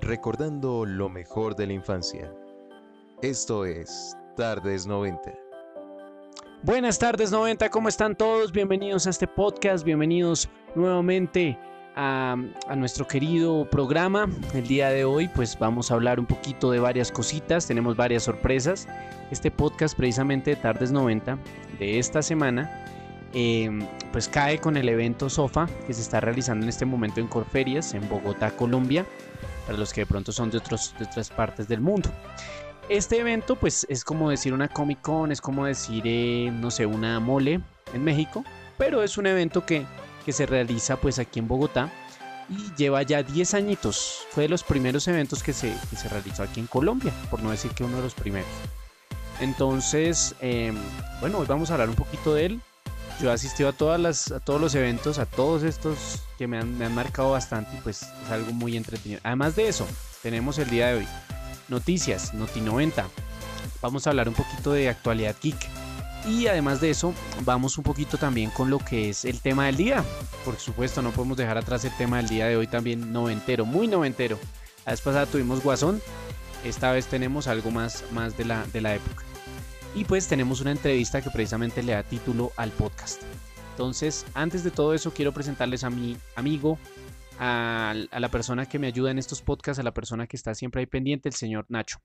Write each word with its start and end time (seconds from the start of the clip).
recordando 0.00 0.84
lo 0.84 1.08
mejor 1.08 1.56
de 1.56 1.66
la 1.66 1.72
infancia. 1.72 2.32
Esto 3.22 3.64
es 3.64 4.16
Tardes 4.36 4.86
90. 4.86 5.32
Buenas 6.62 6.98
tardes 6.98 7.30
90, 7.30 7.70
¿cómo 7.70 7.88
están 7.88 8.16
todos? 8.16 8.52
Bienvenidos 8.52 9.06
a 9.06 9.10
este 9.10 9.26
podcast, 9.26 9.84
bienvenidos 9.84 10.48
nuevamente 10.74 11.58
a, 11.94 12.36
a, 12.66 12.76
nuestro 12.76 13.06
querido 13.06 13.68
programa. 13.70 14.28
El 14.54 14.66
día 14.66 14.90
de 14.90 15.04
hoy 15.04 15.28
pues 15.28 15.58
vamos 15.58 15.90
a 15.90 15.94
hablar 15.94 16.18
un 16.18 16.26
poquito 16.26 16.70
de 16.70 16.80
varias 16.80 17.12
cositas, 17.12 17.66
tenemos 17.66 17.96
varias 17.96 18.24
sorpresas. 18.24 18.88
Este 19.30 19.50
podcast 19.50 19.96
precisamente 19.96 20.50
de 20.50 20.56
Tardes 20.56 20.92
90 20.92 21.38
de 21.78 21.98
esta 21.98 22.22
semana 22.22 22.84
eh, 23.38 23.70
pues 24.12 24.28
cae 24.28 24.58
con 24.58 24.78
el 24.78 24.88
evento 24.88 25.28
SOFA 25.28 25.68
que 25.86 25.92
se 25.92 26.00
está 26.00 26.20
realizando 26.20 26.64
en 26.64 26.70
este 26.70 26.86
momento 26.86 27.20
en 27.20 27.26
Corferias, 27.26 27.92
en 27.92 28.08
Bogotá, 28.08 28.50
Colombia, 28.52 29.04
para 29.66 29.78
los 29.78 29.92
que 29.92 30.02
de 30.02 30.06
pronto 30.06 30.32
son 30.32 30.50
de, 30.50 30.58
otros, 30.58 30.94
de 30.98 31.04
otras 31.04 31.30
partes 31.30 31.68
del 31.68 31.80
mundo. 31.80 32.10
Este 32.88 33.18
evento 33.18 33.56
pues 33.56 33.86
es 33.90 34.04
como 34.04 34.30
decir 34.30 34.52
una 34.54 34.68
Comic 34.68 35.00
Con, 35.00 35.32
es 35.32 35.40
como 35.40 35.66
decir, 35.66 36.04
eh, 36.06 36.50
no 36.52 36.70
sé, 36.70 36.86
una 36.86 37.18
mole 37.18 37.60
en 37.92 38.04
México, 38.04 38.44
pero 38.78 39.02
es 39.02 39.18
un 39.18 39.26
evento 39.26 39.66
que, 39.66 39.84
que 40.24 40.32
se 40.32 40.46
realiza 40.46 40.96
pues 40.96 41.18
aquí 41.18 41.40
en 41.40 41.48
Bogotá 41.48 41.90
y 42.48 42.72
lleva 42.76 43.02
ya 43.02 43.22
10 43.22 43.54
añitos. 43.54 44.26
Fue 44.30 44.44
de 44.44 44.48
los 44.48 44.62
primeros 44.62 45.08
eventos 45.08 45.42
que 45.42 45.52
se, 45.52 45.74
que 45.90 45.96
se 45.96 46.08
realizó 46.08 46.44
aquí 46.44 46.60
en 46.60 46.66
Colombia, 46.66 47.12
por 47.30 47.42
no 47.42 47.50
decir 47.50 47.72
que 47.72 47.84
uno 47.84 47.96
de 47.96 48.02
los 48.04 48.14
primeros. 48.14 48.48
Entonces, 49.40 50.34
eh, 50.40 50.72
bueno, 51.20 51.38
hoy 51.38 51.46
vamos 51.46 51.70
a 51.70 51.74
hablar 51.74 51.88
un 51.88 51.96
poquito 51.96 52.34
de 52.34 52.46
él. 52.46 52.60
Yo 53.20 53.30
he 53.30 53.32
asistido 53.32 53.70
a, 53.70 53.72
todas 53.72 53.98
las, 53.98 54.34
todos 54.44 54.60
los 54.60 54.74
eventos, 54.74 55.18
a 55.18 55.26
todos 55.26 55.62
estos 55.62 56.22
que 56.36 56.46
me 56.46 56.58
han, 56.58 56.76
me 56.76 56.84
han 56.84 56.94
marcado 56.94 57.30
bastante 57.30 57.76
y 57.76 57.80
pues 57.80 58.02
es 58.02 58.30
algo 58.30 58.52
muy 58.52 58.76
entretenido. 58.76 59.20
Además 59.24 59.56
de 59.56 59.68
eso, 59.68 59.86
tenemos 60.22 60.58
el 60.58 60.68
día 60.68 60.88
de 60.88 60.94
hoy 60.98 61.08
noticias, 61.68 62.34
Noti 62.34 62.60
90. 62.60 63.06
Vamos 63.80 64.06
a 64.06 64.10
hablar 64.10 64.28
un 64.28 64.34
poquito 64.34 64.72
de 64.72 64.88
actualidad 64.88 65.36
geek. 65.42 65.56
Y 66.28 66.48
además 66.48 66.80
de 66.80 66.90
eso, 66.90 67.14
vamos 67.44 67.78
un 67.78 67.84
poquito 67.84 68.18
también 68.18 68.50
con 68.50 68.68
lo 68.68 68.80
que 68.80 69.10
es 69.10 69.24
el 69.24 69.40
tema 69.40 69.66
del 69.66 69.76
día. 69.76 70.04
Por 70.44 70.58
supuesto, 70.58 71.00
no 71.00 71.12
podemos 71.12 71.36
dejar 71.36 71.56
atrás 71.56 71.84
el 71.84 71.96
tema 71.96 72.16
del 72.16 72.28
día 72.28 72.46
de 72.46 72.56
hoy 72.56 72.66
también 72.66 73.12
noventero, 73.12 73.64
muy 73.64 73.86
noventero. 73.86 74.38
La 74.84 74.92
vez 74.92 75.00
pasada 75.00 75.26
tuvimos 75.26 75.62
Guasón, 75.62 76.02
esta 76.64 76.90
vez 76.90 77.06
tenemos 77.06 77.46
algo 77.46 77.70
más, 77.70 78.04
más 78.12 78.36
de, 78.36 78.44
la, 78.44 78.66
de 78.66 78.80
la 78.80 78.94
época. 78.96 79.24
Y 79.96 80.04
pues 80.04 80.28
tenemos 80.28 80.60
una 80.60 80.72
entrevista 80.72 81.22
que 81.22 81.30
precisamente 81.30 81.82
le 81.82 81.92
da 81.92 82.02
título 82.02 82.52
al 82.58 82.70
podcast. 82.70 83.22
Entonces, 83.70 84.26
antes 84.34 84.62
de 84.62 84.70
todo 84.70 84.92
eso, 84.92 85.10
quiero 85.10 85.32
presentarles 85.32 85.84
a 85.84 85.90
mi 85.90 86.18
amigo, 86.34 86.78
a, 87.38 87.94
la 88.12 88.30
persona 88.30 88.66
que 88.66 88.78
me 88.78 88.88
ayuda 88.88 89.10
en 89.10 89.18
estos 89.18 89.40
podcasts, 89.40 89.80
a 89.80 89.82
la 89.82 89.94
persona 89.94 90.26
que 90.26 90.36
está 90.36 90.54
siempre 90.54 90.80
ahí 90.80 90.86
pendiente, 90.86 91.30
el 91.30 91.34
señor 91.34 91.64
Nacho. 91.70 91.98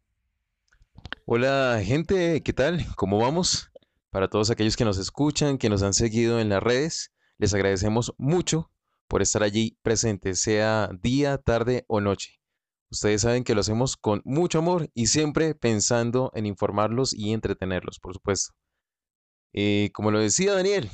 Hola 1.26 1.82
gente, 1.84 2.42
¿qué 2.42 2.54
tal? 2.54 2.86
¿Cómo 2.96 3.18
vamos? 3.18 3.74
Para 4.10 4.30
todos 4.30 4.50
aquellos 4.52 4.78
que 4.78 4.86
nos 4.86 4.98
escuchan, 4.98 5.58
que 5.58 5.70
nos 5.70 5.84
han 5.84 5.94
seguido 5.94 6.40
en 6.40 6.48
las 6.48 6.64
redes, 6.64 7.12
les 7.40 7.54
agradecemos 7.54 8.14
mucho 8.18 8.72
por 9.10 9.22
estar 9.22 9.44
allí 9.44 9.78
presentes, 9.82 10.40
sea 10.40 10.90
día, 11.02 11.38
tarde 11.40 11.84
o 11.88 12.00
noche. 12.00 12.41
Ustedes 12.92 13.22
saben 13.22 13.46
que 13.46 13.56
lo 13.56 13.62
hacemos 13.62 13.96
con 13.96 14.22
mucho 14.26 14.60
amor 14.60 14.90
y 14.94 15.08
siempre 15.08 15.56
pensando 15.56 16.30
en 16.36 16.46
informarlos 16.46 17.14
y 17.14 17.32
entretenerlos, 17.32 18.00
por 18.00 18.14
supuesto. 18.14 18.54
Eh, 19.54 19.92
como 19.94 20.12
lo 20.12 20.20
decía 20.20 20.54
Daniel, 20.54 20.90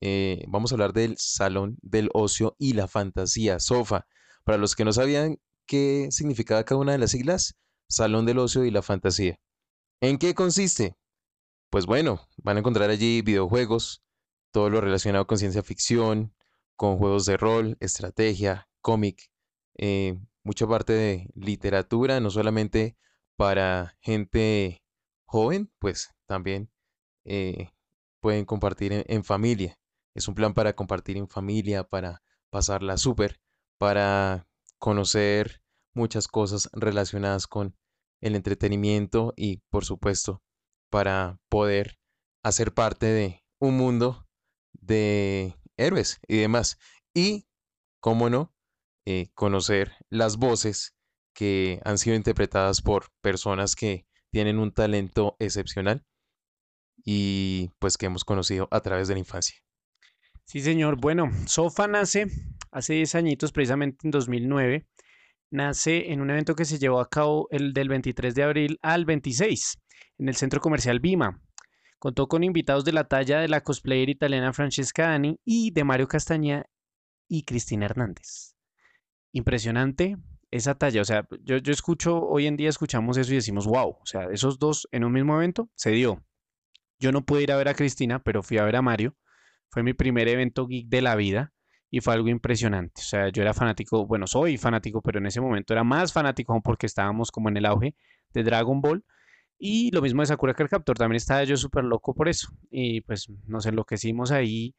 eh, 0.00 0.42
vamos 0.48 0.72
a 0.72 0.76
hablar 0.76 0.94
del 0.94 1.16
Salón 1.18 1.76
del 1.82 2.08
Ocio 2.14 2.56
y 2.58 2.72
la 2.72 2.88
Fantasía, 2.88 3.60
SOFA. 3.60 4.06
Para 4.42 4.56
los 4.56 4.74
que 4.74 4.86
no 4.86 4.92
sabían 4.94 5.38
qué 5.66 6.08
significaba 6.10 6.64
cada 6.64 6.80
una 6.80 6.92
de 6.92 6.98
las 6.98 7.10
siglas, 7.10 7.56
Salón 7.88 8.24
del 8.24 8.38
Ocio 8.38 8.64
y 8.64 8.70
la 8.70 8.80
Fantasía. 8.80 9.38
¿En 10.00 10.16
qué 10.16 10.34
consiste? 10.34 10.96
Pues 11.70 11.84
bueno, 11.84 12.26
van 12.38 12.56
a 12.56 12.60
encontrar 12.60 12.88
allí 12.88 13.20
videojuegos, 13.20 14.02
todo 14.50 14.70
lo 14.70 14.80
relacionado 14.80 15.26
con 15.26 15.36
ciencia 15.36 15.62
ficción, 15.62 16.34
con 16.76 16.96
juegos 16.96 17.26
de 17.26 17.36
rol, 17.36 17.76
estrategia, 17.80 18.68
cómic, 18.80 19.30
eh, 19.76 20.18
mucha 20.48 20.66
parte 20.66 20.94
de 20.94 21.30
literatura, 21.34 22.20
no 22.20 22.30
solamente 22.30 22.96
para 23.36 23.98
gente 24.00 24.82
joven, 25.26 25.70
pues 25.78 26.14
también 26.26 26.72
eh, 27.26 27.68
pueden 28.22 28.46
compartir 28.46 28.94
en, 28.94 29.04
en, 29.08 29.24
familia. 29.24 29.78
Es 30.14 30.26
un 30.26 30.34
plan 30.34 30.54
para 30.54 30.72
compartir 30.72 31.18
en 31.18 31.28
familia, 31.28 31.84
para 31.84 32.22
pasarla 32.48 32.96
súper, 32.96 33.42
para 33.76 34.48
conocer 34.78 35.60
muchas 35.92 36.28
cosas 36.28 36.70
relacionadas 36.72 37.46
con 37.46 37.76
el 38.22 38.34
entretenimiento 38.34 39.34
y, 39.36 39.58
por 39.68 39.84
supuesto, 39.84 40.42
para 40.90 41.38
poder 41.50 41.98
hacer 42.42 42.72
parte 42.72 43.04
de 43.04 43.44
un 43.60 43.76
mundo 43.76 44.26
de 44.72 45.54
héroes 45.76 46.20
y 46.26 46.38
demás. 46.38 46.78
Y, 47.12 47.46
cómo 48.00 48.30
no, 48.30 48.54
eh, 49.10 49.30
conocer 49.32 49.92
las 50.10 50.36
voces 50.36 50.94
que 51.32 51.80
han 51.86 51.96
sido 51.96 52.14
interpretadas 52.14 52.82
por 52.82 53.06
personas 53.22 53.74
que 53.74 54.06
tienen 54.30 54.58
un 54.58 54.70
talento 54.70 55.34
excepcional 55.38 56.04
y 57.06 57.70
pues 57.78 57.96
que 57.96 58.04
hemos 58.04 58.26
conocido 58.26 58.68
a 58.70 58.82
través 58.82 59.08
de 59.08 59.14
la 59.14 59.20
infancia. 59.20 59.56
Sí, 60.44 60.60
señor. 60.60 61.00
Bueno, 61.00 61.30
Sofa 61.46 61.88
nace 61.88 62.26
hace 62.70 62.92
10 62.92 63.14
añitos, 63.14 63.50
precisamente 63.50 64.06
en 64.06 64.10
2009. 64.10 64.86
Nace 65.52 66.12
en 66.12 66.20
un 66.20 66.28
evento 66.28 66.54
que 66.54 66.66
se 66.66 66.78
llevó 66.78 67.00
a 67.00 67.08
cabo 67.08 67.48
el 67.50 67.72
del 67.72 67.88
23 67.88 68.34
de 68.34 68.42
abril 68.42 68.78
al 68.82 69.06
26 69.06 69.78
en 70.18 70.28
el 70.28 70.36
centro 70.36 70.60
comercial 70.60 71.00
Bima. 71.00 71.40
Contó 71.98 72.28
con 72.28 72.44
invitados 72.44 72.84
de 72.84 72.92
la 72.92 73.08
talla 73.08 73.40
de 73.40 73.48
la 73.48 73.62
cosplayer 73.62 74.10
italiana 74.10 74.52
Francesca 74.52 75.04
Dani 75.08 75.40
y 75.46 75.70
de 75.70 75.84
Mario 75.84 76.08
Castaña 76.08 76.66
y 77.26 77.44
Cristina 77.44 77.86
Hernández 77.86 78.57
impresionante 79.38 80.16
esa 80.50 80.74
talla. 80.74 81.00
O 81.00 81.04
sea, 81.04 81.26
yo, 81.42 81.56
yo 81.58 81.72
escucho, 81.72 82.20
hoy 82.22 82.46
en 82.46 82.56
día 82.56 82.68
escuchamos 82.68 83.16
eso 83.16 83.32
y 83.32 83.36
decimos, 83.36 83.66
wow, 83.66 83.96
o 84.00 84.06
sea, 84.06 84.28
esos 84.32 84.58
dos 84.58 84.88
en 84.92 85.04
un 85.04 85.12
mismo 85.12 85.36
evento 85.36 85.70
se 85.74 85.90
dio. 85.90 86.24
Yo 86.98 87.12
no 87.12 87.24
pude 87.24 87.42
ir 87.42 87.52
a 87.52 87.56
ver 87.56 87.68
a 87.68 87.74
Cristina, 87.74 88.22
pero 88.22 88.42
fui 88.42 88.58
a 88.58 88.64
ver 88.64 88.76
a 88.76 88.82
Mario. 88.82 89.16
Fue 89.70 89.82
mi 89.82 89.92
primer 89.92 90.28
evento 90.28 90.66
geek 90.66 90.88
de 90.88 91.02
la 91.02 91.14
vida 91.14 91.52
y 91.90 92.00
fue 92.00 92.14
algo 92.14 92.28
impresionante. 92.28 93.00
O 93.00 93.04
sea, 93.04 93.28
yo 93.28 93.42
era 93.42 93.54
fanático, 93.54 94.06
bueno, 94.06 94.26
soy 94.26 94.58
fanático, 94.58 95.00
pero 95.02 95.18
en 95.18 95.26
ese 95.26 95.40
momento 95.40 95.72
era 95.72 95.84
más 95.84 96.12
fanático 96.12 96.60
porque 96.62 96.86
estábamos 96.86 97.30
como 97.30 97.48
en 97.48 97.56
el 97.56 97.66
auge 97.66 97.94
de 98.32 98.42
Dragon 98.42 98.80
Ball. 98.80 99.04
Y 99.58 99.90
lo 99.90 100.02
mismo 100.02 100.22
de 100.22 100.26
Sakura 100.26 100.54
Card 100.54 100.68
Captor, 100.68 100.96
también 100.96 101.16
estaba 101.16 101.42
yo 101.44 101.56
súper 101.56 101.84
loco 101.84 102.14
por 102.14 102.28
eso. 102.28 102.48
Y 102.70 103.00
pues 103.02 103.28
nos 103.46 103.66
enloquecimos 103.66 104.30
ahí 104.30 104.74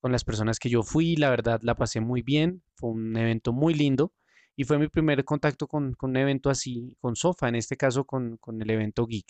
con 0.00 0.12
las 0.12 0.24
personas 0.24 0.58
que 0.58 0.68
yo 0.68 0.82
fui, 0.82 1.16
la 1.16 1.30
verdad 1.30 1.60
la 1.62 1.74
pasé 1.74 2.00
muy 2.00 2.22
bien, 2.22 2.62
fue 2.74 2.90
un 2.90 3.16
evento 3.16 3.52
muy 3.52 3.74
lindo 3.74 4.12
y 4.56 4.64
fue 4.64 4.78
mi 4.78 4.88
primer 4.88 5.24
contacto 5.24 5.66
con, 5.66 5.94
con 5.94 6.10
un 6.10 6.16
evento 6.16 6.50
así, 6.50 6.96
con 7.00 7.16
Sofa, 7.16 7.48
en 7.48 7.54
este 7.54 7.76
caso 7.76 8.04
con, 8.04 8.36
con, 8.38 8.60
el 8.60 8.70
evento 8.70 9.06
Geek. 9.06 9.26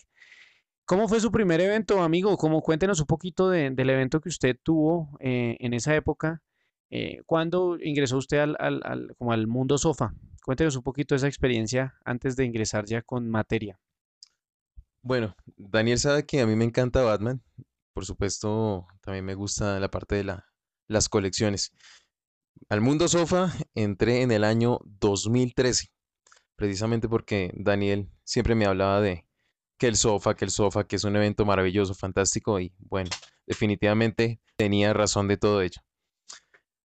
¿Cómo 0.85 1.07
fue 1.07 1.19
su 1.19 1.31
primer 1.31 1.61
evento, 1.61 2.01
amigo? 2.01 2.35
Como 2.35 2.61
cuéntenos 2.61 2.99
un 2.99 3.05
poquito 3.05 3.49
de, 3.49 3.69
del 3.69 3.91
evento 3.91 4.21
que 4.21 4.29
usted 4.29 4.57
tuvo 4.63 5.15
eh, 5.19 5.55
en 5.59 5.73
esa 5.75 5.95
época. 5.95 6.41
Eh, 6.89 7.21
¿Cuándo 7.27 7.77
ingresó 7.79 8.17
usted 8.17 8.39
al, 8.39 8.55
al, 8.59 8.81
al, 8.83 9.15
como 9.17 9.31
al 9.31 9.45
mundo 9.45 9.77
Sofa? 9.77 10.15
Cuéntenos 10.43 10.75
un 10.75 10.81
poquito 10.81 11.13
de 11.13 11.17
esa 11.17 11.27
experiencia 11.27 11.93
antes 12.05 12.35
de 12.35 12.45
ingresar 12.45 12.85
ya 12.85 13.03
con 13.03 13.29
materia. 13.29 13.79
Bueno, 15.03 15.35
Daniel 15.57 15.99
sabe 15.99 16.25
que 16.25 16.41
a 16.41 16.47
mí 16.47 16.55
me 16.55 16.65
encanta 16.65 17.03
Batman. 17.03 17.43
Por 17.93 18.05
supuesto, 18.05 18.87
también 19.01 19.25
me 19.25 19.35
gusta 19.35 19.79
la 19.79 19.91
parte 19.91 20.15
de 20.15 20.23
la 20.23 20.48
las 20.89 21.07
colecciones. 21.07 21.71
Al 22.67 22.81
Mundo 22.81 23.07
Sofa 23.07 23.53
entré 23.73 24.21
en 24.21 24.31
el 24.31 24.43
año 24.43 24.79
2013, 24.83 25.87
precisamente 26.57 27.07
porque 27.07 27.53
Daniel 27.55 28.09
siempre 28.25 28.55
me 28.55 28.65
hablaba 28.65 28.99
de 28.99 29.25
que 29.77 29.87
el 29.87 29.95
sofá, 29.95 30.35
que 30.35 30.43
el 30.43 30.51
sofá, 30.51 30.85
que 30.85 30.97
es 30.97 31.05
un 31.05 31.15
evento 31.15 31.45
maravilloso, 31.45 31.95
fantástico 31.95 32.59
y 32.59 32.73
bueno, 32.79 33.09
definitivamente 33.47 34.41
tenía 34.57 34.91
razón 34.93 35.29
de 35.29 35.37
todo 35.37 35.61
ello. 35.61 35.81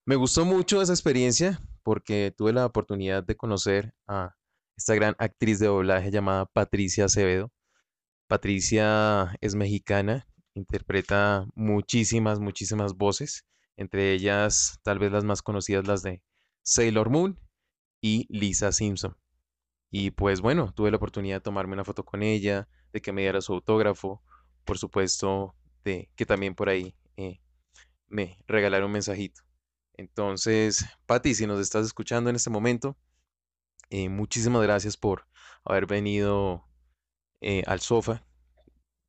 Me 0.06 0.16
gustó 0.16 0.46
mucho 0.46 0.82
esa 0.82 0.94
experiencia 0.94 1.60
porque 1.84 2.34
tuve 2.36 2.54
la 2.54 2.66
oportunidad 2.66 3.24
de 3.24 3.36
conocer 3.36 3.94
a 4.08 4.36
esta 4.78 4.96
gran 4.96 5.16
actriz 5.20 5.60
de 5.60 5.68
doblaje 5.68 6.12
llamada 6.12 6.46
Patricia 6.46 7.06
Acevedo. 7.06 7.52
Patricia 8.28 9.36
es 9.42 9.56
mexicana, 9.56 10.28
interpreta 10.54 11.46
muchísimas, 11.56 12.40
muchísimas 12.40 12.94
voces 12.94 13.47
entre 13.78 14.14
ellas 14.14 14.80
tal 14.84 15.00
vez 15.00 15.12
las 15.12 15.24
más 15.24 15.42
conocidas 15.42 15.88
las 15.88 16.04
de 16.04 16.22
Sailor 16.64 17.10
Moon 17.10 17.40
y 18.02 18.28
Lisa 18.30 18.72
Simpson. 18.72 19.18
Y 19.92 20.12
pues 20.12 20.42
bueno, 20.42 20.74
tuve 20.74 20.92
la 20.92 20.98
oportunidad 20.98 21.38
de 21.38 21.42
tomarme 21.42 21.74
una 21.74 21.86
foto 21.86 22.04
con 22.06 22.24
ella, 22.24 22.68
de 22.94 23.02
que 23.02 23.14
me 23.14 23.22
diera 23.22 23.42
su 23.42 23.54
autógrafo, 23.54 24.22
por 24.66 24.78
supuesto, 24.78 25.56
de 25.86 26.10
que 26.16 26.26
también 26.26 26.56
por 26.56 26.70
ahí 26.70 26.96
eh, 27.18 27.40
me 28.08 28.38
regalara 28.48 28.86
un 28.86 28.92
mensajito. 28.94 29.42
Entonces, 29.94 30.86
Patti, 31.06 31.36
si 31.36 31.48
nos 31.48 31.60
estás 31.62 31.86
escuchando 31.86 32.30
en 32.30 32.36
este 32.38 32.50
momento, 32.50 32.98
Eh, 33.90 34.10
muchísimas 34.10 34.64
gracias 34.64 34.98
por 34.98 35.28
haber 35.64 35.86
venido 35.88 36.68
eh, 37.42 37.64
al 37.68 37.80
sofá. 37.82 38.26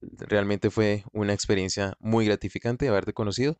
Realmente 0.01 0.71
fue 0.71 1.05
una 1.13 1.33
experiencia 1.35 1.97
muy 2.01 2.27
gratificante 2.27 2.89
haberte 2.89 3.13
conocido 3.13 3.59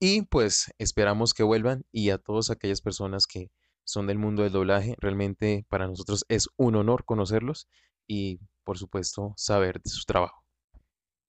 y 0.00 0.22
pues 0.22 0.72
esperamos 0.78 1.34
que 1.34 1.42
vuelvan 1.42 1.84
y 1.90 2.10
a 2.10 2.18
todas 2.18 2.50
aquellas 2.50 2.80
personas 2.80 3.26
que 3.26 3.50
son 3.84 4.06
del 4.06 4.18
mundo 4.18 4.42
del 4.42 4.52
doblaje, 4.52 4.94
realmente 5.00 5.64
para 5.68 5.86
nosotros 5.86 6.24
es 6.28 6.48
un 6.56 6.76
honor 6.76 7.04
conocerlos 7.04 7.68
y 8.06 8.38
por 8.62 8.78
supuesto 8.78 9.32
saber 9.36 9.80
de 9.80 9.90
su 9.90 10.04
trabajo. 10.04 10.44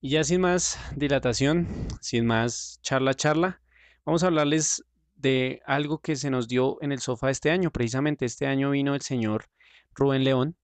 Y 0.02 0.12
ya 0.12 0.24
sin 0.24 0.42
más 0.42 0.78
dilatación, 0.96 1.68
sin 2.02 2.26
más 2.26 2.80
charla 2.82 3.14
charla, 3.14 3.62
vamos 4.06 4.24
a 4.24 4.28
hablarles 4.28 4.84
de 5.16 5.62
algo 5.66 6.00
que 6.00 6.16
se 6.16 6.30
nos 6.30 6.48
dio 6.48 6.78
en 6.82 6.92
el 6.92 7.00
sofá 7.00 7.30
este 7.30 7.52
año. 7.52 7.72
Precisamente 7.72 8.26
este 8.26 8.46
año 8.46 8.72
vino 8.72 8.96
el 8.96 9.02
señor 9.02 9.46
Rubén 9.94 10.24
León, 10.24 10.58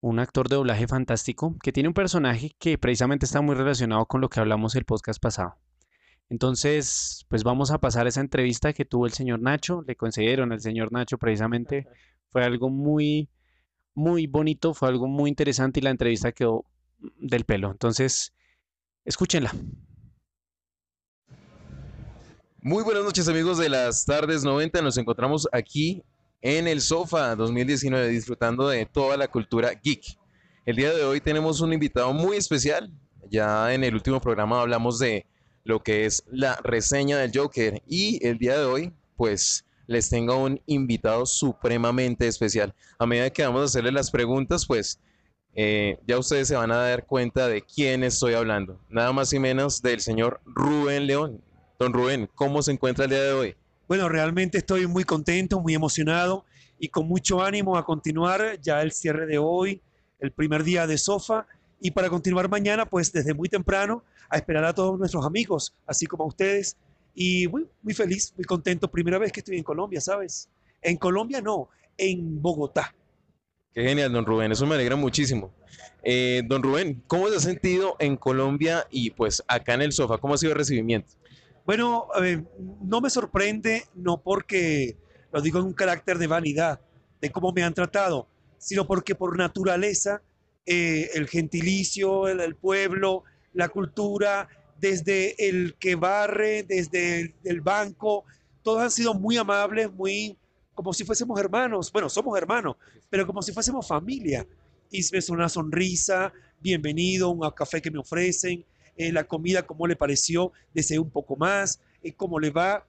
un 0.00 0.18
actor 0.18 0.48
de 0.48 0.56
doblaje 0.56 0.86
fantástico, 0.86 1.56
que 1.62 1.72
tiene 1.72 1.88
un 1.88 1.94
personaje 1.94 2.54
que 2.58 2.76
precisamente 2.76 3.24
está 3.26 3.40
muy 3.40 3.54
relacionado 3.54 4.06
con 4.06 4.20
lo 4.20 4.28
que 4.28 4.40
hablamos 4.40 4.74
el 4.74 4.84
podcast 4.84 5.20
pasado. 5.22 5.56
Entonces, 6.30 7.26
pues 7.28 7.42
vamos 7.42 7.72
a 7.72 7.78
pasar 7.78 8.06
esa 8.06 8.20
entrevista 8.20 8.72
que 8.72 8.84
tuvo 8.84 9.06
el 9.06 9.12
señor 9.12 9.40
Nacho, 9.40 9.82
le 9.84 9.96
concedieron 9.96 10.52
al 10.52 10.60
señor 10.60 10.92
Nacho 10.92 11.18
precisamente, 11.18 11.88
fue 12.30 12.44
algo 12.44 12.70
muy, 12.70 13.28
muy 13.94 14.28
bonito, 14.28 14.72
fue 14.72 14.88
algo 14.88 15.08
muy 15.08 15.28
interesante 15.28 15.80
y 15.80 15.82
la 15.82 15.90
entrevista 15.90 16.30
quedó 16.30 16.64
del 17.18 17.44
pelo. 17.44 17.72
Entonces, 17.72 18.32
escúchenla. 19.04 19.52
Muy 22.62 22.84
buenas 22.84 23.02
noches 23.02 23.26
amigos 23.26 23.58
de 23.58 23.68
las 23.68 24.04
tardes 24.04 24.44
90, 24.44 24.82
nos 24.82 24.98
encontramos 24.98 25.48
aquí 25.50 26.04
en 26.42 26.68
el 26.68 26.80
Sofa 26.80 27.34
2019 27.34 28.06
disfrutando 28.06 28.68
de 28.68 28.86
toda 28.86 29.16
la 29.16 29.26
cultura 29.26 29.72
geek. 29.74 30.04
El 30.64 30.76
día 30.76 30.92
de 30.92 31.02
hoy 31.02 31.20
tenemos 31.20 31.60
un 31.60 31.72
invitado 31.72 32.12
muy 32.12 32.36
especial, 32.36 32.92
ya 33.28 33.74
en 33.74 33.82
el 33.82 33.94
último 33.94 34.20
programa 34.20 34.60
hablamos 34.60 35.00
de 35.00 35.26
lo 35.64 35.82
que 35.82 36.06
es 36.06 36.24
la 36.30 36.56
reseña 36.62 37.18
del 37.18 37.32
Joker 37.34 37.82
y 37.86 38.24
el 38.26 38.38
día 38.38 38.58
de 38.58 38.64
hoy 38.64 38.92
pues 39.16 39.64
les 39.86 40.08
tengo 40.08 40.36
un 40.36 40.60
invitado 40.66 41.26
supremamente 41.26 42.26
especial. 42.26 42.74
A 42.98 43.06
medida 43.06 43.30
que 43.30 43.44
vamos 43.44 43.62
a 43.62 43.64
hacerle 43.64 43.92
las 43.92 44.10
preguntas 44.10 44.66
pues 44.66 45.00
eh, 45.54 45.98
ya 46.06 46.18
ustedes 46.18 46.48
se 46.48 46.56
van 46.56 46.70
a 46.70 46.76
dar 46.76 47.06
cuenta 47.06 47.48
de 47.48 47.62
quién 47.62 48.04
estoy 48.04 48.34
hablando. 48.34 48.80
Nada 48.88 49.12
más 49.12 49.32
y 49.32 49.38
menos 49.38 49.82
del 49.82 50.00
señor 50.00 50.40
Rubén 50.44 51.06
León. 51.06 51.42
Don 51.78 51.92
Rubén, 51.92 52.28
¿cómo 52.34 52.62
se 52.62 52.72
encuentra 52.72 53.04
el 53.04 53.10
día 53.10 53.22
de 53.22 53.32
hoy? 53.32 53.56
Bueno, 53.88 54.08
realmente 54.08 54.58
estoy 54.58 54.86
muy 54.86 55.04
contento, 55.04 55.60
muy 55.60 55.74
emocionado 55.74 56.44
y 56.78 56.88
con 56.88 57.08
mucho 57.08 57.42
ánimo 57.42 57.76
a 57.76 57.84
continuar 57.84 58.60
ya 58.60 58.82
el 58.82 58.92
cierre 58.92 59.26
de 59.26 59.38
hoy, 59.38 59.82
el 60.20 60.30
primer 60.30 60.62
día 60.62 60.86
de 60.86 60.96
Sofa 60.96 61.46
y 61.80 61.90
para 61.90 62.10
continuar 62.10 62.48
mañana, 62.48 62.84
pues 62.84 63.10
desde 63.10 63.32
muy 63.32 63.48
temprano, 63.48 64.04
a 64.28 64.36
esperar 64.36 64.64
a 64.64 64.74
todos 64.74 64.98
nuestros 64.98 65.24
amigos, 65.24 65.74
así 65.86 66.06
como 66.06 66.24
a 66.24 66.26
ustedes. 66.26 66.76
Y 67.14 67.48
muy, 67.48 67.66
muy 67.82 67.94
feliz, 67.94 68.32
muy 68.36 68.44
contento. 68.44 68.90
Primera 68.90 69.18
vez 69.18 69.32
que 69.32 69.40
estoy 69.40 69.56
en 69.56 69.64
Colombia, 69.64 70.00
¿sabes? 70.00 70.48
En 70.82 70.96
Colombia 70.96 71.40
no, 71.40 71.68
en 71.96 72.40
Bogotá. 72.40 72.94
Qué 73.72 73.82
genial, 73.82 74.12
don 74.12 74.26
Rubén, 74.26 74.52
eso 74.52 74.66
me 74.66 74.74
alegra 74.74 74.96
muchísimo. 74.96 75.54
Eh, 76.02 76.42
don 76.46 76.62
Rubén, 76.62 77.02
¿cómo 77.06 77.28
se 77.28 77.36
ha 77.36 77.40
sentido 77.40 77.96
en 77.98 78.16
Colombia 78.16 78.86
y 78.90 79.10
pues 79.10 79.42
acá 79.48 79.74
en 79.74 79.82
el 79.82 79.92
sofá? 79.92 80.18
¿Cómo 80.18 80.34
ha 80.34 80.38
sido 80.38 80.52
el 80.52 80.58
recibimiento? 80.58 81.14
Bueno, 81.64 82.08
no 82.82 83.00
me 83.00 83.10
sorprende, 83.10 83.84
no 83.94 84.20
porque 84.20 84.96
lo 85.32 85.40
digo 85.40 85.60
en 85.60 85.66
un 85.66 85.72
carácter 85.72 86.18
de 86.18 86.26
vanidad, 86.26 86.80
de 87.20 87.30
cómo 87.30 87.52
me 87.52 87.62
han 87.62 87.74
tratado, 87.74 88.26
sino 88.58 88.86
porque 88.86 89.14
por 89.14 89.36
naturaleza 89.36 90.22
eh, 90.72 91.10
el 91.14 91.26
gentilicio, 91.26 92.28
el, 92.28 92.54
pueblo, 92.54 93.24
la 93.54 93.70
cultura, 93.70 94.48
desde 94.78 95.48
el 95.48 95.74
que 95.74 95.96
barre, 95.96 96.62
desde 96.62 97.34
el 97.42 97.60
banco, 97.60 98.24
todos 98.62 98.80
han 98.80 98.92
sido 98.92 99.12
muy 99.12 99.36
amables, 99.36 99.92
muy 99.92 100.38
como 100.72 100.92
si 100.92 101.04
fuésemos 101.04 101.40
hermanos. 101.40 101.90
Bueno, 101.90 102.08
somos 102.08 102.38
hermanos, 102.38 102.76
pero 103.08 103.26
como 103.26 103.42
si 103.42 103.52
fuésemos 103.52 103.88
familia. 103.88 104.46
Y 104.92 105.00
me 105.12 105.18
una 105.30 105.48
sonrisa, 105.48 106.32
bienvenido, 106.60 107.30
un 107.30 107.50
café 107.50 107.82
que 107.82 107.90
me 107.90 107.98
ofrecen, 107.98 108.64
eh, 108.96 109.10
la 109.10 109.24
comida, 109.24 109.66
cómo 109.66 109.88
le 109.88 109.96
pareció, 109.96 110.52
desee 110.72 111.00
un 111.00 111.10
poco 111.10 111.34
más, 111.34 111.80
eh, 112.00 112.12
cómo 112.12 112.38
le 112.38 112.50
va. 112.50 112.86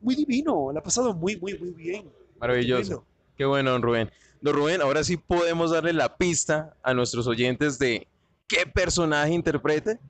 Muy 0.00 0.16
divino, 0.16 0.72
la 0.72 0.80
ha 0.80 0.82
pasado 0.82 1.14
muy, 1.14 1.36
muy, 1.36 1.56
muy 1.56 1.70
bien. 1.70 2.10
Maravilloso. 2.40 3.06
Qué 3.36 3.44
bueno, 3.44 3.78
Rubén. 3.78 4.10
Don 4.42 4.54
Rubén, 4.54 4.80
ahora 4.80 5.04
sí 5.04 5.18
podemos 5.18 5.70
darle 5.70 5.92
la 5.92 6.16
pista 6.16 6.74
a 6.82 6.94
nuestros 6.94 7.26
oyentes 7.26 7.78
de 7.78 8.08
qué 8.48 8.64
personaje 8.64 9.34
interprete. 9.34 10.00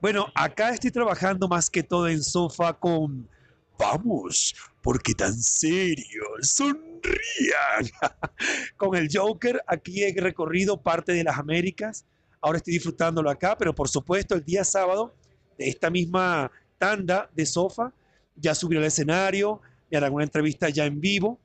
Bueno, 0.00 0.26
acá 0.34 0.68
estoy 0.68 0.90
trabajando 0.90 1.48
más 1.48 1.70
que 1.70 1.82
todo 1.82 2.08
en 2.08 2.22
sofá 2.22 2.74
con 2.74 3.26
Vamos, 3.78 4.54
porque 4.82 5.14
tan 5.14 5.34
serio, 5.34 6.24
sonrían. 6.42 7.90
con 8.76 8.94
el 8.96 9.08
Joker 9.10 9.62
aquí 9.66 10.02
he 10.04 10.14
recorrido 10.14 10.82
parte 10.82 11.12
de 11.12 11.24
las 11.24 11.38
Américas, 11.38 12.04
ahora 12.42 12.58
estoy 12.58 12.74
disfrutándolo 12.74 13.30
acá, 13.30 13.56
pero 13.56 13.74
por 13.74 13.88
supuesto 13.88 14.34
el 14.34 14.44
día 14.44 14.62
sábado 14.62 15.14
de 15.56 15.70
esta 15.70 15.88
misma 15.88 16.52
tanda 16.76 17.30
de 17.34 17.46
sofá, 17.46 17.94
ya 18.36 18.54
subiré 18.54 18.80
al 18.80 18.86
escenario, 18.86 19.62
me 19.90 19.96
harán 19.96 20.12
una 20.12 20.24
entrevista 20.24 20.68
ya 20.68 20.84
en 20.84 21.00
vivo 21.00 21.40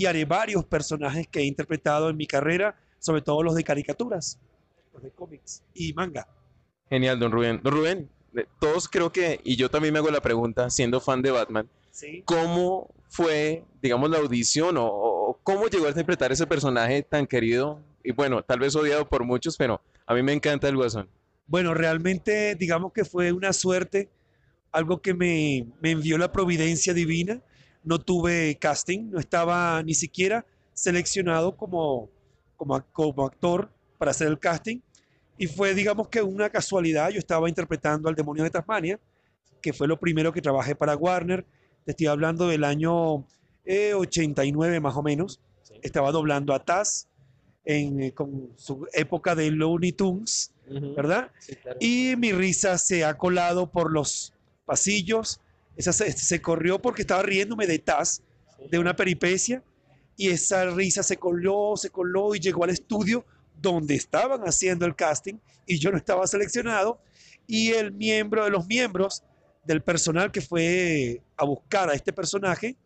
y 0.00 0.06
haré 0.06 0.24
varios 0.24 0.64
personajes 0.64 1.28
que 1.28 1.40
he 1.40 1.44
interpretado 1.44 2.08
en 2.08 2.16
mi 2.16 2.26
carrera, 2.26 2.74
sobre 2.98 3.20
todo 3.20 3.42
los 3.42 3.54
de 3.54 3.62
caricaturas, 3.62 4.38
los 4.94 5.02
de 5.02 5.10
cómics 5.10 5.62
y 5.74 5.92
manga. 5.92 6.26
Genial, 6.88 7.18
don 7.18 7.30
Rubén. 7.30 7.60
Don 7.62 7.74
Rubén, 7.74 8.08
todos 8.58 8.88
creo 8.88 9.12
que, 9.12 9.40
y 9.44 9.56
yo 9.56 9.68
también 9.68 9.92
me 9.92 9.98
hago 9.98 10.10
la 10.10 10.22
pregunta, 10.22 10.70
siendo 10.70 11.02
fan 11.02 11.20
de 11.20 11.32
Batman, 11.32 11.68
¿cómo 12.24 12.88
fue, 13.10 13.62
digamos, 13.82 14.08
la 14.08 14.16
audición 14.16 14.76
o, 14.78 15.38
cómo 15.42 15.66
llegó 15.66 15.84
a 15.84 15.90
interpretar 15.90 16.32
ese 16.32 16.46
personaje 16.46 17.02
tan 17.02 17.26
querido 17.26 17.78
y 18.02 18.12
bueno, 18.12 18.42
tal 18.42 18.58
vez 18.58 18.74
odiado 18.74 19.06
por 19.06 19.24
muchos, 19.24 19.58
pero 19.58 19.82
a 20.06 20.14
mí 20.14 20.22
me 20.22 20.32
encanta 20.32 20.66
el 20.66 20.76
Guasón? 20.76 21.10
Bueno, 21.46 21.74
realmente 21.74 22.54
digamos 22.54 22.94
que 22.94 23.04
fue 23.04 23.32
una 23.32 23.52
suerte, 23.52 24.08
algo 24.72 25.02
que 25.02 25.12
me, 25.12 25.66
me 25.82 25.90
envió 25.90 26.16
la 26.16 26.32
providencia 26.32 26.94
divina 26.94 27.42
no 27.82 27.98
tuve 27.98 28.56
casting, 28.60 29.10
no 29.10 29.18
estaba 29.18 29.82
ni 29.82 29.94
siquiera 29.94 30.44
seleccionado 30.74 31.56
como, 31.56 32.10
como, 32.56 32.82
como 32.92 33.26
actor 33.26 33.70
para 33.98 34.10
hacer 34.10 34.28
el 34.28 34.38
casting. 34.38 34.80
Y 35.38 35.46
fue, 35.46 35.74
digamos 35.74 36.08
que 36.08 36.22
una 36.22 36.50
casualidad, 36.50 37.10
yo 37.10 37.18
estaba 37.18 37.48
interpretando 37.48 38.08
al 38.08 38.14
demonio 38.14 38.44
de 38.44 38.50
Tasmania, 38.50 39.00
que 39.62 39.72
fue 39.72 39.88
lo 39.88 39.98
primero 39.98 40.32
que 40.32 40.42
trabajé 40.42 40.74
para 40.74 40.96
Warner. 40.96 41.46
Te 41.84 41.92
estoy 41.92 42.06
hablando 42.06 42.48
del 42.48 42.64
año 42.64 43.24
89 43.66 44.76
eh, 44.76 44.80
más 44.80 44.96
o 44.96 45.02
menos. 45.02 45.40
Estaba 45.82 46.12
doblando 46.12 46.52
a 46.52 46.64
Taz 46.64 47.08
en, 47.64 48.02
eh, 48.02 48.12
con 48.12 48.52
su 48.56 48.86
época 48.92 49.34
de 49.34 49.50
Looney 49.50 49.92
Tunes, 49.92 50.52
¿verdad? 50.96 51.30
Y 51.78 52.14
mi 52.16 52.32
risa 52.32 52.78
se 52.78 53.04
ha 53.04 53.16
colado 53.16 53.70
por 53.70 53.90
los 53.92 54.34
pasillos 54.64 55.40
esa 55.80 55.92
se, 55.92 56.42
corrió 56.42 56.80
porque 56.80 57.02
estaba 57.02 57.22
riéndome 57.22 57.66
de 57.66 57.78
Taz, 57.78 58.22
de 58.70 58.78
una 58.78 58.94
peripecia, 58.94 59.62
y 60.16 60.28
esa 60.28 60.66
risa 60.66 61.02
se 61.02 61.16
coló, 61.16 61.76
se 61.76 61.90
coló 61.90 62.34
y 62.34 62.40
llegó 62.40 62.64
al 62.64 62.70
estudio 62.70 63.24
donde 63.60 63.94
estaban 63.94 64.42
haciendo 64.42 64.86
el 64.86 64.94
casting 64.94 65.34
y 65.66 65.78
yo 65.78 65.90
no 65.90 65.96
estaba 65.96 66.26
seleccionado 66.26 67.00
y 67.46 67.72
el 67.72 67.92
miembro 67.92 68.44
de 68.44 68.50
los 68.50 68.66
miembros 68.66 69.22
del 69.64 69.82
personal 69.82 70.30
que 70.30 70.40
fue 70.40 71.22
a 71.36 71.44
buscar 71.44 71.88
a 71.90 71.94
este 71.94 72.12
personaje, 72.12 72.76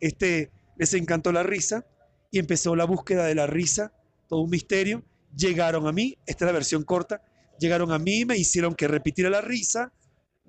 este 0.00 0.50
les 0.76 0.94
encantó 0.94 1.32
la 1.32 1.42
risa 1.42 1.84
y 2.30 2.38
empezó 2.38 2.74
la 2.74 2.84
búsqueda 2.84 3.26
de 3.26 3.34
la 3.34 3.46
risa, 3.46 3.92
todo 4.28 4.40
un 4.40 4.50
misterio. 4.50 5.02
Llegaron 5.36 5.86
a 5.86 5.92
mí, 5.92 6.16
esta 6.26 6.44
es 6.44 6.46
la 6.46 6.52
versión 6.52 6.84
corta, 6.84 7.22
llegaron 7.58 7.92
a 7.92 7.98
mí, 7.98 8.24
me 8.24 8.36
hicieron 8.36 8.74
que 8.74 8.88
repitiera 8.88 9.28
la 9.28 9.42
risa, 9.42 9.92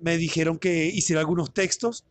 me 0.02 0.18
dijeron 0.18 0.58
que 0.58 0.86
hiciera 0.86 1.20
algunos 1.20 1.54
textos 1.54 2.04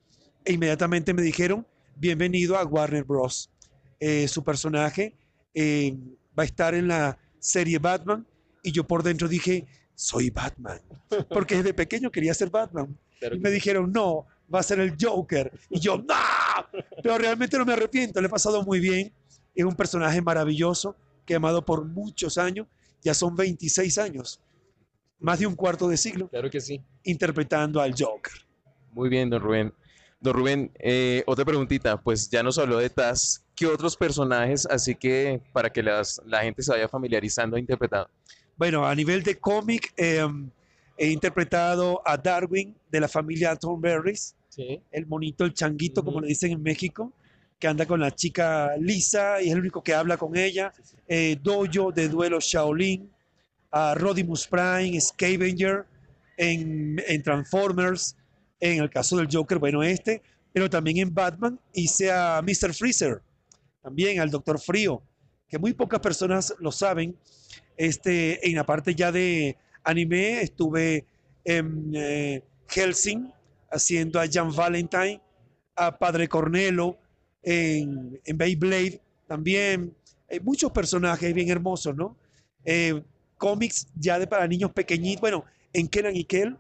e 0.46 0.54
inmediatamente 0.54 1.14
me 1.14 1.22
dijeron, 1.22 1.68
bienvenido 1.98 2.58
a 2.58 2.66
Warner 2.66 3.04
Bros. 3.04 3.52
Eh, 4.00 4.28
su 4.28 4.44
personaje 4.44 5.14
eh, 5.54 5.96
va 6.38 6.44
a 6.44 6.46
estar 6.46 6.74
en 6.74 6.88
la 6.88 7.20
serie 7.38 7.80
Batman 7.80 8.26
y 8.64 8.72
yo 8.72 8.88
por 8.88 9.04
dentro 9.04 9.28
dije, 9.28 9.68
soy 9.94 10.30
Batman, 10.30 10.80
porque 11.30 11.58
desde 11.58 11.74
pequeño 11.74 12.10
quería 12.12 12.34
ser 12.34 12.50
Batman. 12.50 12.98
y 13.22 13.38
me 13.40 13.52
dijeron, 13.52 13.92
no, 13.92 14.26
va 14.54 14.62
a 14.62 14.64
ser 14.64 14.80
el 14.80 14.96
Joker. 15.00 15.52
Y 15.70 15.80
yo, 15.80 15.98
no, 15.98 16.16
pero 17.04 17.18
realmente 17.18 17.58
no 17.58 17.66
me 17.66 17.74
arrepiento, 17.74 18.22
le 18.22 18.28
he 18.28 18.30
pasado 18.32 18.64
muy 18.64 18.80
bien. 18.80 19.12
Es 19.54 19.66
un 19.66 19.76
personaje 19.76 20.22
maravilloso 20.22 20.96
que 21.26 21.34
he 21.34 21.36
amado 21.36 21.66
por 21.66 21.84
muchos 21.86 22.38
años, 22.38 22.68
ya 23.04 23.14
son 23.14 23.36
26 23.36 23.98
años 23.98 24.40
más 25.22 25.40
de 25.40 25.48
un 25.48 25.56
cuarto 25.56 25.88
de 25.88 25.96
siglo. 25.98 26.28
Claro 26.28 26.50
que 26.50 26.60
sí. 26.60 26.82
Interpretando 27.04 27.80
al 27.80 27.94
Joker. 27.98 28.34
Muy 28.92 29.08
bien, 29.10 29.30
don 29.30 29.42
Rubén. 29.42 29.74
Don 30.20 30.34
Rubén, 30.34 30.72
eh, 30.80 31.24
otra 31.26 31.46
preguntita, 31.46 32.00
pues 32.00 32.30
ya 32.30 32.44
nos 32.44 32.58
habló 32.58 32.78
de 32.78 32.90
Taz. 32.90 33.44
¿qué 33.62 33.68
otros 33.68 33.96
personajes, 33.96 34.66
así 34.66 34.96
que 34.96 35.40
para 35.54 35.70
que 35.70 35.84
las, 35.84 36.20
la 36.26 36.42
gente 36.42 36.64
se 36.64 36.72
vaya 36.72 36.88
familiarizando, 36.88 37.58
ha 37.58 37.60
interpretado? 37.60 38.10
Bueno, 38.58 38.88
a 38.88 38.96
nivel 38.96 39.22
de 39.22 39.38
cómic, 39.38 39.94
em, 39.98 40.50
he 40.98 41.10
interpretado 41.12 42.02
a 42.04 42.18
Darwin 42.18 42.76
de 42.90 43.00
la 43.00 43.08
familia 43.08 43.56
Thornberrys, 43.56 44.36
Sí. 44.50 44.82
el 44.92 45.06
monito, 45.06 45.46
el 45.46 45.54
changuito, 45.54 46.04
como 46.04 46.20
le 46.22 46.28
dicen 46.28 46.52
en 46.54 46.64
México, 46.64 47.14
que 47.60 47.68
anda 47.68 47.86
con 47.86 48.00
la 48.00 48.10
chica 48.10 48.72
Lisa 48.80 49.40
y 49.42 49.48
es 49.50 49.54
el 49.54 49.60
único 49.60 49.84
que 49.84 49.94
habla 49.94 50.18
con 50.18 50.36
ella. 50.36 50.74
Eh, 51.08 51.38
Dojo 51.42 51.92
de 51.92 52.10
duelo 52.10 52.40
Shaolin, 52.40 53.12
a 53.72 53.96
Rodimus 53.96 54.48
Prime, 54.48 55.00
Scavenger, 55.00 55.86
en, 56.38 57.24
Transformers, 57.24 58.16
en 58.60 58.82
el 58.82 58.90
caso 58.90 59.18
del 59.18 59.28
Joker, 59.32 59.60
bueno, 59.60 59.84
este, 59.84 60.22
pero 60.54 60.70
también 60.70 60.98
en 60.98 61.14
Batman 61.14 61.60
hice 61.74 62.12
a 62.12 62.42
Mr. 62.42 62.74
Freezer, 62.74 63.22
también 63.82 64.20
al 64.20 64.30
Doctor 64.30 64.60
Frío, 64.60 65.02
que 65.48 65.60
muy 65.60 65.74
pocas 65.74 66.00
personas 66.00 66.54
lo 66.60 66.72
saben. 66.72 67.16
Este, 67.78 68.48
en 68.48 68.56
la 68.56 68.66
parte 68.66 68.96
ya 68.96 69.12
de 69.12 69.58
anime 69.84 70.42
estuve 70.42 71.06
en 71.44 71.92
eh, 71.96 72.44
Helsing 72.68 73.32
haciendo 73.72 74.20
a 74.20 74.28
Jan 74.32 74.54
Valentine, 74.54 75.22
a 75.76 75.98
Padre 75.98 76.28
Cornelo, 76.28 76.98
en, 77.44 78.20
en 78.24 78.38
Beyblade 78.38 79.02
también. 79.28 79.96
Hay 80.30 80.40
muchos 80.40 80.72
personajes 80.72 81.34
bien 81.34 81.50
hermosos, 81.50 81.96
¿no? 81.96 82.18
Eh, 82.64 83.02
cómics 83.42 83.88
ya 83.96 84.20
de 84.20 84.28
para 84.28 84.48
niños 84.48 84.72
pequeñitos. 84.72 85.20
Bueno, 85.20 85.44
en 85.74 85.88
Kenan 85.88 86.16
y 86.16 86.26
Kel 86.26 86.56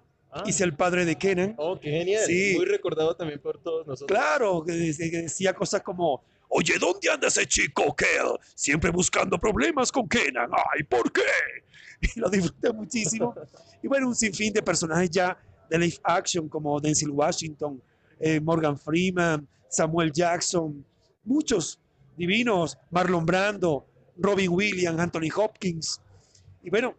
hice 0.47 0.63
el 0.63 0.73
padre 0.73 1.05
de 1.05 1.15
Kenan. 1.15 1.53
Oh, 1.57 1.79
qué 1.79 1.91
genial. 1.91 2.23
Sí. 2.25 2.53
Muy 2.55 2.65
recordado 2.65 3.15
también 3.15 3.39
por 3.39 3.61
todos 3.61 3.85
nosotros. 3.85 4.07
Claro, 4.07 4.63
que 4.65 4.73
decía 4.73 5.53
cosas 5.53 5.83
como, 5.83 6.23
oye, 6.49 6.73
¿dónde 6.79 7.07
anda 7.11 7.27
ese 7.27 7.45
chico 7.45 7.95
Kel? 7.95 8.35
Siempre 8.55 8.89
buscando 8.89 9.37
problemas 9.37 9.91
con 9.91 10.09
Kenan. 10.09 10.49
Ay, 10.73 10.83
¿por 10.83 11.11
qué? 11.11 11.21
Y 12.15 12.19
lo 12.19 12.31
disfruté 12.31 12.73
muchísimo. 12.73 13.35
Y 13.83 13.87
bueno, 13.87 14.07
un 14.07 14.15
sinfín 14.15 14.51
de 14.51 14.63
personajes 14.63 15.11
ya 15.11 15.37
de 15.69 15.77
live 15.77 15.99
action 16.01 16.49
como 16.49 16.79
Denzel 16.79 17.11
Washington, 17.11 17.79
eh, 18.19 18.39
Morgan 18.39 18.75
Freeman, 18.75 19.47
Samuel 19.69 20.11
Jackson, 20.11 20.83
muchos 21.23 21.77
divinos, 22.17 22.75
Marlon 22.89 23.23
Brando, 23.23 23.85
Robin 24.17 24.49
Williams, 24.49 24.99
Anthony 24.99 25.29
Hopkins. 25.35 26.01
Y 26.63 26.69
bueno, 26.69 26.95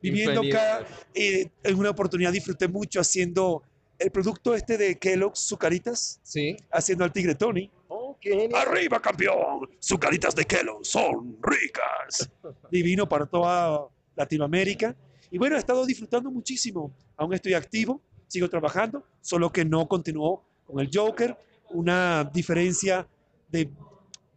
viviendo 0.00 0.40
acá, 0.42 0.84
eh, 1.14 1.48
en 1.62 1.78
una 1.78 1.90
oportunidad 1.90 2.32
disfruté 2.32 2.68
mucho 2.68 3.00
haciendo 3.00 3.62
el 3.98 4.10
producto 4.10 4.54
este 4.54 4.76
de 4.76 4.98
Kellogg's, 4.98 5.38
Sucaritas, 5.40 6.20
Sí. 6.22 6.56
haciendo 6.70 7.04
al 7.04 7.12
tigre 7.12 7.34
Tony. 7.34 7.70
Oh, 7.88 8.16
qué. 8.20 8.48
¡Arriba, 8.54 9.00
campeón! 9.00 9.68
Sucaritas 9.78 10.34
de 10.34 10.44
Kellogg's 10.44 10.88
son 10.88 11.38
ricas. 11.42 12.28
Divino 12.70 13.08
para 13.08 13.26
toda 13.26 13.86
Latinoamérica. 14.16 14.94
Y 15.30 15.38
bueno, 15.38 15.56
he 15.56 15.58
estado 15.58 15.84
disfrutando 15.86 16.30
muchísimo. 16.30 16.92
Aún 17.16 17.34
estoy 17.34 17.54
activo, 17.54 18.00
sigo 18.26 18.48
trabajando, 18.48 19.04
solo 19.20 19.50
que 19.52 19.64
no 19.64 19.86
continuó 19.88 20.44
con 20.66 20.80
el 20.80 20.90
Joker. 20.92 21.36
Una 21.70 22.24
diferencia 22.32 23.06
de, 23.48 23.70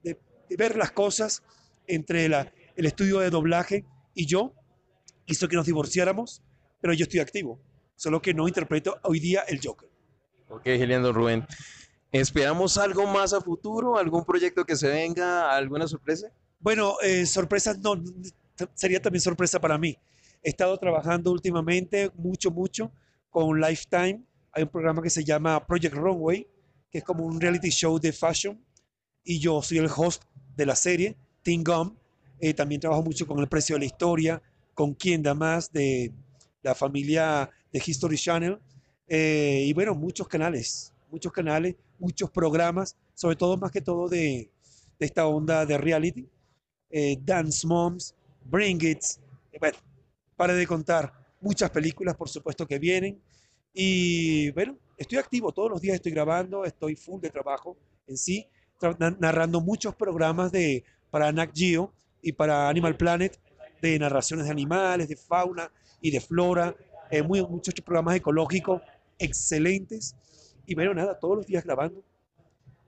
de- 0.04 0.18
de 0.50 0.56
ver 0.56 0.76
las 0.78 0.92
cosas 0.92 1.44
entre 1.88 2.30
la- 2.30 2.52
el 2.76 2.86
estudio 2.86 3.20
de 3.20 3.30
doblaje 3.30 3.86
y 4.18 4.26
yo 4.26 4.52
hizo 5.28 5.48
que 5.48 5.56
nos 5.56 5.68
divorciáramos, 5.68 6.42
pero 6.82 6.92
yo 6.94 7.04
estoy 7.04 7.20
activo, 7.20 7.62
solo 7.96 8.20
que 8.20 8.34
no 8.34 8.48
interpreto 8.48 8.98
hoy 9.04 9.20
día 9.20 9.42
el 9.48 9.60
Joker. 9.64 9.88
Ok, 10.50 10.64
genial, 10.64 11.04
don 11.04 11.14
Rubén. 11.14 11.46
¿Esperamos 12.12 12.80
algo 12.80 13.06
más 13.06 13.34
a 13.34 13.42
futuro? 13.42 13.96
¿Algún 13.96 14.26
proyecto 14.26 14.66
que 14.66 14.76
se 14.76 14.88
venga? 14.88 15.56
¿Alguna 15.56 15.88
sorpresa? 15.88 16.32
Bueno, 16.60 16.96
eh, 17.04 17.28
sorpresas 17.28 17.78
no, 17.78 18.02
sería 18.74 19.00
también 19.00 19.22
sorpresa 19.22 19.60
para 19.60 19.78
mí. 19.78 19.96
He 20.42 20.50
estado 20.50 20.76
trabajando 20.80 21.32
últimamente 21.32 22.10
mucho, 22.16 22.50
mucho 22.50 22.92
con 23.30 23.62
Lifetime. 23.62 24.24
Hay 24.52 24.64
un 24.64 24.70
programa 24.70 25.04
que 25.04 25.12
se 25.12 25.24
llama 25.24 25.64
Project 25.68 25.94
Runway, 25.94 26.48
que 26.90 26.98
es 26.98 27.04
como 27.04 27.24
un 27.24 27.40
reality 27.40 27.70
show 27.70 28.00
de 28.00 28.12
fashion. 28.12 28.60
Y 29.24 29.38
yo 29.38 29.62
soy 29.62 29.78
el 29.78 29.90
host 29.96 30.24
de 30.56 30.66
la 30.66 30.76
serie, 30.76 31.16
Tim 31.44 31.64
Gum. 31.64 31.96
Eh, 32.40 32.54
también 32.54 32.82
trabajo 32.82 33.04
mucho 33.04 33.26
con 33.26 33.40
El 33.40 33.48
Precio 33.48 33.76
de 33.76 33.80
la 33.80 33.86
Historia, 33.86 34.42
con 34.74 34.94
Quien 34.94 35.24
da 35.24 35.34
más 35.34 35.72
de 35.72 36.12
la 36.62 36.76
familia 36.76 37.50
de 37.72 37.82
History 37.86 38.18
Channel. 38.18 38.60
Eh, 39.08 39.64
y 39.66 39.74
bueno, 39.74 39.96
muchos 39.96 40.28
canales, 40.28 40.94
muchos 41.10 41.32
canales, 41.32 41.76
muchos 41.98 42.30
programas, 42.30 42.96
sobre 43.14 43.36
todo 43.36 43.58
más 43.58 43.72
que 43.72 43.82
todo 43.82 44.08
de, 44.08 44.52
de 45.00 45.06
esta 45.06 45.26
onda 45.28 45.66
de 45.66 45.78
reality. 45.78 46.28
Eh, 46.90 47.18
Dance 47.22 47.66
Moms, 47.66 48.16
Bring 48.46 48.84
It, 48.84 49.00
bueno, 49.60 49.78
para 50.36 50.54
de 50.54 50.68
contar, 50.68 51.12
muchas 51.42 51.70
películas 51.70 52.16
por 52.16 52.30
supuesto 52.30 52.68
que 52.68 52.80
vienen. 52.80 53.20
Y 53.74 54.52
bueno, 54.52 54.78
estoy 54.98 55.18
activo, 55.18 55.52
todos 55.52 55.72
los 55.72 55.82
días 55.82 55.96
estoy 55.96 56.12
grabando, 56.12 56.66
estoy 56.66 56.96
full 56.96 57.22
de 57.22 57.30
trabajo 57.30 57.78
en 58.08 58.18
sí, 58.18 58.48
narrando 59.20 59.60
muchos 59.62 59.96
programas 59.96 60.52
de, 60.52 60.84
para 61.10 61.32
Nat 61.32 61.52
Geo 61.54 61.94
y 62.22 62.32
para 62.32 62.70
Animal 62.70 62.96
Planet 62.98 63.40
de 63.82 64.00
narraciones 64.00 64.46
de 64.46 64.52
animales, 64.52 65.08
de 65.08 65.16
fauna 65.16 65.72
y 66.02 66.12
de 66.12 66.20
flora, 66.20 66.76
eh, 67.12 67.22
muy, 67.22 67.42
muchos 67.46 67.74
programas 67.76 68.16
ecológicos 68.16 68.82
excelentes 69.20 70.16
y 70.66 70.76
bueno, 70.76 70.94
nada, 70.94 71.18
todos 71.18 71.38
los 71.38 71.48
días 71.48 71.64
grabando. 71.64 72.04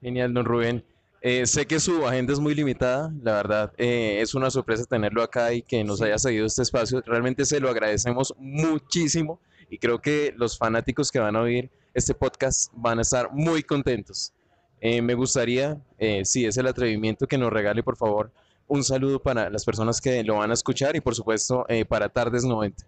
Genial, 0.00 0.34
don 0.34 0.44
Rubén. 0.44 0.84
Eh, 1.22 1.46
sé 1.46 1.66
que 1.66 1.78
su 1.80 2.06
agenda 2.06 2.32
es 2.32 2.40
muy 2.40 2.54
limitada, 2.54 3.12
la 3.22 3.34
verdad, 3.34 3.72
eh, 3.76 4.20
es 4.20 4.34
una 4.34 4.50
sorpresa 4.50 4.84
tenerlo 4.86 5.22
acá 5.22 5.52
y 5.52 5.60
que 5.60 5.84
nos 5.84 6.00
haya 6.00 6.18
cedido 6.18 6.46
este 6.46 6.62
espacio. 6.62 7.02
Realmente 7.04 7.44
se 7.44 7.60
lo 7.60 7.68
agradecemos 7.68 8.34
muchísimo 8.38 9.40
y 9.68 9.78
creo 9.78 10.00
que 10.00 10.34
los 10.36 10.56
fanáticos 10.56 11.10
que 11.10 11.18
van 11.18 11.36
a 11.36 11.42
oír 11.42 11.70
este 11.92 12.14
podcast 12.14 12.72
van 12.74 12.98
a 12.98 13.02
estar 13.02 13.30
muy 13.32 13.62
contentos. 13.62 14.32
Eh, 14.80 15.02
me 15.02 15.14
gustaría, 15.14 15.78
eh, 15.98 16.24
si 16.24 16.46
es 16.46 16.56
el 16.56 16.66
atrevimiento, 16.66 17.26
que 17.26 17.36
nos 17.36 17.52
regale, 17.52 17.82
por 17.82 17.96
favor, 17.96 18.32
un 18.70 18.84
saludo 18.84 19.20
para 19.20 19.50
las 19.50 19.64
personas 19.64 20.00
que 20.00 20.22
lo 20.22 20.36
van 20.36 20.52
a 20.52 20.54
escuchar 20.54 20.94
y, 20.94 21.00
por 21.00 21.16
supuesto, 21.16 21.66
eh, 21.68 21.84
para 21.84 22.08
Tardes 22.08 22.44
90. 22.44 22.86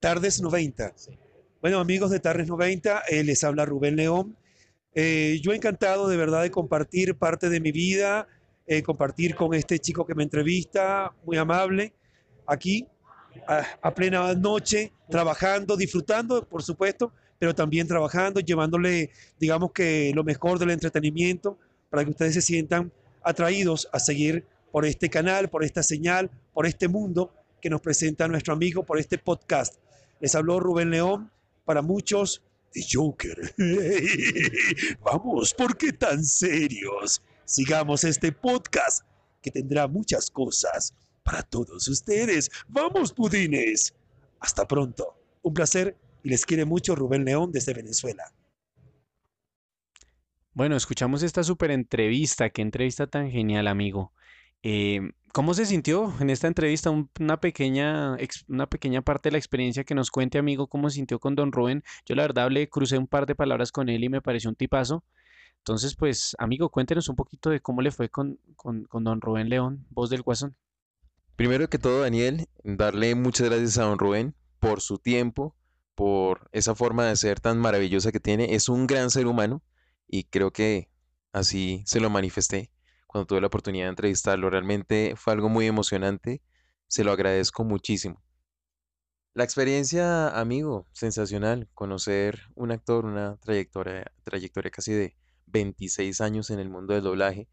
Tardes 0.00 0.40
90. 0.40 0.94
Bueno, 1.60 1.80
amigos 1.80 2.10
de 2.10 2.18
Tardes 2.18 2.48
90, 2.48 3.02
eh, 3.10 3.22
les 3.22 3.44
habla 3.44 3.66
Rubén 3.66 3.94
León. 3.96 4.34
Eh, 4.94 5.38
yo 5.42 5.52
encantado 5.52 6.08
de 6.08 6.16
verdad 6.16 6.42
de 6.42 6.50
compartir 6.50 7.14
parte 7.16 7.50
de 7.50 7.60
mi 7.60 7.72
vida, 7.72 8.26
eh, 8.66 8.82
compartir 8.82 9.34
con 9.34 9.52
este 9.52 9.78
chico 9.78 10.06
que 10.06 10.14
me 10.14 10.22
entrevista, 10.22 11.12
muy 11.26 11.36
amable, 11.36 11.92
aquí 12.46 12.88
a, 13.46 13.66
a 13.82 13.94
plena 13.94 14.32
noche, 14.32 14.92
trabajando, 15.10 15.76
disfrutando, 15.76 16.48
por 16.48 16.62
supuesto, 16.62 17.12
pero 17.38 17.54
también 17.54 17.86
trabajando, 17.86 18.40
llevándole, 18.40 19.10
digamos 19.38 19.72
que 19.72 20.10
lo 20.14 20.24
mejor 20.24 20.58
del 20.58 20.70
entretenimiento 20.70 21.58
para 21.90 22.02
que 22.02 22.10
ustedes 22.10 22.32
se 22.32 22.40
sientan 22.40 22.90
atraídos 23.22 23.90
a 23.92 23.98
seguir 23.98 24.46
por 24.72 24.86
este 24.86 25.10
canal, 25.10 25.50
por 25.50 25.62
esta 25.62 25.82
señal, 25.82 26.30
por 26.52 26.66
este 26.66 26.88
mundo 26.88 27.32
que 27.60 27.70
nos 27.70 27.80
presenta 27.80 28.26
nuestro 28.26 28.54
amigo, 28.54 28.84
por 28.84 28.98
este 28.98 29.18
podcast. 29.18 29.76
Les 30.18 30.34
habló 30.34 30.58
Rubén 30.58 30.90
León, 30.90 31.30
para 31.64 31.82
muchos, 31.82 32.42
The 32.72 32.82
Joker. 32.90 33.54
Vamos, 35.04 35.54
¿por 35.54 35.76
qué 35.76 35.92
tan 35.92 36.24
serios? 36.24 37.22
Sigamos 37.44 38.02
este 38.04 38.32
podcast 38.32 39.06
que 39.42 39.50
tendrá 39.50 39.86
muchas 39.86 40.30
cosas 40.30 40.94
para 41.22 41.42
todos 41.42 41.86
ustedes. 41.86 42.50
Vamos, 42.66 43.12
pudines. 43.12 43.94
Hasta 44.40 44.66
pronto. 44.66 45.16
Un 45.42 45.54
placer 45.54 45.96
y 46.22 46.30
les 46.30 46.46
quiere 46.46 46.64
mucho 46.64 46.94
Rubén 46.94 47.24
León 47.24 47.52
desde 47.52 47.74
Venezuela. 47.74 48.32
Bueno, 50.54 50.76
escuchamos 50.76 51.22
esta 51.22 51.42
súper 51.42 51.70
entrevista. 51.70 52.50
Qué 52.50 52.62
entrevista 52.62 53.06
tan 53.06 53.30
genial, 53.30 53.68
amigo. 53.68 54.12
Eh, 54.62 55.00
¿cómo 55.32 55.54
se 55.54 55.66
sintió 55.66 56.12
en 56.20 56.30
esta 56.30 56.46
entrevista? 56.46 56.90
Un- 56.90 57.10
una 57.20 57.40
pequeña, 57.40 58.16
una 58.48 58.66
pequeña 58.66 59.02
parte 59.02 59.28
de 59.28 59.32
la 59.32 59.38
experiencia 59.38 59.84
que 59.84 59.94
nos 59.94 60.10
cuente, 60.10 60.38
amigo, 60.38 60.66
cómo 60.68 60.88
se 60.90 60.96
sintió 60.96 61.18
con 61.18 61.34
Don 61.34 61.52
Rubén. 61.52 61.82
Yo 62.06 62.14
la 62.14 62.22
verdad 62.22 62.44
hablé, 62.44 62.68
crucé 62.68 62.98
un 62.98 63.06
par 63.06 63.26
de 63.26 63.34
palabras 63.34 63.72
con 63.72 63.88
él 63.88 64.04
y 64.04 64.08
me 64.08 64.22
pareció 64.22 64.50
un 64.50 64.56
tipazo. 64.56 65.04
Entonces, 65.58 65.94
pues, 65.94 66.34
amigo, 66.38 66.70
cuéntenos 66.70 67.08
un 67.08 67.16
poquito 67.16 67.50
de 67.50 67.60
cómo 67.60 67.82
le 67.82 67.92
fue 67.92 68.08
con, 68.08 68.38
con, 68.56 68.84
con 68.84 69.04
Don 69.04 69.20
Rubén 69.20 69.48
León, 69.48 69.86
voz 69.90 70.10
del 70.10 70.22
Guasón. 70.22 70.56
Primero 71.36 71.68
que 71.68 71.78
todo, 71.78 72.02
Daniel, 72.02 72.46
darle 72.62 73.14
muchas 73.14 73.48
gracias 73.48 73.78
a 73.78 73.84
don 73.84 73.98
Rubén 73.98 74.34
por 74.60 74.80
su 74.80 74.98
tiempo, 74.98 75.56
por 75.94 76.48
esa 76.52 76.74
forma 76.74 77.06
de 77.06 77.16
ser 77.16 77.40
tan 77.40 77.58
maravillosa 77.58 78.12
que 78.12 78.20
tiene. 78.20 78.54
Es 78.54 78.68
un 78.68 78.86
gran 78.86 79.10
ser 79.10 79.26
humano 79.26 79.62
y 80.08 80.24
creo 80.24 80.52
que 80.52 80.88
así 81.32 81.82
se 81.86 82.00
lo 82.00 82.10
manifesté 82.10 82.70
cuando 83.12 83.26
tuve 83.26 83.42
la 83.42 83.48
oportunidad 83.48 83.84
de 83.84 83.90
entrevistarlo. 83.90 84.48
Realmente 84.48 85.14
fue 85.16 85.34
algo 85.34 85.50
muy 85.50 85.66
emocionante. 85.66 86.42
Se 86.88 87.04
lo 87.04 87.12
agradezco 87.12 87.62
muchísimo. 87.62 88.22
La 89.34 89.44
experiencia, 89.44 90.28
amigo, 90.28 90.86
sensacional. 90.92 91.68
Conocer 91.74 92.40
un 92.54 92.72
actor, 92.72 93.04
una 93.04 93.36
trayectoria, 93.36 94.10
trayectoria 94.24 94.70
casi 94.70 94.92
de 94.92 95.16
26 95.46 96.20
años 96.22 96.50
en 96.50 96.58
el 96.58 96.70
mundo 96.70 96.94
del 96.94 97.04
doblaje. 97.04 97.48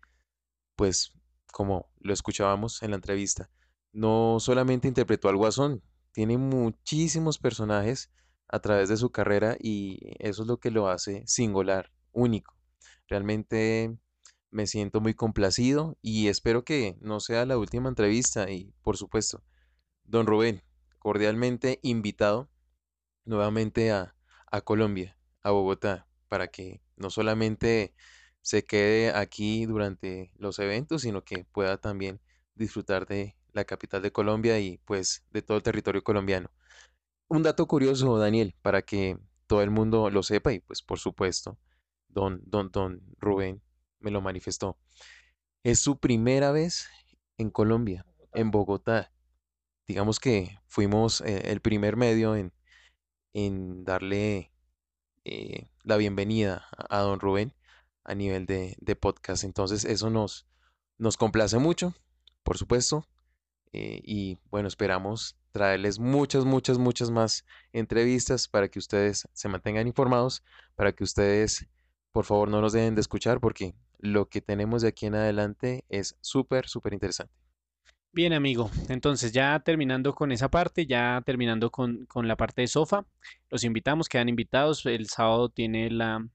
pues 0.75 1.13
como 1.51 1.92
lo 2.00 2.13
escuchábamos 2.13 2.84
en 2.84 2.92
la 2.92 2.98
entrevista, 2.98 3.50
no 3.92 4.38
solamente 4.39 4.88
interpretó 4.88 5.30
al 5.30 5.36
Guasón, 5.36 5.84
tiene 6.13 6.38
muchísimos 6.38 7.39
personajes 7.39 8.12
a 8.48 8.60
través 8.60 8.88
de 8.88 8.98
su 8.98 9.12
carrera 9.12 9.58
y 9.60 10.00
eso 10.20 10.44
es 10.44 10.48
lo 10.48 10.58
que 10.58 10.72
lo 10.72 10.89
hace 10.89 11.24
singular, 11.25 11.92
único. 12.12 12.56
Realmente 13.08 13.98
me 14.51 14.68
siento 14.68 15.01
muy 15.01 15.13
complacido 15.13 15.98
y 16.01 16.27
espero 16.27 16.63
que 16.63 16.98
no 17.01 17.20
sea 17.20 17.46
la 17.46 17.58
última 17.58 17.89
entrevista 17.89 18.50
y 18.50 18.74
por 18.82 18.98
supuesto, 18.98 19.44
don 20.03 20.25
Rubén, 20.25 20.63
cordialmente 21.00 21.79
invitado 21.84 22.50
nuevamente 23.25 23.91
a, 23.91 24.15
a 24.51 24.62
Colombia, 24.62 25.18
a 25.44 25.51
Bogotá, 25.51 26.08
para 26.27 26.48
que 26.48 26.82
no 26.96 27.10
solamente 27.10 27.94
se 28.41 28.63
quede 28.63 29.12
aquí 29.12 29.65
durante 29.65 30.32
los 30.38 30.60
eventos, 30.60 31.03
sino 31.03 31.24
que 31.24 31.46
pueda 31.46 31.77
también 31.77 32.20
disfrutar 32.56 33.06
de 33.08 33.36
la 33.53 33.65
capital 33.65 34.01
de 34.01 34.12
Colombia 34.12 34.60
y 34.60 34.77
pues 34.79 35.25
de 35.32 35.41
todo 35.41 35.58
el 35.58 35.63
territorio 35.63 36.03
colombiano. 36.03 36.51
Un 37.27 37.44
dato 37.44 37.68
curioso, 37.68 38.18
Daniel, 38.18 38.56
para 38.62 38.82
que 38.82 39.18
todo 39.48 39.62
el 39.62 39.70
mundo 39.70 40.10
lo 40.10 40.24
sepa 40.24 40.53
y 40.53 40.60
pues 40.60 40.82
por 40.82 41.00
supuesto, 41.00 41.58
don, 42.08 42.41
don, 42.46 42.72
don 42.72 43.01
Rubén 43.20 43.62
me 44.00 44.12
lo 44.12 44.22
manifestó. 44.22 44.77
Es 45.63 45.79
su 45.79 46.00
primera 46.00 46.51
vez 46.51 46.88
en 47.38 47.50
Colombia, 47.51 48.06
en 48.34 48.51
Bogotá. 48.51 49.12
Digamos 49.88 50.20
que 50.20 50.60
fuimos 50.68 51.22
eh, 51.22 51.51
el 51.51 51.62
primer 51.62 51.98
medio 51.98 52.36
en, 52.36 52.53
en 53.34 53.84
darle 53.86 54.51
eh, 55.25 55.68
la 55.84 55.98
bienvenida 55.98 56.65
a, 56.77 57.00
a 57.00 57.01
don 57.01 57.20
Rubén 57.20 57.53
a 58.03 58.15
nivel 58.15 58.46
de, 58.46 58.75
de 58.79 58.96
podcast. 58.96 59.44
Entonces 59.44 59.86
eso 59.86 60.10
nos, 60.10 60.48
nos 60.98 61.18
complace 61.18 61.58
mucho, 61.60 61.96
por 62.44 62.58
supuesto. 62.58 63.06
eh, 63.74 64.01
y 64.03 64.38
bueno, 64.50 64.68
esperamos 64.68 65.38
traerles 65.51 66.00
muchas, 66.00 66.46
muchas, 66.46 66.77
muchas 66.77 67.12
más 67.12 67.46
entrevistas 67.74 68.48
para 68.48 68.68
que 68.70 68.79
ustedes 68.79 69.27
se 69.34 69.50
mantengan 69.50 69.88
informados, 69.88 70.44
para 70.75 70.91
que 70.94 71.03
ustedes, 71.03 71.68
por 72.12 72.25
favor, 72.25 72.50
no 72.50 72.62
nos 72.62 72.74
dejen 72.74 72.96
de 72.96 73.01
escuchar 73.01 73.39
porque 73.39 73.75
lo 74.00 74.29
que 74.29 74.41
tenemos 74.41 74.82
de 74.82 74.89
aquí 74.89 75.06
en 75.06 75.15
adelante 75.15 75.86
es 75.89 76.18
súper, 76.22 76.68
súper 76.68 76.94
interesante. 76.94 77.34
Bien, 78.12 78.34
amigo. 78.34 78.72
Entonces, 78.89 79.32
ya 79.32 79.60
terminando 79.60 80.15
con 80.15 80.32
esa 80.32 80.50
parte, 80.50 80.86
ya 80.88 81.22
terminando 81.25 81.70
con, 81.70 82.06
con 82.08 82.27
la 82.27 82.36
parte 82.36 82.62
de 82.62 82.68
sofá, 82.68 83.06
los 83.50 83.63
invitamos, 83.63 84.10
quedan 84.10 84.29
invitados. 84.29 84.86
El 84.88 85.08
sábado 85.08 85.50
tiene 85.50 85.91
la, 85.91 86.27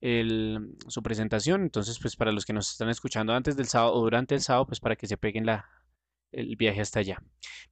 el- 0.00 0.76
su 0.88 1.02
presentación. 1.02 1.62
Entonces, 1.62 1.98
pues 2.00 2.16
para 2.16 2.32
los 2.32 2.46
que 2.46 2.52
nos 2.54 2.70
están 2.70 2.88
escuchando 2.88 3.34
antes 3.34 3.56
del 3.56 3.66
sábado 3.66 3.94
o 3.94 4.00
durante 4.02 4.34
el 4.34 4.40
sábado, 4.40 4.66
pues 4.66 4.80
para 4.80 4.96
que 4.96 5.06
se 5.06 5.16
peguen 5.18 5.46
la, 5.46 5.66
el 6.32 6.56
viaje 6.56 6.80
hasta 6.80 7.00
allá. 7.00 7.22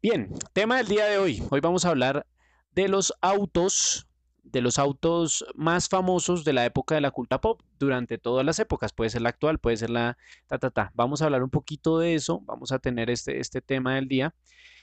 Bien, 0.02 0.30
tema 0.52 0.76
del 0.78 0.88
día 0.88 1.06
de 1.06 1.18
hoy. 1.18 1.42
Hoy 1.50 1.60
vamos 1.60 1.84
a 1.84 1.90
hablar 1.90 2.26
de 2.72 2.88
los 2.88 3.14
autos, 3.22 4.06
de 4.44 4.60
los 4.60 4.78
autos 4.78 5.44
más 5.54 5.88
famosos 5.88 6.44
de 6.44 6.52
la 6.52 6.64
época 6.64 6.94
de 6.94 7.00
la 7.00 7.10
cultura 7.10 7.40
pop, 7.40 7.60
durante 7.78 8.18
todas 8.18 8.44
las 8.46 8.58
épocas. 8.60 8.92
Puede 8.92 9.10
ser 9.10 9.22
la 9.22 9.30
actual, 9.30 9.58
puede 9.58 9.76
ser 9.76 9.90
la 9.90 10.16
ta, 10.46 10.58
ta, 10.58 10.70
ta. 10.70 10.92
Vamos 10.94 11.20
a 11.22 11.24
hablar 11.24 11.42
un 11.42 11.50
poquito 11.50 11.98
de 11.98 12.14
eso, 12.14 12.40
vamos 12.44 12.70
a 12.70 12.78
tener 12.78 13.10
este, 13.10 13.40
este 13.40 13.60
tema 13.60 13.96
del 13.96 14.06
día. 14.08 14.34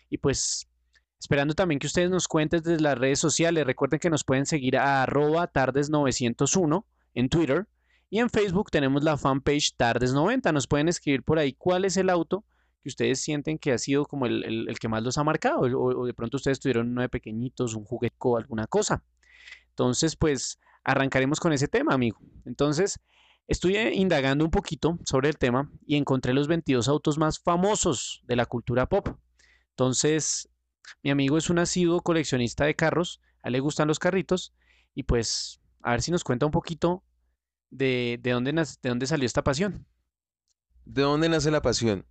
Y 0.10 0.18
pues 0.18 0.68
esperando 1.20 1.54
también 1.54 1.80
que 1.80 1.88
ustedes 1.88 2.10
nos 2.10 2.28
cuenten 2.28 2.62
desde 2.64 2.82
las 2.82 2.98
redes 2.98 3.20
sociales. 3.20 3.66
Recuerden 3.66 4.00
que 4.00 4.10
nos 4.10 4.24
pueden 4.24 4.46
seguir 4.46 4.76
a 4.78 5.04
arroba 5.04 5.48
tardes901 5.52 6.84
en 7.14 7.30
Twitter. 7.30 7.68
Y 8.10 8.20
en 8.20 8.30
Facebook 8.30 8.72
tenemos 8.72 9.04
la 9.04 9.16
fanpage 9.18 9.76
Tardes90. 9.78 10.52
Nos 10.54 10.68
pueden 10.68 10.90
escribir 10.90 11.24
por 11.24 11.40
ahí 11.40 11.54
cuál 11.54 11.86
es 11.86 11.96
el 11.96 12.10
auto 12.10 12.44
que 12.84 12.90
ustedes 12.90 13.22
sienten 13.22 13.58
que 13.60 13.72
ha 13.72 13.78
sido 13.78 14.06
como 14.06 14.26
el, 14.26 14.44
el- 14.44 14.68
el 14.68 14.80
que 14.80 14.90
más 14.90 15.02
los 15.04 15.18
ha 15.18 15.24
marcado. 15.24 15.62
O, 15.62 16.02
o 16.02 16.06
de 16.06 16.14
pronto 16.14 16.38
ustedes 16.38 16.60
tuvieron 16.60 16.90
uno 16.90 17.02
de 17.02 17.10
pequeñitos, 17.10 17.74
un 17.76 17.86
juguete 17.86 18.16
o 18.20 18.38
alguna 18.38 18.68
cosa. 18.68 19.04
Entonces, 19.72 20.16
pues 20.16 20.60
arrancaremos 20.84 21.40
con 21.40 21.54
ese 21.54 21.68
tema, 21.68 21.94
amigo. 21.94 22.20
Entonces, 22.46 23.00
estuve 23.48 23.94
indagando 23.94 24.46
un 24.46 24.52
poquito 24.52 24.98
sobre 25.06 25.30
el 25.30 25.38
tema 25.38 25.72
y 25.86 25.96
encontré 25.96 26.34
los 26.34 26.48
22 26.48 26.88
autos 26.88 27.18
más 27.18 27.40
famosos 27.40 28.22
de 28.26 28.36
la 28.36 28.46
cultura 28.46 28.88
pop. 28.88 29.10
Entonces, 29.72 30.50
mi 31.04 31.10
amigo 31.12 31.38
es 31.38 31.50
un 31.50 31.60
asiduo 31.60 32.02
coleccionista 32.02 32.66
de 32.66 32.76
carros, 32.76 33.22
a 33.44 33.48
él 33.48 33.54
le 33.54 33.60
gustan 33.60 33.88
los 33.88 34.00
carritos 34.00 34.54
y 34.94 35.04
pues 35.04 35.62
a 35.82 35.92
ver 35.92 36.02
si 36.02 36.12
nos 36.12 36.24
cuenta 36.24 36.46
un 36.46 36.52
poquito 36.52 37.04
de, 37.70 38.20
de 38.22 38.32
dónde, 38.32 38.52
de 38.54 38.90
dónde 38.90 39.08
salió 39.08 39.26
esta 39.26 39.44
pasión. 39.44 39.86
¿De 40.86 41.02
dónde 41.02 41.30
nace 41.30 41.52
la 41.52 41.62
pasión? 41.62 42.06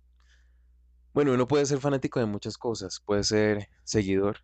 Bueno, 1.13 1.33
uno 1.33 1.47
puede 1.47 1.65
ser 1.65 1.79
fanático 1.79 2.19
de 2.19 2.25
muchas 2.25 2.57
cosas, 2.57 3.01
puede 3.05 3.23
ser 3.23 3.69
seguidor 3.83 4.37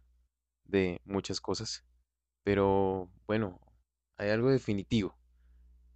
de 0.66 1.02
muchas 1.06 1.40
cosas, 1.40 1.86
pero 2.48 3.12
bueno, 3.26 3.60
hay 4.16 4.30
algo 4.30 4.50
definitivo 4.50 5.20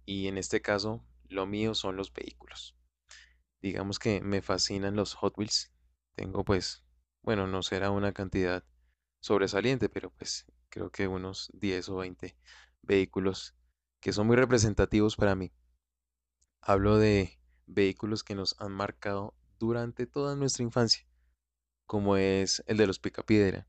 y 0.04 0.28
en 0.28 0.36
este 0.36 0.60
caso 0.60 1.02
lo 1.30 1.46
mío 1.46 1.74
son 1.74 1.96
los 1.96 2.12
vehículos. 2.12 2.76
Digamos 3.62 3.98
que 3.98 4.20
me 4.20 4.42
fascinan 4.42 4.94
los 4.94 5.14
Hot 5.14 5.32
Wheels. 5.38 5.72
Tengo 6.14 6.44
pues, 6.44 6.84
bueno, 7.22 7.46
no 7.46 7.62
será 7.62 7.90
una 7.90 8.12
cantidad 8.12 8.66
sobresaliente, 9.20 9.88
pero 9.88 10.10
pues 10.10 10.44
creo 10.68 10.90
que 10.90 11.08
unos 11.08 11.50
10 11.54 11.88
o 11.88 11.96
20 11.96 12.36
vehículos 12.82 13.54
que 13.98 14.12
son 14.12 14.26
muy 14.26 14.36
representativos 14.36 15.16
para 15.16 15.34
mí. 15.34 15.54
Hablo 16.60 16.98
de 16.98 17.40
vehículos 17.64 18.22
que 18.24 18.34
nos 18.34 18.60
han 18.60 18.72
marcado 18.72 19.34
durante 19.58 20.06
toda 20.06 20.36
nuestra 20.36 20.64
infancia, 20.64 21.06
como 21.86 22.18
es 22.18 22.62
el 22.66 22.76
de 22.76 22.86
los 22.86 22.98
Picapiedra. 22.98 23.66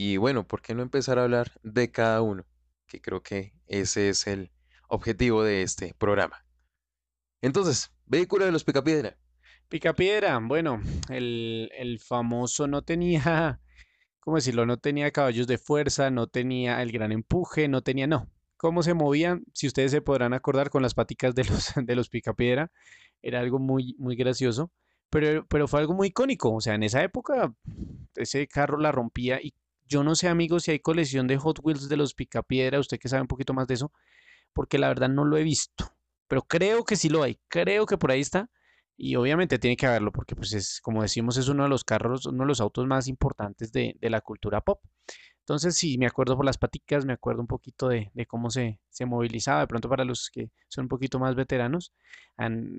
Y 0.00 0.16
bueno, 0.16 0.46
¿por 0.46 0.62
qué 0.62 0.76
no 0.76 0.82
empezar 0.82 1.18
a 1.18 1.24
hablar 1.24 1.50
de 1.64 1.90
cada 1.90 2.22
uno? 2.22 2.46
Que 2.86 3.00
creo 3.00 3.20
que 3.20 3.52
ese 3.66 4.08
es 4.08 4.28
el 4.28 4.52
objetivo 4.88 5.42
de 5.42 5.62
este 5.62 5.92
programa. 5.98 6.46
Entonces, 7.42 7.92
vehículo 8.06 8.44
de 8.44 8.52
los 8.52 8.62
Picapiedra. 8.62 9.18
Picapiedra, 9.68 10.38
bueno, 10.40 10.80
el, 11.10 11.68
el 11.76 11.98
famoso 11.98 12.68
no 12.68 12.82
tenía, 12.82 13.60
¿cómo 14.20 14.36
decirlo? 14.36 14.66
No 14.66 14.76
tenía 14.76 15.10
caballos 15.10 15.48
de 15.48 15.58
fuerza, 15.58 16.12
no 16.12 16.28
tenía 16.28 16.80
el 16.80 16.92
gran 16.92 17.10
empuje, 17.10 17.66
no 17.66 17.82
tenía, 17.82 18.06
no. 18.06 18.30
¿Cómo 18.56 18.84
se 18.84 18.94
movían? 18.94 19.42
Si 19.52 19.66
ustedes 19.66 19.90
se 19.90 20.00
podrán 20.00 20.32
acordar 20.32 20.70
con 20.70 20.80
las 20.80 20.94
paticas 20.94 21.34
de 21.34 21.42
los, 21.42 21.72
de 21.84 21.96
los 21.96 22.08
Picapiedra, 22.08 22.70
era 23.20 23.40
algo 23.40 23.58
muy, 23.58 23.96
muy 23.98 24.14
gracioso, 24.14 24.70
pero, 25.10 25.44
pero 25.48 25.66
fue 25.66 25.80
algo 25.80 25.94
muy 25.94 26.08
icónico. 26.08 26.54
O 26.54 26.60
sea, 26.60 26.76
en 26.76 26.84
esa 26.84 27.02
época 27.02 27.52
ese 28.14 28.46
carro 28.46 28.78
la 28.78 28.92
rompía 28.92 29.40
y 29.42 29.54
yo 29.88 30.04
no 30.04 30.14
sé, 30.14 30.28
amigos, 30.28 30.64
si 30.64 30.72
hay 30.72 30.80
colección 30.80 31.26
de 31.26 31.38
Hot 31.38 31.60
Wheels 31.62 31.88
de 31.88 31.96
los 31.96 32.14
Picapiedra, 32.14 32.78
usted 32.78 32.98
que 32.98 33.08
sabe 33.08 33.22
un 33.22 33.28
poquito 33.28 33.54
más 33.54 33.66
de 33.66 33.74
eso, 33.74 33.92
porque 34.52 34.78
la 34.78 34.88
verdad 34.88 35.08
no 35.08 35.24
lo 35.24 35.36
he 35.36 35.42
visto, 35.42 35.92
pero 36.28 36.42
creo 36.42 36.84
que 36.84 36.96
sí 36.96 37.08
lo 37.08 37.22
hay, 37.22 37.40
creo 37.48 37.86
que 37.86 37.98
por 37.98 38.10
ahí 38.10 38.20
está. 38.20 38.50
Y 39.00 39.14
obviamente 39.14 39.60
tiene 39.60 39.76
que 39.76 39.86
haberlo 39.86 40.10
porque, 40.10 40.34
pues, 40.34 40.52
es, 40.54 40.80
como 40.82 41.02
decimos, 41.02 41.36
es 41.36 41.48
uno 41.48 41.62
de 41.62 41.68
los 41.68 41.84
carros, 41.84 42.26
uno 42.26 42.42
de 42.42 42.48
los 42.48 42.60
autos 42.60 42.84
más 42.88 43.06
importantes 43.06 43.70
de, 43.70 43.96
la 44.00 44.20
cultura 44.20 44.60
pop. 44.60 44.80
Entonces, 45.40 45.76
sí, 45.76 45.98
me 45.98 46.06
acuerdo 46.06 46.36
por 46.36 46.44
las 46.44 46.58
paticas, 46.58 47.06
me 47.06 47.12
acuerdo 47.12 47.40
un 47.40 47.46
poquito 47.46 47.88
de, 47.88 48.10
cómo 48.26 48.50
se, 48.50 48.80
movilizaba. 49.06 49.60
De 49.60 49.68
pronto, 49.68 49.88
para 49.88 50.04
los 50.04 50.30
que 50.30 50.50
son 50.66 50.86
un 50.86 50.88
poquito 50.88 51.20
más 51.20 51.36
veteranos, 51.36 51.92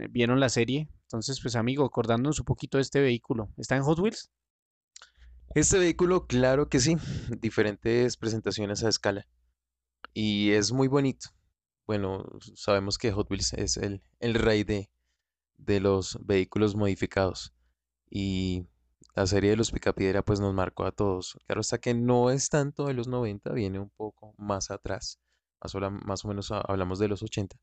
vieron 0.10 0.42
la 0.42 0.50
serie. 0.50 0.90
Entonces, 1.04 1.40
pues, 1.42 1.56
amigo, 1.56 1.86
acordándonos 1.86 2.40
un 2.40 2.46
poquito 2.46 2.78
de 2.78 2.82
este 2.82 3.00
vehículo. 3.00 3.50
¿Está 3.58 3.78
en 3.78 3.84
Hot 3.84 4.00
Wheels? 4.00 4.30
Este 5.56 5.80
vehículo, 5.80 6.28
claro 6.28 6.70
que 6.70 6.80
sí, 6.80 6.96
diferentes 7.40 8.18
presentaciones 8.18 8.84
a 8.84 8.90
escala 8.90 9.28
y 10.14 10.52
es 10.52 10.72
muy 10.74 10.88
bonito. 10.90 11.30
Bueno, 11.88 12.26
sabemos 12.56 12.98
que 12.98 13.12
Hot 13.12 13.30
Wheels 13.32 13.54
es 13.54 13.78
el, 13.78 14.04
el 14.20 14.36
rey 14.36 14.64
de, 14.64 14.90
de 15.58 15.80
los 15.82 16.20
vehículos 16.26 16.76
modificados 16.76 17.54
y 18.10 18.68
la 19.16 19.28
serie 19.28 19.52
de 19.52 19.58
los 19.58 19.72
Picapiedra 19.72 20.24
pues 20.24 20.40
nos 20.42 20.54
marcó 20.54 20.86
a 20.86 20.92
todos. 20.94 21.38
Claro 21.48 21.62
está 21.62 21.80
que 21.80 21.94
no 21.96 22.32
es 22.32 22.50
tanto 22.50 22.88
de 22.88 22.96
los 22.96 23.08
90, 23.08 23.54
viene 23.54 23.80
un 23.80 23.90
poco 23.92 24.36
más 24.38 24.72
atrás, 24.72 25.20
más 25.62 25.76
o, 25.76 25.80
más 25.92 26.26
o 26.26 26.30
menos 26.30 26.52
ha- 26.52 26.62
hablamos 26.62 27.00
de 27.00 27.10
los 27.10 27.24
80, 27.24 27.58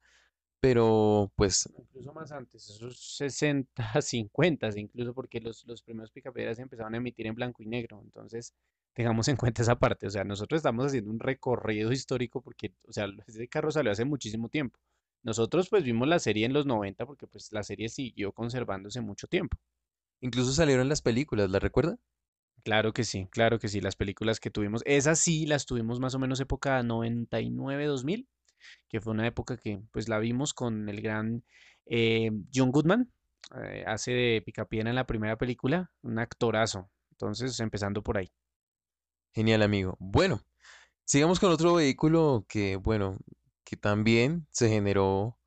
pero 0.61 1.33
pues 1.37 1.69
Incluso 1.79 2.13
más 2.13 2.33
antes, 2.33 2.69
esos 2.69 2.99
60, 3.17 4.01
50, 4.01 4.69
incluso 4.77 5.15
porque 5.15 5.41
los, 5.41 5.65
los 5.67 5.83
primeros 5.83 6.11
picapiedras 6.11 6.57
se 6.57 6.63
empezaron 6.63 6.95
a 6.95 6.97
emitir 6.99 7.27
en 7.27 7.35
blanco 7.35 7.63
y 7.63 7.67
negro. 7.67 8.01
Entonces, 8.03 8.55
tengamos 8.95 9.29
en 9.29 9.37
cuenta 9.37 9.63
esa 9.63 9.79
parte. 9.79 10.07
O 10.07 10.11
sea, 10.11 10.25
nosotros 10.25 10.59
estamos 10.59 10.87
haciendo 10.87 11.11
un 11.11 11.21
recorrido 11.21 11.93
histórico 11.93 12.41
porque, 12.43 12.75
o 12.89 12.93
sea, 12.93 13.07
ese 13.27 13.49
carro 13.49 13.71
salió 13.71 13.93
hace 13.93 14.05
muchísimo 14.05 14.49
tiempo. 14.49 14.79
Nosotros 15.23 15.69
pues 15.69 15.85
vimos 15.85 16.09
la 16.09 16.19
serie 16.19 16.47
en 16.47 16.53
los 16.53 16.67
90 16.67 17.05
porque 17.05 17.27
pues 17.27 17.53
la 17.53 17.63
serie 17.63 17.89
siguió 17.89 18.33
conservándose 18.33 19.01
mucho 19.01 19.27
tiempo. 19.27 19.59
incluso 20.21 20.53
salieron 20.53 20.89
las 20.89 21.03
películas, 21.03 21.51
¿la 21.51 21.59
recuerda? 21.59 21.99
Claro 22.65 22.93
que 22.93 23.05
sí, 23.05 23.29
claro 23.31 23.59
que 23.59 23.69
sí. 23.69 23.81
Las 23.81 23.97
películas 23.97 24.41
que 24.41 24.51
tuvimos, 24.51 24.83
esas 24.87 25.21
sí 25.21 25.47
las 25.47 25.67
tuvimos 25.67 26.01
más 26.01 26.15
o 26.15 26.19
menos 26.19 26.41
época 26.41 26.83
99-2000, 26.83 28.27
que 28.89 29.01
fue 29.01 29.13
una 29.13 29.27
época 29.27 29.57
que 29.57 29.83
pues 29.93 30.09
la 30.09 30.19
vimos 30.19 30.55
con 30.55 30.89
el 30.89 31.01
gran 31.01 31.45
eh, 31.87 32.31
John 32.55 32.71
Goodman, 32.71 33.13
eh, 33.63 33.85
hace 33.87 34.13
de 34.13 34.43
Picapiedra 34.45 34.91
en 34.91 34.97
la 34.97 35.07
primera 35.07 35.37
película, 35.37 35.91
un 36.03 36.19
actorazo. 36.19 36.91
Entonces, 37.13 37.59
empezando 37.61 38.03
por 38.03 38.19
ahí. 38.19 38.31
Genial, 39.33 39.63
amigo. 39.63 39.97
Bueno, 40.01 40.43
sigamos 41.05 41.41
con 41.41 41.53
otro 41.53 41.75
vehículo 41.75 42.45
que, 42.49 42.77
bueno, 42.77 43.19
que 43.65 43.77
también 43.77 44.47
se 44.51 44.69
generó 44.69 45.39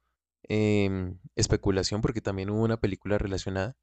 em, 0.43 1.19
especulación 1.35 2.01
porque 2.01 2.21
también 2.21 2.49
hubo 2.49 2.63
una 2.63 2.77
película 2.77 3.17
relacionada. 3.17 3.77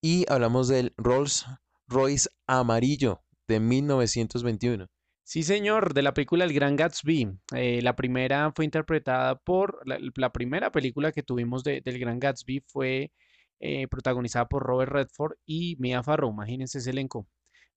Y 0.00 0.24
hablamos 0.28 0.68
del 0.68 0.94
Rolls 0.96 1.46
Royce 1.86 2.28
amarillo 2.46 3.22
de 3.48 3.60
1921. 3.60 4.88
Sí, 5.24 5.42
señor, 5.44 5.94
de 5.94 6.02
la 6.02 6.12
película 6.14 6.44
El 6.44 6.52
Gran 6.52 6.76
Gatsby. 6.76 7.28
Eh, 7.54 7.80
la 7.82 7.94
primera 7.96 8.52
fue 8.54 8.64
interpretada 8.64 9.36
por, 9.36 9.80
la, 9.86 10.32
primera 10.32 10.70
película 10.72 11.12
que 11.12 11.22
tuvimos 11.22 11.62
de- 11.64 11.80
del 11.80 11.98
Gran 11.98 12.18
Gatsby 12.18 12.64
fue 12.66 13.12
eh, 13.60 13.86
protagonizada 13.88 14.48
por 14.48 14.64
Robert 14.64 14.92
Redford 14.92 15.36
y 15.46 15.76
Mia 15.78 16.02
Farrow. 16.02 16.30
Imagínense 16.32 16.78
ese 16.78 16.90
elenco. 16.90 17.26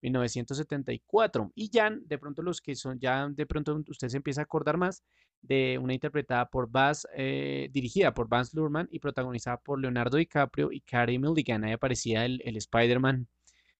1974. 0.01 1.51
Y 1.55 1.69
ya, 1.69 1.89
de 1.91 2.17
pronto 2.17 2.41
los 2.41 2.61
que 2.61 2.75
son, 2.75 2.99
ya 2.99 3.27
de 3.29 3.45
pronto 3.45 3.81
usted 3.87 4.09
se 4.09 4.17
empieza 4.17 4.41
a 4.41 4.43
acordar 4.43 4.77
más 4.77 5.03
de 5.41 5.77
una 5.81 5.93
interpretada 5.93 6.47
por 6.49 6.69
Baz, 6.69 7.07
eh, 7.15 7.69
dirigida 7.71 8.13
por 8.13 8.27
Baz 8.27 8.53
Luhrmann 8.53 8.87
y 8.91 8.99
protagonizada 8.99 9.57
por 9.57 9.79
Leonardo 9.79 10.17
DiCaprio 10.17 10.71
y 10.71 10.81
Carey 10.81 11.17
Mulligan. 11.19 11.63
Ahí 11.63 11.73
aparecía 11.73 12.25
el, 12.25 12.41
el 12.45 12.57
Spider-Man 12.57 13.27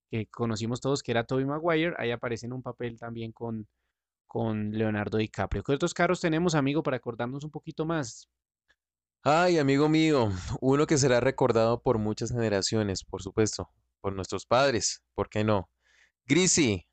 que 0.10 0.28
conocimos 0.28 0.82
todos, 0.82 1.04
que 1.04 1.12
era 1.12 1.26
Tobey 1.26 1.46
Maguire. 1.46 1.96
Ahí 1.98 2.12
aparece 2.12 2.46
en 2.46 2.54
un 2.54 2.62
papel 2.62 2.98
también 2.98 3.32
con, 3.32 3.68
con 4.28 4.72
Leonardo 4.72 5.18
DiCaprio. 5.18 5.64
¿Qué 5.64 5.74
otros 5.74 5.94
carros 5.94 6.22
tenemos, 6.22 6.56
amigo, 6.56 6.84
para 6.84 6.98
acordarnos 6.98 7.44
un 7.44 7.52
poquito 7.52 7.86
más? 7.86 8.30
Ay, 9.24 9.58
amigo 9.58 9.90
mío, 9.90 10.30
uno 10.62 10.86
que 10.86 11.00
será 11.00 11.20
recordado 11.20 11.82
por 11.82 11.98
muchas 11.98 12.32
generaciones, 12.32 13.04
por 13.04 13.24
supuesto, 13.24 13.72
por 14.00 14.14
nuestros 14.14 14.46
padres, 14.46 15.04
¿por 15.16 15.30
qué 15.30 15.44
no? 15.44 15.68
Greasy, 16.28 16.86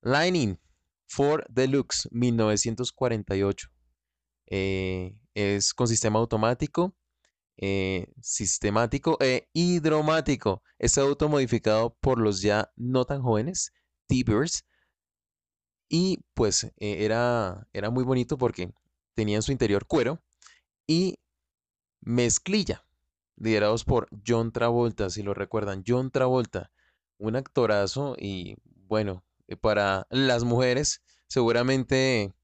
Lightning, 0.00 0.58
Ford 1.06 1.44
Deluxe, 1.50 2.08
1948. 2.10 3.68
Eh, 4.46 5.14
es 5.34 5.74
con 5.74 5.88
sistema 5.88 6.18
automático, 6.18 6.94
eh, 7.58 8.12
sistemático 8.20 9.16
e 9.20 9.48
hidromático. 9.52 10.62
Este 10.78 11.00
auto 11.00 11.28
modificado 11.28 11.96
por 12.00 12.18
los 12.18 12.42
ya 12.42 12.70
no 12.76 13.04
tan 13.04 13.22
jóvenes 13.22 13.72
T-Birds 14.06 14.64
y 15.88 16.18
pues 16.34 16.64
eh, 16.64 17.04
era, 17.04 17.68
era 17.72 17.90
muy 17.90 18.04
bonito 18.04 18.36
porque 18.38 18.72
tenía 19.14 19.36
en 19.36 19.42
su 19.42 19.52
interior 19.52 19.86
cuero 19.86 20.22
y 20.86 21.18
mezclilla, 22.00 22.86
liderados 23.36 23.84
por 23.84 24.08
John 24.26 24.52
Travolta, 24.52 25.10
si 25.10 25.22
lo 25.22 25.34
recuerdan. 25.34 25.84
John 25.86 26.10
Travolta, 26.10 26.70
un 27.18 27.36
actorazo 27.36 28.16
y 28.18 28.56
bueno, 28.64 29.24
eh, 29.48 29.56
para 29.56 30.06
las 30.10 30.44
mujeres 30.44 31.02
seguramente 31.28 32.34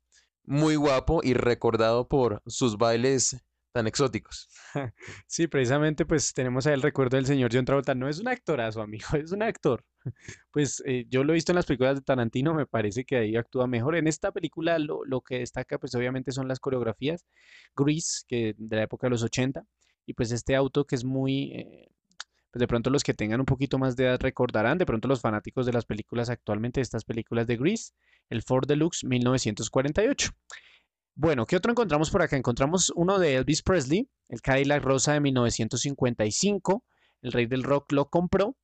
muy 0.44 0.76
guapo 0.76 1.20
y 1.22 1.34
recordado 1.34 2.08
por 2.08 2.42
sus 2.46 2.78
bailes 2.78 3.36
tan 3.72 3.86
exóticos. 3.86 4.48
Sí, 5.26 5.46
precisamente 5.48 6.04
pues 6.06 6.32
tenemos 6.34 6.66
ahí 6.66 6.74
el 6.74 6.82
recuerdo 6.82 7.16
del 7.16 7.26
señor 7.26 7.50
John 7.52 7.64
Travolta. 7.64 7.94
No 7.94 8.08
es 8.08 8.20
un 8.20 8.28
actorazo, 8.28 8.82
amigo, 8.82 9.06
es 9.22 9.32
un 9.32 9.42
actor. 9.42 9.84
Pues 10.50 10.82
eh, 10.86 11.06
yo 11.08 11.24
lo 11.24 11.32
he 11.32 11.34
visto 11.34 11.52
en 11.52 11.56
las 11.56 11.66
películas 11.66 11.96
de 11.96 12.02
Tarantino, 12.02 12.54
me 12.54 12.66
parece 12.66 13.04
que 13.04 13.16
ahí 13.16 13.36
actúa 13.36 13.66
mejor. 13.66 13.96
En 13.96 14.06
esta 14.08 14.32
película 14.32 14.78
lo, 14.78 15.04
lo 15.04 15.20
que 15.22 15.38
destaca 15.40 15.78
pues 15.78 15.94
obviamente 15.94 16.32
son 16.32 16.48
las 16.48 16.60
coreografías. 16.60 17.24
Grease, 17.76 18.24
que 18.28 18.54
de 18.56 18.76
la 18.76 18.82
época 18.84 19.06
de 19.06 19.10
los 19.10 19.22
80, 19.22 19.64
y 20.06 20.14
pues 20.14 20.32
este 20.32 20.56
auto 20.56 20.84
que 20.86 20.96
es 20.96 21.04
muy... 21.04 21.52
eh, 21.52 21.88
pues 22.50 22.60
de 22.60 22.68
pronto 22.68 22.90
los 22.90 23.02
que 23.02 23.14
tengan 23.14 23.40
un 23.40 23.46
poquito 23.46 23.78
más 23.78 23.96
de 23.96 24.04
edad 24.04 24.20
recordarán, 24.20 24.76
de 24.76 24.84
pronto 24.84 25.08
los 25.08 25.22
fanáticos 25.22 25.64
de 25.64 25.72
las 25.72 25.86
películas 25.86 26.28
actualmente, 26.28 26.80
de 26.80 26.82
estas 26.82 27.04
películas 27.04 27.46
de 27.46 27.56
Grease, 27.56 27.92
el 28.28 28.42
Ford 28.42 28.66
Deluxe 28.66 29.04
1948. 29.04 30.30
Bueno, 31.14 31.46
¿qué 31.46 31.56
otro 31.56 31.70
encontramos 31.72 32.10
por 32.10 32.22
acá? 32.22 32.36
Encontramos 32.36 32.90
uno 32.96 33.18
de 33.18 33.36
Elvis 33.36 33.62
Presley, 33.62 34.08
el 34.28 34.40
Cadillac 34.40 34.82
Rosa 34.82 35.12
de 35.12 35.20
1955. 35.20 36.84
El 37.20 37.32
rey 37.32 37.46
del 37.46 37.62
rock 37.62 37.92
lo 37.92 38.08
compró 38.08 38.56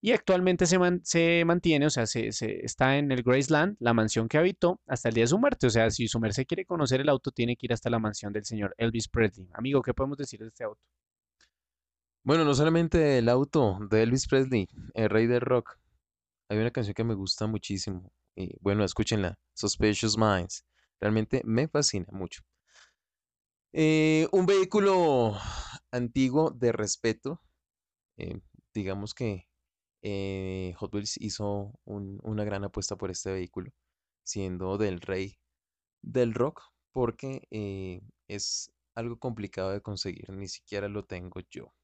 y 0.00 0.10
actualmente 0.12 0.66
se, 0.66 0.78
man- 0.78 1.00
se 1.04 1.44
mantiene, 1.46 1.86
o 1.86 1.90
sea, 1.90 2.06
se, 2.06 2.32
se- 2.32 2.64
está 2.64 2.98
en 2.98 3.12
el 3.12 3.22
Graceland, 3.22 3.76
la 3.78 3.94
mansión 3.94 4.28
que 4.28 4.36
habitó 4.36 4.80
hasta 4.86 5.08
el 5.08 5.14
día 5.14 5.24
de 5.24 5.28
su 5.28 5.38
muerte. 5.38 5.66
O 5.68 5.70
sea, 5.70 5.90
si 5.90 6.08
su 6.08 6.18
merced 6.18 6.44
quiere 6.46 6.66
conocer 6.66 7.00
el 7.00 7.08
auto, 7.08 7.30
tiene 7.30 7.56
que 7.56 7.66
ir 7.66 7.72
hasta 7.72 7.88
la 7.88 8.00
mansión 8.00 8.32
del 8.32 8.44
señor 8.44 8.74
Elvis 8.78 9.08
Presley. 9.08 9.48
Amigo, 9.54 9.80
¿qué 9.80 9.94
podemos 9.94 10.18
decir 10.18 10.40
de 10.40 10.48
este 10.48 10.64
auto? 10.64 10.80
Bueno, 12.24 12.44
no 12.44 12.54
solamente 12.54 13.18
el 13.18 13.28
auto 13.28 13.78
de 13.90 14.02
Elvis 14.02 14.26
Presley, 14.26 14.68
el 14.94 15.08
rey 15.08 15.26
del 15.26 15.40
rock. 15.40 15.78
Hay 16.48 16.58
una 16.58 16.70
canción 16.70 16.94
que 16.94 17.04
me 17.04 17.14
gusta 17.14 17.46
muchísimo. 17.46 18.12
Y 18.36 18.56
bueno, 18.60 18.84
escúchenla, 18.84 19.38
Suspicious 19.54 20.16
Minds. 20.18 20.64
Realmente 21.02 21.42
me 21.44 21.68
fascina 21.68 22.06
mucho. 22.12 22.44
Eh, 23.72 24.28
un 24.32 24.46
vehículo 24.46 25.36
antiguo 25.90 26.50
de 26.50 26.72
respeto. 26.72 27.40
eh, 28.18 28.40
digamos 28.74 29.14
que 29.14 29.48
eh, 30.02 30.74
Hot 30.78 30.94
Wheels 30.94 31.18
hizo 31.20 31.78
un- 31.84 32.20
una 32.24 32.44
gran 32.44 32.64
apuesta 32.64 32.96
por 32.96 33.10
este 33.12 33.32
vehículo, 33.32 33.72
siendo 34.24 34.78
del 34.78 35.00
rey 35.00 35.38
del 36.02 36.34
rock, 36.34 36.62
porque 36.92 37.48
es 38.28 38.72
algo 38.96 39.18
complicado 39.18 39.70
de 39.72 39.82
conseguir, 39.82 40.30
ni 40.30 40.48
siquiera 40.48 40.88
lo 40.88 41.04
tengo 41.06 41.40
yo. 41.50 41.74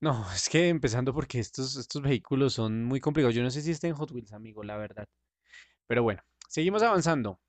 No, 0.00 0.24
es 0.34 0.48
que 0.48 0.68
empezando 0.68 1.12
porque 1.14 1.38
estos, 1.40 1.76
estos 1.76 2.02
vehículos 2.02 2.54
son 2.54 2.84
muy 2.84 3.00
complicados. 3.00 3.34
Yo 3.34 3.42
no 3.42 3.50
sé 3.50 3.62
si 3.62 3.70
está 3.70 3.86
en 3.88 3.94
Hot 3.94 4.10
Wheels, 4.12 4.32
amigo, 4.32 4.62
la 4.62 4.76
verdad. 4.76 5.06
Pero 5.86 6.02
bueno, 6.04 6.22
seguimos 6.48 6.82
avanzando. 6.82 7.40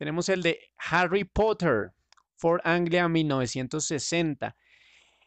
Tenemos 0.00 0.30
el 0.30 0.40
de 0.40 0.58
Harry 0.78 1.24
Potter, 1.24 1.92
Ford 2.36 2.62
Anglia 2.64 3.06
1960. 3.06 4.56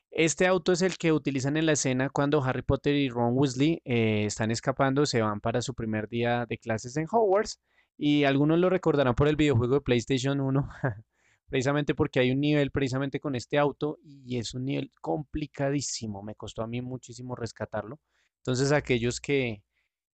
Este 0.09 0.47
auto 0.47 0.71
es 0.71 0.81
el 0.81 0.97
que 0.97 1.11
utilizan 1.11 1.57
en 1.57 1.67
la 1.67 1.73
escena 1.73 2.09
cuando 2.09 2.43
Harry 2.43 2.63
Potter 2.63 2.95
y 2.95 3.07
Ron 3.07 3.37
Weasley 3.37 3.83
eh, 3.85 4.25
están 4.25 4.49
escapando, 4.49 5.05
se 5.05 5.21
van 5.21 5.41
para 5.41 5.61
su 5.61 5.75
primer 5.75 6.09
día 6.09 6.47
de 6.47 6.57
clases 6.57 6.97
en 6.97 7.05
Hogwarts 7.07 7.61
y 7.99 8.23
algunos 8.23 8.57
lo 8.57 8.67
recordarán 8.71 9.13
por 9.13 9.27
el 9.27 9.35
videojuego 9.35 9.75
de 9.75 9.81
PlayStation 9.81 10.41
1, 10.41 10.67
precisamente 11.49 11.93
porque 11.93 12.21
hay 12.21 12.31
un 12.31 12.39
nivel 12.39 12.71
precisamente 12.71 13.19
con 13.19 13.35
este 13.35 13.59
auto 13.59 13.99
y 14.03 14.39
es 14.39 14.55
un 14.55 14.65
nivel 14.65 14.91
complicadísimo, 15.01 16.23
me 16.23 16.33
costó 16.33 16.63
a 16.63 16.67
mí 16.67 16.81
muchísimo 16.81 17.35
rescatarlo. 17.35 17.99
Entonces 18.37 18.71
aquellos 18.71 19.21
que, 19.21 19.61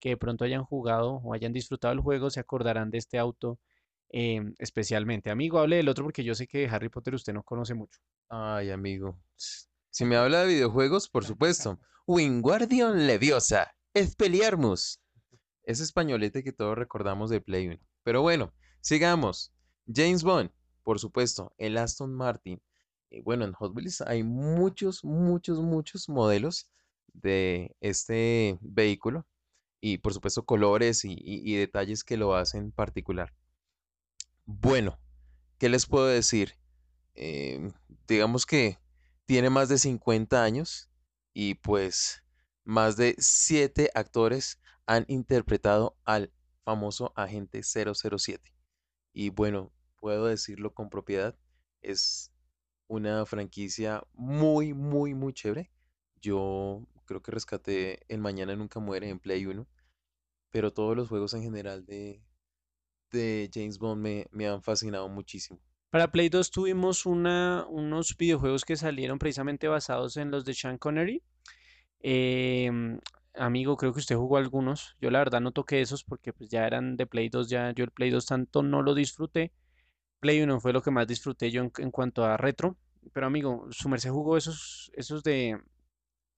que 0.02 0.10
de 0.10 0.18
pronto 0.18 0.44
hayan 0.44 0.66
jugado 0.66 1.22
o 1.24 1.34
hayan 1.34 1.54
disfrutado 1.54 1.94
el 1.94 2.02
juego 2.02 2.30
se 2.30 2.42
acordarán 2.42 2.92
de 2.92 2.98
este 2.98 3.18
auto 3.18 3.58
em, 4.10 4.54
especialmente. 4.60 5.30
Amigo, 5.30 5.60
hable 5.60 5.78
del 5.78 5.90
otro 5.90 6.04
porque 6.04 6.24
yo 6.24 6.36
sé 6.36 6.48
que 6.48 6.60
de 6.60 6.68
Harry 6.70 6.90
Potter 6.90 7.14
usted 7.16 7.34
no 7.34 7.44
conoce 7.44 7.74
mucho. 7.74 8.00
Ay, 8.30 8.72
amigo. 8.72 9.20
Si 9.92 10.06
me 10.06 10.16
habla 10.16 10.42
de 10.42 10.48
videojuegos, 10.48 11.10
por 11.10 11.26
supuesto. 11.26 11.80
Wingardium 12.08 12.94
Leviosa, 13.08 13.72
Expelliarmus. 13.94 15.00
Ese 15.64 15.84
españolete 15.84 16.44
que 16.44 16.52
todos 16.52 16.78
recordamos 16.78 17.30
de 17.30 17.42
Play 17.42 17.68
1. 17.68 17.80
Pero 18.04 18.22
bueno, 18.22 18.54
sigamos. 18.82 19.52
James 19.92 20.24
Bond, 20.24 20.52
por 20.84 21.00
supuesto, 21.00 21.54
el 21.58 21.78
Aston 21.78 22.14
Martin. 22.14 22.62
Y 23.12 23.22
bueno, 23.22 23.46
en 23.46 23.54
Hot 23.54 23.76
Wheels 23.76 24.02
hay 24.02 24.24
muchos, 24.24 25.04
muchos, 25.04 25.60
muchos 25.62 26.10
modelos 26.10 26.70
de 27.14 27.76
este 27.82 28.58
vehículo. 28.62 29.26
Y 29.82 29.98
por 30.00 30.14
supuesto, 30.14 30.44
colores 30.46 31.06
y, 31.06 31.14
y- 31.14 31.54
y 31.54 31.56
detalles 31.56 32.04
que 32.04 32.18
lo 32.18 32.36
hacen 32.36 32.72
particular. 32.72 33.34
Bueno, 34.52 35.00
¿qué 35.60 35.70
les 35.70 35.86
puedo 35.86 36.08
decir? 36.08 36.56
Em, 37.14 37.72
digamos 38.08 38.48
que 38.48 38.80
tiene 39.26 39.52
más 39.52 39.70
de 39.70 39.78
50 39.78 40.44
años 40.44 40.90
y 41.36 41.54
pues 41.54 42.24
más 42.64 42.98
de 42.98 43.16
7 43.20 43.92
actores 43.94 44.60
han 44.88 45.06
interpretado 45.08 46.00
al 46.04 46.34
famoso 46.64 47.14
agente 47.16 47.62
007. 47.62 48.52
Y 49.14 49.30
bueno, 49.30 49.72
puedo 49.98 50.26
decirlo 50.26 50.74
con 50.74 50.90
propiedad, 50.90 51.38
es 51.84 52.32
una 52.88 53.28
franquicia 53.28 54.04
muy, 54.14 54.74
muy, 54.74 55.14
muy 55.14 55.32
chévere. 55.32 55.72
Yo 56.22 56.88
creo 57.06 57.22
que 57.22 57.30
rescaté 57.30 58.00
El 58.08 58.20
Mañana 58.20 58.56
Nunca 58.56 58.80
Muere 58.80 59.10
en 59.10 59.20
Play 59.20 59.46
1, 59.46 59.68
pero 60.50 60.74
todos 60.74 60.98
los 60.98 61.08
juegos 61.08 61.36
en 61.36 61.44
general 61.44 61.86
de, 61.86 62.24
de 63.12 63.50
James 63.54 63.78
Bond 63.80 64.02
me, 64.02 64.28
me 64.32 64.48
han 64.48 64.62
fascinado 64.62 65.10
muchísimo. 65.10 65.60
Para 65.90 66.12
Play 66.12 66.30
2 66.30 66.52
tuvimos 66.52 67.08
una, 67.08 67.66
unos 67.68 68.16
videojuegos 68.16 68.64
que 68.64 68.76
salieron 68.76 69.18
precisamente 69.18 69.68
basados 69.68 70.18
en 70.18 70.30
los 70.30 70.46
de 70.46 70.54
Sean 70.54 70.78
Connery. 70.78 71.24
Em, 72.02 73.00
amigo, 73.34 73.76
creo 73.76 73.92
que 73.92 74.00
usted 74.00 74.16
jugó 74.16 74.38
algunos. 74.38 74.96
Yo 75.02 75.10
la 75.10 75.20
verdad 75.20 75.42
no 75.42 75.52
toqué 75.52 75.82
esos 75.82 76.04
porque 76.04 76.32
pues 76.32 76.50
ya 76.50 76.68
eran 76.68 76.96
de 76.96 77.08
Play 77.08 77.30
2, 77.30 77.50
ya 77.50 77.72
yo 77.72 77.84
el 77.84 77.92
Play 77.92 78.12
2 78.12 78.26
tanto 78.26 78.62
no 78.62 78.84
lo 78.84 78.94
disfruté. 78.94 79.52
Play 80.20 80.42
1 80.42 80.60
fue 80.60 80.74
lo 80.74 80.84
que 80.84 80.92
más 80.92 81.08
disfruté 81.08 81.50
yo 81.50 81.64
en, 81.64 81.72
en 81.80 81.90
cuanto 81.90 82.24
a 82.24 82.38
retro. 82.38 82.78
Pero 83.12 83.26
amigo, 83.26 83.66
su 83.72 83.90
merced 83.90 84.12
jugó 84.12 84.38
esos, 84.38 84.92
esos 84.94 85.24
de, 85.24 85.60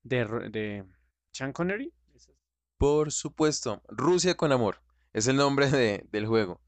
de, 0.03 0.25
de 0.49 0.86
Sean 1.34 1.51
Connery. 1.51 1.91
Por 2.77 3.12
supuesto, 3.12 3.81
Rusia 3.89 4.36
con 4.36 4.51
amor. 4.51 4.81
Es 5.13 5.28
el 5.28 5.36
nombre 5.36 5.69
de- 5.69 6.06
del 6.12 6.26
juego. 6.26 6.62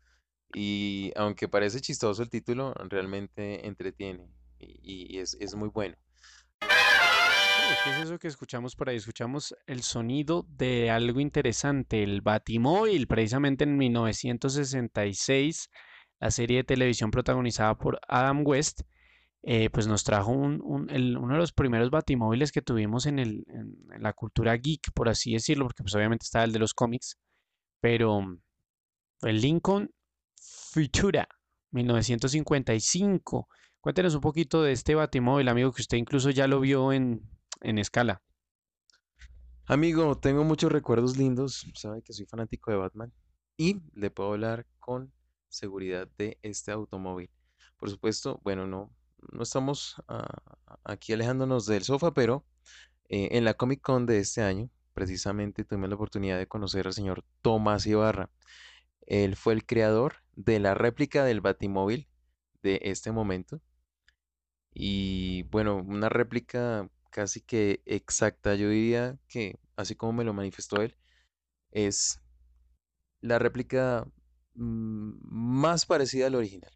Y 0.53 1.11
aunque 1.15 1.47
parece 1.47 1.81
chistoso 1.81 2.21
el 2.23 2.29
título, 2.29 2.73
realmente 2.89 3.65
entretiene 3.67 4.27
y, 4.59 5.17
es, 5.17 5.35
es 5.39 5.55
muy 5.55 5.69
bueno. 5.69 5.95
¿qué 7.83 7.89
es 7.91 7.97
eso 8.05 8.19
que 8.19 8.27
escuchamos 8.27 8.75
por 8.75 8.87
ahí? 8.89 8.95
Escuchamos 8.97 9.55
el 9.67 9.81
sonido 9.81 10.45
de 10.47 10.89
algo 10.91 11.19
interesante, 11.19 12.03
el 12.03 12.21
Batimóvil, 12.21 13.07
precisamente 13.07 13.63
en 13.63 13.77
1966, 13.77 15.69
la 16.19 16.31
serie 16.31 16.57
de 16.57 16.63
televisión 16.63 17.11
protagonizada 17.11 17.75
por 17.77 17.99
Adam 18.07 18.43
West, 18.45 18.81
eh, 19.41 19.69
pues 19.69 19.87
nos 19.87 20.03
trajo 20.05 20.31
un- 20.31 20.61
uno 20.63 21.33
de 21.33 21.37
los 21.39 21.51
primeros 21.51 21.89
batimóviles 21.89 22.51
que 22.53 22.61
tuvimos 22.61 23.05
en, 23.05 23.19
el, 23.19 23.43
en 23.49 24.01
la 24.01 24.13
cultura 24.13 24.55
geek, 24.55 24.91
por 24.93 25.09
así 25.09 25.33
decirlo, 25.33 25.65
porque 25.65 25.83
pues 25.83 25.95
obviamente 25.95 26.23
estaba 26.23 26.45
el 26.45 26.53
de 26.53 26.59
los 26.59 26.73
cómics, 26.73 27.17
pero 27.83 28.21
mm, 28.21 28.39
el 29.23 29.41
Lincoln 29.41 29.93
Futura, 30.37 31.27
1955. 31.71 33.49
Cuéntenos 33.81 34.15
un 34.15 34.21
poquito 34.21 34.63
de 34.63 34.71
este 34.71 34.95
batimóvil, 34.95 35.49
amigo, 35.49 35.73
que 35.73 35.81
usted 35.81 35.97
incluso 35.97 36.29
ya 36.29 36.47
lo 36.47 36.61
vio 36.61 36.93
en, 36.93 37.29
en 37.59 37.77
escala. 37.77 38.23
Amigo, 39.65 40.17
tengo 40.17 40.45
muchos 40.45 40.71
recuerdos 40.71 41.17
lindos. 41.17 41.67
Sabe 41.75 42.01
que 42.01 42.13
soy 42.13 42.25
fanático 42.25 42.71
de 42.71 42.77
Batman 42.77 43.11
y 43.57 43.81
le 43.95 44.09
puedo 44.09 44.31
hablar 44.31 44.65
con 44.79 45.11
seguridad 45.49 46.07
de 46.17 46.39
este 46.41 46.71
automóvil. 46.71 47.29
Por 47.75 47.89
supuesto, 47.89 48.39
bueno, 48.45 48.65
no, 48.65 48.95
no 49.33 49.43
estamos 49.43 50.01
ah, 50.07 50.41
aquí 50.85 51.11
alejándonos 51.11 51.65
del 51.65 51.83
sofá, 51.83 52.13
pero 52.13 52.45
eh, 53.09 53.27
en 53.33 53.43
la 53.43 53.55
Comic 53.55 53.81
Con 53.81 54.05
de 54.05 54.19
este 54.19 54.41
año, 54.41 54.69
precisamente 54.93 55.63
tuvimos 55.63 55.89
la 55.89 55.95
oportunidad 55.95 56.37
de 56.37 56.47
conocer 56.47 56.87
al 56.87 56.93
señor 56.93 57.23
Tomás 57.41 57.85
Ibarra. 57.85 58.29
Él 59.05 59.35
fue 59.35 59.53
el 59.53 59.65
creador 59.65 60.17
de 60.35 60.59
la 60.59 60.73
réplica 60.73 61.23
del 61.25 61.41
Batimóvil 61.41 62.07
de 62.61 62.79
este 62.83 63.11
momento. 63.11 63.61
Y 64.73 65.43
bueno, 65.43 65.77
una 65.77 66.09
réplica 66.09 66.89
casi 67.09 67.41
que 67.41 67.81
exacta, 67.85 68.55
yo 68.55 68.69
diría 68.69 69.19
que, 69.27 69.59
así 69.75 69.95
como 69.95 70.13
me 70.13 70.23
lo 70.23 70.33
manifestó 70.33 70.81
él, 70.81 70.97
es 71.71 72.19
la 73.21 73.39
réplica 73.39 74.05
mm, 74.55 75.11
más 75.21 75.85
parecida 75.85 76.27
al 76.27 76.35
original. 76.35 76.71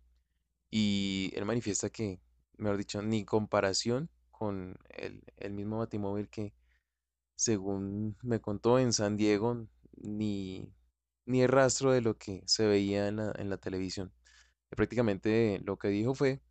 Y 0.69 1.31
él 1.35 1.45
manifiesta 1.45 1.89
que, 1.89 2.19
mejor 2.57 2.77
dicho, 2.77 3.01
ni 3.01 3.25
comparación 3.25 4.09
con 4.31 4.77
el, 4.89 5.23
el 5.37 5.53
mismo 5.53 5.79
Batimóvil 5.79 6.29
que, 6.29 6.53
según 7.37 8.17
me 8.23 8.41
contó 8.41 8.79
en 8.79 8.91
San 8.91 9.15
Diego, 9.15 9.67
ni, 9.93 10.73
ni 11.25 11.41
el 11.43 11.49
rastro 11.49 11.93
de 11.93 12.01
lo 12.01 12.17
que 12.17 12.43
se 12.45 12.67
veía 12.67 13.07
en 13.07 13.17
la, 13.17 13.33
en 13.37 13.49
la 13.49 13.57
televisión. 13.57 14.11
Prácticamente 14.69 15.61
lo 15.63 15.77
que 15.77 15.87
dijo 15.87 16.13
fue 16.13 16.41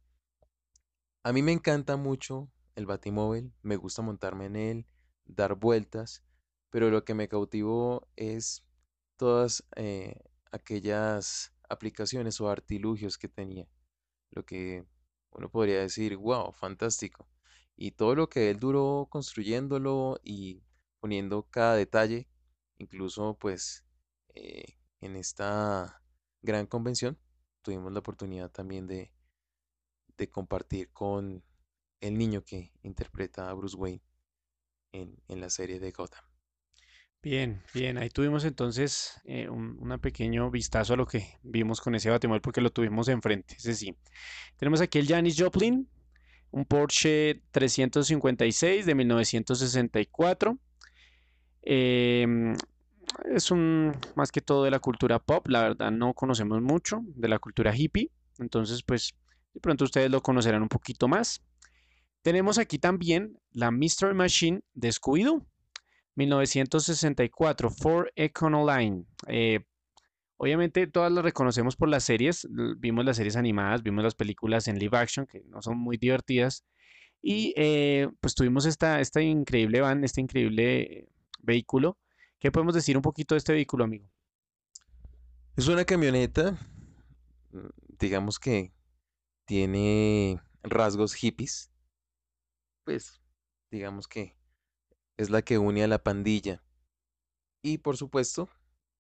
a 1.27 1.33
mí 1.33 1.43
me 1.43 1.51
encanta 1.51 1.97
mucho 1.97 2.53
el 2.77 2.87
Batimóvil, 2.87 3.53
me 3.63 3.75
gusta 3.75 4.01
montarme 4.01 4.47
en 4.47 4.55
él, 4.55 4.87
dar 5.25 5.57
vueltas, 5.57 6.23
pero 6.71 6.89
lo 6.89 7.05
que 7.05 7.15
me 7.15 7.27
cautivó 7.27 8.07
es 8.15 8.65
todas 9.17 9.67
eh, 9.75 10.23
aquellas 10.53 11.53
aplicaciones 11.69 12.41
o 12.41 12.49
artilugios 12.49 13.19
que 13.19 13.27
tenía. 13.27 13.67
Lo 14.31 14.45
que 14.45 14.87
uno 15.33 15.51
podría 15.51 15.81
decir, 15.81 16.17
wow, 16.17 16.53
fantástico. 16.53 17.29
Y 17.77 17.91
todo 17.91 18.15
lo 18.15 18.29
que 18.29 18.49
él 18.51 18.61
duró 18.61 19.09
construyéndolo 19.11 20.21
y 20.23 20.63
poniendo 21.01 21.45
cada 21.45 21.75
detalle, 21.75 22.29
incluso 22.79 23.37
pues 23.39 23.85
eh, 24.35 24.79
en 25.01 25.17
esta 25.17 26.03
gran 26.43 26.67
convención 26.67 27.19
tuvimos 27.63 27.93
la 27.93 28.01
oportunidad 28.01 28.51
también 28.51 28.87
de 28.87 29.13
de 30.17 30.29
compartir 30.29 30.91
con 30.91 31.43
el 32.01 32.19
niño 32.19 32.43
que 32.43 32.73
interpreta 32.83 33.49
a 33.49 33.55
Bruce 33.55 33.77
Wayne 33.77 34.03
en, 34.93 35.17
en 35.29 35.41
la 35.41 35.51
serie 35.51 35.79
de 35.79 35.91
Gotham. 35.91 36.25
Bien, 37.23 37.63
bien, 37.75 37.99
ahí 37.99 38.09
tuvimos 38.09 38.45
entonces 38.45 39.21
eh, 39.25 39.49
un 39.49 39.99
pequeño 40.01 40.51
vistazo 40.51 40.95
a 40.95 40.97
lo 40.97 41.07
que 41.07 41.27
vimos 41.43 41.81
con 41.81 41.95
ese 41.95 42.11
batimóvil 42.11 42.41
porque 42.41 42.61
lo 42.61 42.71
tuvimos 42.71 43.09
enfrente, 43.09 43.57
ese 43.59 43.75
sí. 43.75 43.97
Tenemos 44.57 44.81
aquí 44.81 44.99
el 44.99 45.09
Janis 45.09 45.37
Joplin, 45.37 45.89
un 46.53 46.65
Porsche 46.67 47.43
356 47.51 48.87
de 48.87 48.95
1964. 48.95 50.59
Em, 51.69 52.55
es 53.35 53.51
un 53.51 53.93
más 54.15 54.31
que 54.31 54.41
todo 54.41 54.63
de 54.63 54.71
la 54.71 54.79
cultura 54.79 55.19
pop, 55.19 55.49
la 55.49 55.63
verdad 55.63 55.91
no 55.91 56.15
conocemos 56.15 56.63
mucho 56.63 57.03
de 57.05 57.29
la 57.29 57.41
cultura 57.41 57.75
hippie, 57.77 58.13
entonces 58.39 58.85
pues 58.85 59.17
de 59.53 59.61
pronto 59.61 59.85
ustedes 59.85 60.09
lo 60.09 60.23
conocerán 60.23 60.63
un 60.63 60.69
poquito 60.69 61.09
más. 61.09 61.43
Tenemos 62.23 62.59
aquí 62.59 62.79
también 62.79 63.37
la 63.51 63.73
Mystery 63.73 64.15
Machine 64.15 64.61
de 64.75 64.91
Scooby-Doo, 64.93 65.45
1964, 66.15 67.71
Ford 67.71 68.07
Econoline. 68.15 69.05
Obviamente 70.37 70.87
todas 70.87 71.11
las 71.11 71.25
reconocemos 71.25 71.75
por 71.75 71.89
las 71.89 72.05
series, 72.05 72.47
vimos 72.79 73.05
las 73.05 73.17
series 73.17 73.37
animadas, 73.37 73.83
vimos 73.83 74.05
las 74.05 74.15
películas 74.15 74.69
en 74.69 74.79
live 74.79 74.97
action 74.97 75.27
que 75.27 75.43
no 75.49 75.63
son 75.63 75.79
muy 75.79 75.97
divertidas 75.97 76.65
y 77.23 77.55
eh, 77.57 78.09
pues 78.21 78.37
tuvimos 78.37 78.67
esta, 78.67 79.01
esta 79.01 79.21
increíble 79.21 79.81
van, 79.81 80.05
este 80.05 80.21
increíble 80.21 81.09
vehículo. 81.47 81.99
¿Qué 82.39 82.53
podemos 82.53 82.75
decir 82.75 82.97
un 82.97 83.03
poquito 83.03 83.35
de 83.35 83.39
este 83.39 83.55
vehículo, 83.55 83.85
amigo? 83.85 84.11
Es 85.57 85.69
una 85.69 85.85
camioneta, 85.87 86.53
mm, 87.53 87.69
digamos 87.99 88.39
que 88.39 88.75
tiene 89.47 90.41
rasgos 90.63 91.15
hippies, 91.15 91.73
pues 92.85 93.21
digamos 93.71 94.09
que 94.09 94.37
es 95.17 95.31
la 95.31 95.43
que 95.43 95.59
une 95.59 95.83
a 95.83 95.89
la 95.89 96.03
pandilla 96.03 96.63
y 97.63 97.79
por 97.79 97.97
supuesto, 97.97 98.49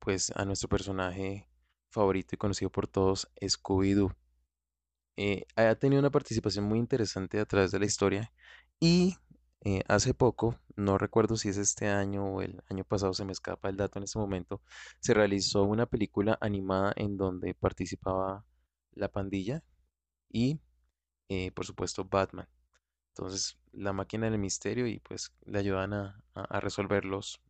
pues 0.00 0.32
a 0.36 0.44
nuestro 0.44 0.68
personaje 0.68 1.48
favorito 1.90 2.34
y 2.34 2.38
conocido 2.38 2.70
por 2.70 2.88
todos, 2.88 3.28
Scooby-Doo. 3.40 4.14
eh, 5.16 5.46
ha 5.56 5.74
tenido 5.76 6.00
una 6.00 6.10
participación 6.10 6.64
muy 6.66 6.78
interesante 6.78 7.40
a 7.40 7.46
través 7.46 7.70
de 7.70 7.78
la 7.78 7.86
historia 7.86 8.32
y 8.80 9.16
eh, 9.66 9.82
hace 9.88 10.14
poco, 10.14 10.60
no 10.76 10.96
recuerdo 10.96 11.36
si 11.36 11.48
es 11.48 11.56
este 11.56 11.88
año 11.88 12.24
o 12.24 12.40
el 12.40 12.62
año 12.70 12.84
pasado, 12.84 13.12
se 13.14 13.24
me 13.24 13.32
escapa 13.32 13.68
el 13.68 13.76
dato 13.76 13.98
en 13.98 14.04
este 14.04 14.16
momento, 14.16 14.62
se 15.00 15.12
realizó 15.12 15.64
una 15.64 15.86
película 15.86 16.38
animada 16.40 16.92
en 16.94 17.16
donde 17.16 17.52
participaba 17.52 18.44
la 18.92 19.08
pandilla 19.08 19.64
y 20.30 20.60
eh, 21.28 21.50
por 21.50 21.66
supuesto 21.66 22.04
Batman. 22.04 22.48
Entonces, 23.08 23.58
la 23.72 23.92
máquina 23.92 24.30
del 24.30 24.38
misterio 24.38 24.86
y 24.86 25.00
pues 25.00 25.32
le 25.46 25.58
ayudan 25.58 25.94
a, 25.94 26.22
resolver 26.60 27.04
los, 27.04 27.40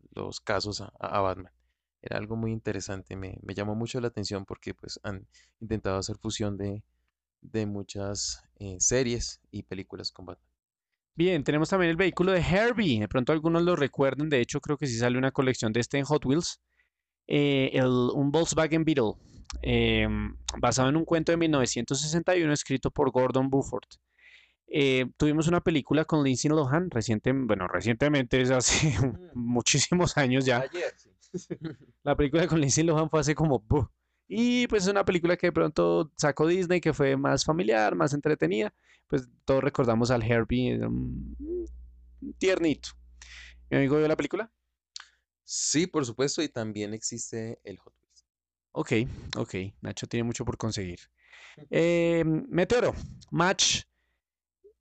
casos 0.42 0.80
a, 0.80 1.20
Batman. 1.20 1.52
Era 2.00 2.16
algo 2.16 2.36
muy 2.36 2.50
interesante, 2.52 3.14
me, 3.16 3.38
llamó 3.54 3.74
mucho 3.74 4.00
la 4.00 4.08
atención 4.08 4.46
porque 4.46 4.72
pues 4.72 4.98
han 5.02 5.28
intentado 5.60 5.98
hacer 5.98 6.16
fusión 6.16 6.56
de, 6.56 6.82
de 7.42 7.66
muchas 7.66 8.42
eh, 8.58 8.78
series 8.80 9.42
y 9.50 9.64
películas 9.64 10.12
con 10.12 10.24
Batman. 10.24 10.55
Bien, 11.16 11.42
tenemos 11.44 11.70
también 11.70 11.90
el 11.90 11.96
vehículo 11.96 12.32
de 12.32 12.40
Herbie. 12.40 13.00
De 13.00 13.08
pronto 13.08 13.32
algunos 13.32 13.62
lo 13.62 13.74
recuerden. 13.74 14.28
De 14.28 14.40
hecho, 14.40 14.60
creo 14.60 14.76
que 14.76 14.86
sí 14.86 14.98
sale 14.98 15.16
una 15.18 15.32
colección 15.32 15.72
de 15.72 15.80
este 15.80 15.98
en 15.98 16.04
Hot 16.04 16.24
Wheels. 16.26 16.60
Eh, 17.26 17.70
el- 17.72 18.10
un 18.14 18.30
Volkswagen 18.30 18.84
Beetle, 18.84 19.14
em, 19.62 20.36
basado 20.58 20.88
en 20.90 20.96
un 20.96 21.04
cuento 21.04 21.32
de 21.32 21.38
1961 21.38 22.52
escrito 22.52 22.90
por 22.90 23.10
Gordon 23.10 23.48
Buford. 23.50 23.88
Eh, 24.68 25.06
tuvimos 25.16 25.48
una 25.48 25.60
película 25.60 26.04
con 26.04 26.22
Lindsay 26.24 26.50
Lohan 26.50 26.90
reciente, 26.90 27.32
bueno, 27.32 27.66
recientemente, 27.68 28.40
es 28.40 28.50
hace 28.50 28.94
muchísimos 29.34 30.16
años 30.16 30.44
ya. 30.44 30.58
Ayer, 30.60 30.92
sí. 30.96 31.10
La 32.02 32.14
película 32.16 32.46
con 32.46 32.60
Lindsay 32.60 32.84
Lohan 32.84 33.08
fue 33.10 33.20
hace 33.20 33.34
como... 33.34 33.64
Y 34.28 34.66
pues 34.66 34.84
es 34.84 34.90
una 34.90 35.04
película 35.04 35.36
que 35.36 35.48
de 35.48 35.52
pronto 35.52 36.12
sacó 36.16 36.46
Disney, 36.46 36.80
que 36.80 36.92
fue 36.92 37.16
más 37.16 37.44
familiar, 37.44 37.94
más 37.94 38.12
entretenida. 38.12 38.74
Pues 39.06 39.28
todos 39.44 39.62
recordamos 39.62 40.10
al 40.10 40.22
Herbie, 40.22 40.78
un 40.84 41.36
tiernito. 42.38 42.90
¿Mi 43.70 43.78
amigo 43.78 43.96
vio 43.96 44.08
la 44.08 44.16
película? 44.16 44.50
Sí, 45.44 45.86
por 45.86 46.04
supuesto, 46.04 46.42
y 46.42 46.48
también 46.48 46.92
existe 46.92 47.60
el 47.62 47.78
Hot 47.78 47.94
Wheels. 48.00 48.26
Ok, 48.72 48.92
ok. 49.36 49.54
Nacho 49.80 50.06
tiene 50.08 50.24
mucho 50.24 50.44
por 50.44 50.56
conseguir. 50.56 50.98
Eh, 51.70 52.24
Meteoro, 52.24 52.94
Match 53.30 53.82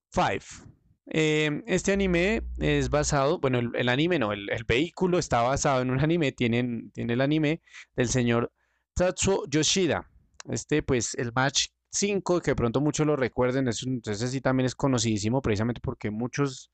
5. 0.10 0.65
Eh, 1.08 1.63
este 1.67 1.91
anime 1.91 2.41
es 2.58 2.89
basado, 2.89 3.39
bueno, 3.39 3.60
el, 3.60 3.69
el 3.75 3.89
anime 3.89 4.17
no, 4.17 4.31
el, 4.34 4.49
el 4.49 4.63
vehículo 4.63 5.19
está 5.19 5.43
basado 5.43 5.84
en 5.84 5.91
un 5.91 5.99
anime, 5.99 6.31
tienen, 6.31 6.89
tiene 6.91 7.13
el 7.13 7.21
anime 7.21 7.62
del 7.95 8.10
señor 8.10 8.51
Tatsuo 8.95 9.45
Yoshida. 9.47 10.10
Este, 10.49 10.81
pues, 10.81 11.15
el 11.15 11.34
Match 11.34 11.67
5, 11.89 12.41
que 12.41 12.51
de 12.51 12.55
pronto 12.55 12.81
muchos 12.81 13.05
lo 13.05 13.15
recuerden, 13.15 13.67
es 13.67 13.84
un, 13.84 14.01
ese 14.05 14.27
sí 14.27 14.41
también 14.41 14.65
es 14.65 14.75
conocidísimo 14.75 15.41
precisamente 15.41 15.81
porque 15.81 16.12
muchos 16.12 16.71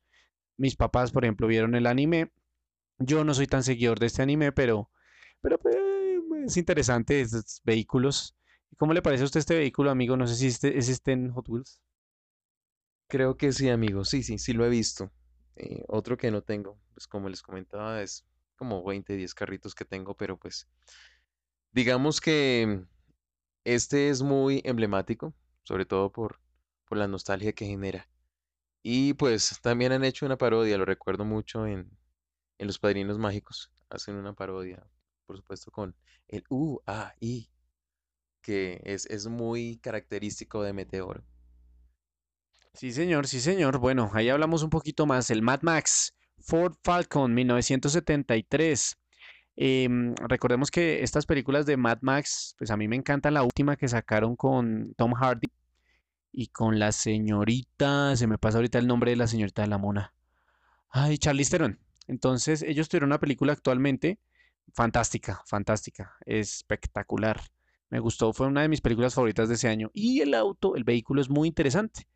mis 0.57 0.75
papás, 0.75 1.11
por 1.11 1.25
ejemplo, 1.25 1.47
vieron 1.47 1.73
el 1.75 1.87
anime. 1.87 2.31
Yo 2.99 3.23
no 3.23 3.33
soy 3.33 3.47
tan 3.47 3.63
seguidor 3.63 3.99
de 3.99 4.05
este 4.05 4.21
anime, 4.21 4.51
pero, 4.51 4.91
pero 5.41 5.57
pues, 5.57 5.75
es 6.45 6.57
interesante 6.57 7.21
estos 7.21 7.61
vehículos. 7.63 8.35
¿Cómo 8.77 8.93
le 8.93 9.01
parece 9.01 9.23
a 9.23 9.25
usted 9.25 9.39
este 9.39 9.57
vehículo, 9.57 9.89
amigo? 9.89 10.15
No 10.15 10.27
sé 10.27 10.35
si 10.35 10.47
este, 10.47 10.77
es 10.77 10.89
este 10.89 11.13
en 11.13 11.31
Hot 11.31 11.49
Wheels. 11.49 11.81
Creo 13.07 13.35
que 13.35 13.51
sí, 13.51 13.69
amigo. 13.69 14.05
Sí, 14.05 14.21
sí, 14.21 14.37
sí 14.37 14.53
lo 14.53 14.65
he 14.65 14.69
visto. 14.69 15.11
Eh, 15.55 15.83
otro 15.87 16.17
que 16.17 16.29
no 16.31 16.43
tengo, 16.43 16.79
pues 16.93 17.07
como 17.07 17.27
les 17.27 17.41
comentaba, 17.41 18.01
es 18.01 18.25
como 18.55 18.83
20, 18.83 19.15
10 19.15 19.33
carritos 19.33 19.73
que 19.73 19.85
tengo, 19.85 20.15
pero 20.15 20.37
pues 20.37 20.67
digamos 21.71 22.21
que 22.21 22.83
este 23.63 24.09
es 24.09 24.21
muy 24.21 24.61
emblemático, 24.65 25.33
sobre 25.63 25.85
todo 25.85 26.11
por, 26.11 26.39
por 26.85 26.97
la 26.97 27.07
nostalgia 27.07 27.53
que 27.53 27.65
genera. 27.65 28.09
Y 28.83 29.13
pues 29.13 29.59
también 29.61 29.91
han 29.91 30.03
hecho 30.03 30.25
una 30.25 30.37
parodia, 30.37 30.77
lo 30.77 30.85
recuerdo 30.85 31.23
mucho 31.25 31.67
en, 31.67 31.97
en 32.57 32.67
Los 32.67 32.79
Padrinos 32.79 33.19
Mágicos. 33.19 33.71
Hacen 33.89 34.15
una 34.15 34.33
parodia, 34.33 34.87
por 35.25 35.37
supuesto, 35.37 35.71
con 35.71 35.95
el 36.27 36.43
U, 36.49 36.79
A, 36.87 37.13
I, 37.19 37.49
que 38.41 38.81
es, 38.83 39.05
es 39.05 39.27
muy 39.27 39.77
característico 39.77 40.63
de 40.63 40.73
Meteoro. 40.73 41.23
Sí, 42.73 42.91
señor, 42.91 43.27
sí, 43.27 43.39
señor. 43.39 43.79
Bueno, 43.79 44.09
ahí 44.13 44.29
hablamos 44.29 44.63
un 44.63 44.69
poquito 44.69 45.05
más. 45.05 45.29
El 45.29 45.41
Mad 45.41 45.61
Max, 45.61 46.15
Ford 46.39 46.75
Falcon, 46.83 47.33
1973. 47.33 48.97
Em, 49.55 50.15
recordemos 50.15 50.71
que 50.71 51.03
estas 51.03 51.25
películas 51.25 51.65
de 51.65 51.77
Mad 51.77 51.99
Max, 52.01 52.55
pues 52.57 52.71
a 52.71 52.77
mí 52.77 52.87
me 52.87 52.95
encanta 52.95 53.31
la 53.31 53.43
última 53.43 53.75
que 53.75 53.87
sacaron 53.87 54.35
con 54.35 54.93
Tom 54.95 55.13
Hardy 55.13 55.49
y 56.31 56.47
con 56.47 56.79
la 56.79 56.91
señorita, 56.91 58.15
se 58.15 58.27
me 58.27 58.37
pasa 58.37 58.57
ahorita 58.57 58.79
el 58.79 58.87
nombre 58.87 59.11
de 59.11 59.17
la 59.17 59.27
señorita 59.27 59.61
de 59.61 59.67
la 59.67 59.77
mona. 59.77 60.13
Ay, 60.89 61.17
Charlize 61.17 61.51
Theron. 61.51 61.79
Entonces, 62.07 62.61
ellos 62.63 62.89
tuvieron 62.89 63.09
una 63.09 63.19
película 63.19 63.53
actualmente 63.53 64.19
fantástica, 64.73 65.41
fantástica, 65.45 66.15
espectacular. 66.25 67.41
Me 67.89 67.99
gustó, 67.99 68.33
fue 68.33 68.47
una 68.47 68.61
de 68.61 68.69
mis 68.69 68.81
películas 68.81 69.13
favoritas 69.13 69.49
de 69.49 69.55
ese 69.55 69.67
año. 69.67 69.91
Y 69.93 70.21
el 70.21 70.33
auto, 70.33 70.75
el 70.75 70.83
vehículo 70.83 71.21
es 71.21 71.29
muy 71.29 71.47
interesante 71.49 72.07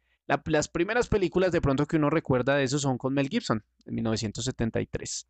las 0.46 0.68
primeras 0.68 1.08
películas 1.08 1.52
de 1.52 1.62
pronto 1.62 1.86
que 1.86 1.98
uno 1.98 2.10
recuerda 2.10 2.56
de 2.56 2.64
eso 2.64 2.80
son 2.80 2.98
con 2.98 3.14
Mel 3.14 3.30
Gibson, 3.30 3.64
en 3.86 3.96
1973. 3.96 5.28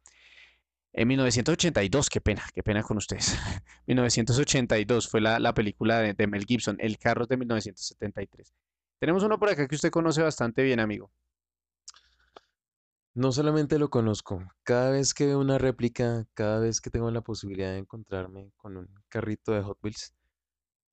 En 0.97 1.10
1982, 1.10 2.10
qué 2.10 2.21
pena, 2.21 2.41
qué 2.53 2.63
pena 2.63 2.81
con 2.81 2.95
ustedes. 2.95 3.36
1982 3.88 5.10
fue 5.10 5.19
la, 5.19 5.53
película 5.53 5.99
de, 5.99 6.27
Mel 6.27 6.45
Gibson, 6.45 6.77
El 6.79 6.97
carro 6.97 7.25
de 7.25 7.36
1973. 7.36 8.53
Tenemos 9.01 9.21
uno 9.23 9.38
por 9.38 9.49
acá 9.49 9.67
que 9.67 9.75
usted 9.75 9.91
conoce 9.91 10.21
bastante 10.21 10.63
bien, 10.63 10.79
amigo. 10.79 11.12
No 13.13 13.34
solamente 13.34 13.77
lo 13.77 13.89
conozco, 13.89 14.41
cada 14.63 14.91
vez 14.91 15.13
que 15.13 15.25
veo 15.25 15.39
una 15.39 15.58
réplica, 15.58 16.25
cada 16.34 16.62
vez 16.62 16.79
que 16.79 16.89
tengo 16.89 17.12
la 17.12 17.21
posibilidad 17.21 17.71
de 17.71 17.79
encontrarme 17.79 18.53
con 18.55 18.77
un 18.77 18.88
carrito 19.10 19.51
de 19.51 19.63
Hot 19.63 19.79
Wheels, 19.84 20.15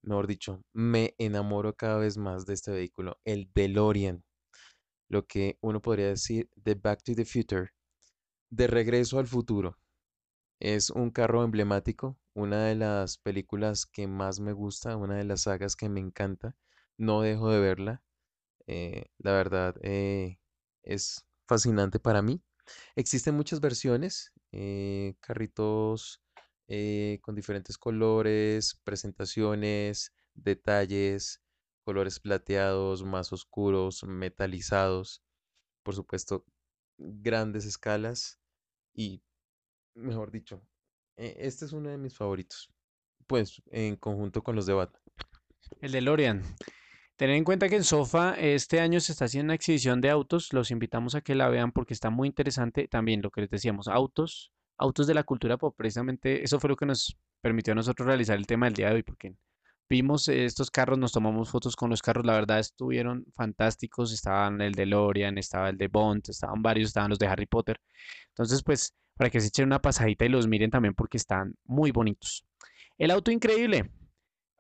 mejor 0.03 0.27
dicho, 0.27 0.65
me 0.73 1.15
enamoro 1.19 1.77
cada 1.77 1.99
vez 1.99 2.19
más 2.19 2.45
de 2.45 2.55
este 2.55 2.73
vehículo, 2.73 3.21
el 3.25 3.49
DeLorean, 3.55 4.25
lo 5.09 5.27
que 5.29 5.59
uno 5.61 5.81
podría 5.81 6.09
decir 6.09 6.51
de 6.57 6.75
Back 6.75 7.05
to 7.05 7.15
the 7.15 7.25
Future, 7.25 7.71
de 8.51 8.67
regreso 8.67 9.21
al 9.21 9.29
futuro. 9.29 9.79
Es 10.65 10.91
un 10.91 11.11
carro 11.11 11.43
emblemático, 11.43 12.17
una 12.35 12.67
de 12.67 12.77
las 12.77 13.19
películas 13.19 13.85
que 13.85 14.07
más 14.07 14.39
me 14.39 14.53
gusta, 14.53 14.97
una 14.97 15.17
de 15.17 15.25
las 15.25 15.43
sagas 15.43 15.75
que 15.75 15.89
me 15.89 15.99
encanta. 15.99 16.55
No 16.97 17.23
dejo 17.23 17.51
de 17.51 17.59
verla. 17.59 18.05
Eh, 18.69 19.07
la 19.19 19.33
verdad, 19.33 19.75
eh, 19.83 20.39
es 20.85 21.27
fascinante 21.49 21.99
para 21.99 22.23
mí. 22.23 22.45
Existen 22.95 23.35
muchas 23.35 23.61
versiones, 23.61 24.33
eh, 24.53 25.17
carritos 25.19 26.23
con 27.23 27.35
diferentes 27.35 27.77
colores, 27.77 28.81
presentaciones, 28.85 30.15
detalles, 30.35 31.43
colores 31.85 32.21
plateados, 32.21 33.03
más 33.03 33.33
oscuros, 33.33 34.05
metalizados, 34.05 35.25
por 35.83 35.97
supuesto, 35.97 36.47
grandes 36.99 37.67
escalas 37.67 38.39
y, 38.95 39.25
mejor 39.95 40.31
dicho, 40.31 40.63
e, 41.17 41.37
este 41.41 41.65
es 41.65 41.73
uno 41.73 41.91
de 41.91 41.99
mis 41.99 42.17
favoritos, 42.17 42.71
pues 43.27 43.63
en 43.71 43.97
conjunto 43.97 44.43
con 44.43 44.57
los 44.57 44.67
de 44.67 44.75
Batman. 44.75 45.03
El 45.81 45.93
de 45.93 46.01
Lorian. 46.01 46.43
Tener 47.17 47.37
en 47.37 47.45
cuenta 47.45 47.69
que 47.69 47.77
en 47.77 47.85
Sofa 47.85 48.35
este 48.39 48.81
año 48.81 48.99
se 49.01 49.13
está 49.13 49.27
haciendo 49.27 49.47
una 49.47 49.55
exhibición 49.55 50.01
de 50.01 50.11
autos. 50.11 50.53
Los 50.53 50.71
invitamos 50.71 51.15
a 51.15 51.21
que 51.21 51.35
la 51.35 51.49
vean 51.49 51.71
porque 51.71 51.95
está 51.95 52.11
muy 52.11 52.27
interesante. 52.27 52.89
También 52.89 53.23
lo 53.23 53.31
que 53.31 53.43
les 53.43 53.51
decíamos, 53.51 53.87
autos, 53.87 54.53
autos 54.77 55.07
de 55.07 55.15
la 55.15 55.23
cultura 55.23 55.57
precisamente 55.57 56.43
eso 56.43 56.59
fue 56.59 56.71
lo 56.71 56.77
que 56.77 56.87
nos 56.87 57.17
permitió 57.41 57.73
a 57.73 57.77
nosotros 57.77 58.07
realizar 58.07 58.37
el 58.37 58.47
tema 58.47 58.67
del 58.67 58.75
día 58.75 58.89
de 58.89 58.95
hoy, 58.95 59.03
porque 59.03 59.35
vimos 59.89 60.29
estos 60.29 60.71
carros, 60.71 60.99
nos 60.99 61.13
tomamos 61.13 61.51
fotos 61.51 61.77
con 61.77 61.91
los 61.91 62.01
carros, 62.01 62.25
la 62.25 62.35
verdad 62.35 62.59
estuvieron 62.59 63.27
fantásticos, 63.35 64.13
estaban 64.13 64.61
el 64.61 64.73
de 64.73 64.87
Lorian, 64.87 65.37
estaba 65.39 65.69
el 65.69 65.77
de 65.77 65.89
Bond, 65.89 66.23
estaban 66.29 66.63
varios, 66.63 66.89
estaban 66.89 67.11
los 67.11 67.19
de 67.19 67.27
Harry 67.27 67.47
Potter. 67.47 67.79
Entonces, 68.29 68.63
pues, 68.63 68.95
para 69.17 69.31
que 69.31 69.41
se 69.41 69.49
echen 69.49 69.67
una 69.67 69.83
pasadita 69.83 70.25
y 70.25 70.29
los 70.29 70.49
miren 70.49 70.71
también 70.71 70.95
porque 70.95 71.17
están 71.17 71.57
muy 71.65 71.91
bonitos. 71.91 72.45
El 72.99 73.11
auto 73.11 73.31
increíble. 73.31 73.91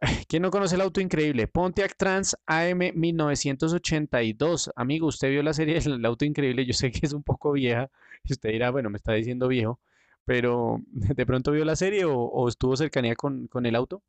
¿Quién 0.28 0.42
no 0.42 0.50
conoce 0.50 0.74
el 0.74 0.80
auto 0.80 1.00
increíble? 1.00 1.46
Pontiac 1.46 1.96
Trans 1.96 2.36
AM 2.46 2.92
1982. 2.94 4.70
Amigo, 4.76 5.06
usted 5.06 5.30
vio 5.30 5.42
la 5.42 5.54
serie 5.54 5.78
El 5.84 6.04
auto 6.04 6.24
increíble. 6.24 6.66
Yo 6.66 6.72
sé 6.72 6.90
que 6.90 7.06
es 7.06 7.12
un 7.12 7.22
poco 7.22 7.52
vieja. 7.52 7.90
Usted 8.28 8.50
dirá, 8.50 8.70
bueno, 8.70 8.90
me 8.90 8.96
está 8.96 9.12
diciendo 9.12 9.48
viejo 9.48 9.80
pero 10.24 10.80
¿de 10.92 11.26
pronto 11.26 11.52
vio 11.52 11.64
la 11.64 11.76
serie 11.76 12.04
o, 12.04 12.48
estuvo 12.48 12.76
cercanía 12.76 13.14
con, 13.16 13.48
el 13.64 13.74
auto? 13.74 14.02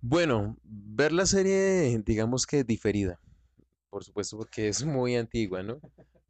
Bueno, 0.00 0.56
ver 0.64 1.12
la 1.12 1.26
serie, 1.26 2.00
digamos 2.04 2.46
que 2.46 2.64
diferida, 2.64 3.20
por 3.88 4.02
supuesto, 4.04 4.36
porque 4.36 4.68
es 4.68 4.84
muy 4.84 5.14
antigua, 5.14 5.62
¿no? 5.62 5.80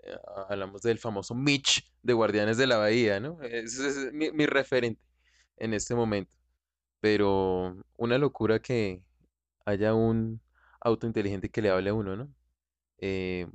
Eh, 0.02 0.18
hablamos 0.48 0.82
del 0.82 0.98
famoso 0.98 1.34
Mitch 1.34 1.88
de 2.02 2.12
Guardianes 2.12 2.56
de 2.56 2.66
la 2.66 2.76
Bahía, 2.78 3.20
¿no? 3.20 3.40
Ese 3.42 3.88
es 3.88 4.12
mi, 4.12 4.46
referente 4.46 5.00
en 5.56 5.74
este 5.74 5.94
momento. 5.94 6.36
Pero 7.00 7.76
una 7.96 8.18
locura 8.18 8.60
que 8.60 9.02
haya 9.66 9.94
un 9.94 10.40
auto 10.80 11.06
inteligente 11.06 11.50
que 11.50 11.62
le 11.62 11.70
hable 11.70 11.90
a 11.90 11.94
uno, 11.94 12.16
¿no? 12.16 12.34
Eh, 12.98 13.48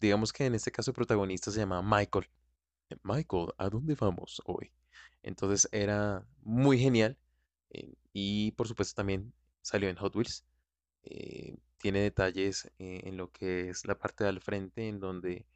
digamos 0.00 0.32
que 0.32 0.46
en 0.46 0.54
este 0.54 0.72
caso 0.72 0.90
el 0.90 0.96
protagonista 0.96 1.50
se 1.50 1.60
llama 1.60 1.82
Michael. 1.82 2.28
Michael, 3.02 3.48
¿a 3.58 3.68
dónde 3.68 3.94
vamos 3.94 4.42
hoy? 4.46 4.72
Entonces 5.22 5.68
era 5.72 6.26
muy 6.42 6.78
genial. 6.78 7.16
eh, 7.70 7.94
y 8.12 8.52
por 8.52 8.68
supuesto 8.68 8.94
también 8.96 9.32
salió 9.62 9.88
en 9.88 9.96
Hot 9.96 10.14
Wheels. 10.16 10.44
tiene 11.78 12.00
detalles 12.00 12.70
en 12.78 13.16
lo 13.16 13.30
que 13.30 13.68
es 13.70 13.86
la 13.86 13.98
parte 13.98 14.24
del 14.24 14.40
frente, 14.40 14.88
en 14.88 15.00
donde 15.00 15.46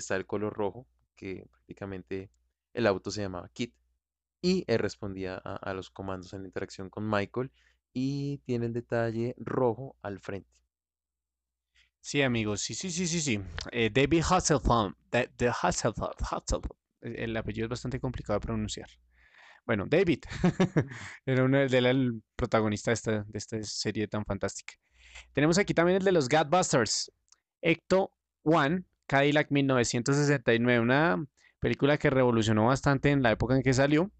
está 0.00 0.16
el 0.16 0.26
color 0.26 0.54
rojo, 0.54 0.86
que 1.14 1.46
prácticamente 1.50 2.30
el 2.72 2.86
auto 2.86 3.10
se 3.10 3.22
llamaba 3.22 3.48
Kit. 3.50 3.74
Y 4.42 4.64
él 4.66 4.78
respondía 4.78 5.36
a, 5.36 5.72
los 5.72 5.90
comandos 5.90 6.32
en 6.32 6.42
la 6.42 6.48
interacción 6.48 6.90
con 6.90 7.08
Michael. 7.08 7.50
Y 7.92 8.38
tiene 8.44 8.66
el 8.66 8.72
detalle 8.72 9.34
rojo 9.38 9.96
al 10.02 10.20
frente. 10.20 10.50
Sí, 12.00 12.22
amigos, 12.22 12.60
sí, 12.60 12.74
sí, 12.74 12.90
sí, 12.90 13.06
sí, 13.06 13.20
sí. 13.20 13.40
Eh, 13.72 13.90
David 13.90 14.22
Hasselhoff, 14.30 14.94
Hasselhoff. 15.12 16.64
El 17.00 17.16
el 17.16 17.36
apellido 17.36 17.64
es 17.64 17.70
bastante 17.70 17.98
complicado 17.98 18.38
de 18.38 18.46
pronunciar. 18.46 18.88
Bueno, 19.66 19.84
David 19.88 20.20
era 21.26 21.42
uno 21.42 21.58
de 21.58 21.78
el 21.78 22.22
protagonista 22.36 22.92
de 22.92 22.94
esta, 22.94 23.24
de 23.24 23.38
esta 23.38 23.62
serie 23.64 24.06
tan 24.06 24.24
fantástica. 24.24 24.74
Tenemos 25.32 25.58
aquí 25.58 25.74
también 25.74 25.96
el 25.98 26.04
de 26.04 26.12
los 26.12 26.28
Godbusters, 26.28 27.10
Ecto 27.60 28.12
One, 28.44 28.84
Cadillac 29.06 29.50
1969, 29.50 30.80
una 30.80 31.24
película 31.60 31.98
que 31.98 32.10
revolucionó 32.10 32.66
bastante 32.66 33.10
en 33.10 33.22
la 33.22 33.32
época 33.32 33.56
en 33.56 33.62
que 33.62 33.72
salió, 33.72 34.10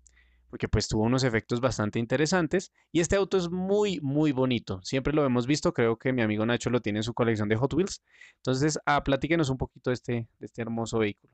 porque 0.51 0.69
pues 0.69 0.89
tuvo 0.89 1.03
unos 1.05 1.25
efectos 1.25 1.61
bastante 1.61 1.99
interesantes 1.99 2.73
y 2.93 3.01
este 3.01 3.17
auto 3.17 3.37
es 3.37 3.51
muy, 3.51 4.01
muy 4.01 4.33
bonito. 4.33 4.81
Siempre 4.83 5.13
lo 5.13 5.25
hemos 5.25 5.47
visto, 5.47 5.73
creo 5.73 5.99
que 5.99 6.13
mi 6.13 6.23
amigo 6.23 6.47
Nacho 6.47 6.71
lo 6.71 6.81
tiene 6.81 7.01
en 7.01 7.03
su 7.05 7.15
colección 7.15 7.49
de 7.49 7.57
Hot 7.57 7.75
Wheels. 7.75 8.03
Entonces, 8.37 8.79
ah, 8.87 9.03
platíquenos 9.05 9.51
un 9.51 9.59
poquito 9.59 9.91
de 9.91 9.95
este, 9.95 10.29
este 10.41 10.63
hermoso 10.63 10.99
vehículo. 10.99 11.33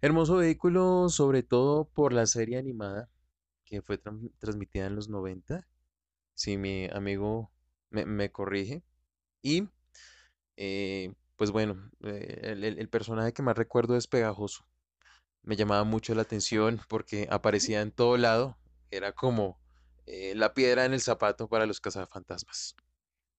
Hermoso 0.00 0.36
vehículo, 0.36 1.08
sobre 1.08 1.42
todo 1.42 1.86
por 1.86 2.12
la 2.12 2.26
serie 2.26 2.58
animada 2.58 3.08
que 3.64 3.82
fue 3.82 4.00
tran- 4.00 4.30
transmitida 4.38 4.86
en 4.86 4.94
los 4.94 5.08
90, 5.08 5.66
si 6.34 6.56
mi 6.56 6.86
amigo 6.92 7.50
me, 7.90 8.06
me 8.06 8.30
corrige. 8.30 8.82
Y, 9.42 9.68
eh, 10.56 11.12
pues 11.36 11.50
bueno, 11.50 11.90
eh, 12.02 12.74
el, 12.78 12.88
personaje 12.88 13.32
que 13.32 13.42
más 13.42 13.56
recuerdo 13.56 13.96
es 13.96 14.06
Pegajoso. 14.06 14.66
Me 15.42 15.56
llamaba 15.56 15.84
mucho 15.84 16.14
la 16.14 16.22
atención 16.22 16.80
porque 16.88 17.28
aparecía 17.30 17.82
en 17.82 17.92
todo 17.92 18.16
lado. 18.16 18.56
Era 18.90 19.12
como 19.12 19.58
eh, 20.06 20.34
la 20.34 20.54
piedra 20.54 20.84
en 20.84 20.92
el 20.92 21.00
zapato 21.00 21.48
para 21.48 21.66
los 21.66 21.80
cazafantasmas. 21.80 22.74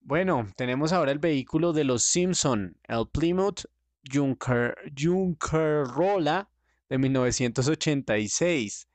Bueno, 0.01 0.47
tenemos 0.55 0.93
ahora 0.93 1.11
el 1.11 1.19
vehículo 1.19 1.73
de 1.73 1.83
los 1.83 2.03
Simpson, 2.03 2.77
el 2.83 3.07
Plymouth 3.11 3.65
Junker, 4.09 4.75
Junkerola 4.97 6.49
de 6.89 6.97
1986. 6.97 8.87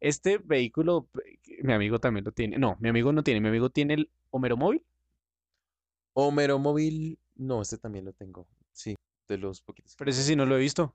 Este 0.00 0.38
vehículo, 0.38 1.08
mi 1.62 1.72
amigo 1.72 1.98
también 1.98 2.24
lo 2.24 2.32
tiene. 2.32 2.58
No, 2.58 2.76
mi 2.80 2.88
amigo 2.88 3.12
no 3.12 3.22
tiene. 3.22 3.40
Mi 3.40 3.48
amigo 3.48 3.70
tiene 3.70 3.94
el 3.94 4.10
Homero 4.30 4.56
Móvil. 4.56 4.84
Homero 6.12 6.58
Móvil, 6.58 7.18
no, 7.36 7.62
este 7.62 7.78
también 7.78 8.04
lo 8.04 8.12
tengo. 8.12 8.46
Sí, 8.72 8.96
de 9.28 9.38
los 9.38 9.60
poquitos. 9.62 9.94
Pero 9.96 10.10
ese 10.10 10.22
sí 10.22 10.36
no 10.36 10.46
lo 10.46 10.56
he 10.56 10.60
visto. 10.60 10.94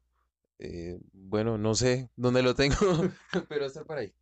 Eh, 0.60 1.00
bueno, 1.14 1.58
no 1.58 1.76
sé 1.76 2.10
dónde 2.16 2.44
lo 2.44 2.56
tengo, 2.56 2.76
pero 3.50 3.66
está 3.66 3.84
por 3.86 3.98
ahí. 3.98 4.14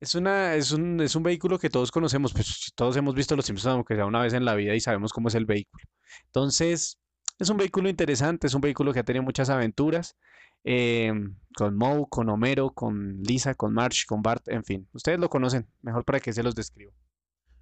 Es 0.00 0.14
una, 0.14 0.54
es 0.54 0.72
un, 0.72 1.00
es 1.00 1.14
un 1.14 1.22
vehículo 1.22 1.58
que 1.58 1.68
todos 1.68 1.90
conocemos, 1.92 2.32
pues 2.32 2.72
todos 2.74 2.96
hemos 2.96 3.14
visto 3.14 3.36
los 3.36 3.44
Simpsons 3.44 3.74
aunque 3.74 3.96
sea 3.96 4.06
una 4.06 4.22
vez 4.22 4.32
en 4.32 4.44
la 4.46 4.54
vida 4.54 4.74
y 4.74 4.80
sabemos 4.80 5.12
cómo 5.12 5.28
es 5.28 5.34
el 5.34 5.44
vehículo. 5.44 5.84
Entonces, 6.26 6.98
es 7.38 7.50
un 7.50 7.58
vehículo 7.58 7.88
interesante, 7.90 8.46
es 8.46 8.54
un 8.54 8.62
vehículo 8.62 8.92
que 8.92 9.00
ha 9.00 9.04
tenido 9.04 9.24
muchas 9.24 9.50
aventuras. 9.50 10.16
em, 10.64 11.36
con 11.56 11.76
Moe, 11.76 12.06
con 12.10 12.28
Homero, 12.28 12.70
con 12.72 13.22
Lisa, 13.22 13.54
con 13.54 13.72
Marge, 13.74 14.04
con 14.06 14.22
Bart, 14.22 14.46
en 14.48 14.64
fin. 14.64 14.88
Ustedes 14.92 15.18
lo 15.18 15.28
conocen, 15.30 15.66
mejor 15.82 16.04
para 16.04 16.20
que 16.20 16.32
se 16.34 16.42
los 16.42 16.54
describo. 16.54 16.92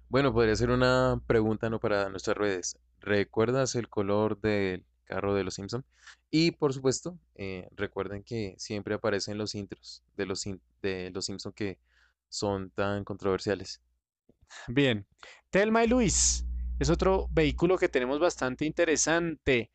Bueno, 0.09 0.33
podría 0.33 0.55
ser 0.55 0.71
una 0.71 1.21
pregunta, 1.27 1.69
¿no? 1.69 1.79
Para 1.79 2.09
nuestras 2.09 2.35
redes. 2.35 2.79
¿Recuerdas 2.99 3.75
el 3.75 3.89
color 3.89 4.41
del 4.41 4.83
carro 5.05 5.35
de 5.35 5.43
los 5.43 5.53
Simpson? 5.53 5.85
Y 6.31 6.49
por 6.49 6.73
supuesto, 6.73 7.19
eh, 7.35 7.69
recuerden 7.75 8.23
que 8.23 8.55
siempre 8.57 8.95
aparecen 8.95 9.37
los 9.37 9.53
intros 9.53 10.03
de 10.17 10.25
los, 10.25 10.43
de 10.81 11.11
los 11.13 11.25
Simpson 11.25 11.53
que 11.53 11.77
son 12.27 12.71
tan 12.71 13.03
controversiales. 13.03 13.81
Bien, 14.67 15.05
Telma 15.51 15.83
y 15.83 15.87
Luis 15.87 16.43
es 16.79 16.89
otro 16.89 17.27
vehículo 17.29 17.77
que 17.77 17.87
tenemos 17.87 18.19
bastante 18.19 18.65
interesante. 18.65 19.69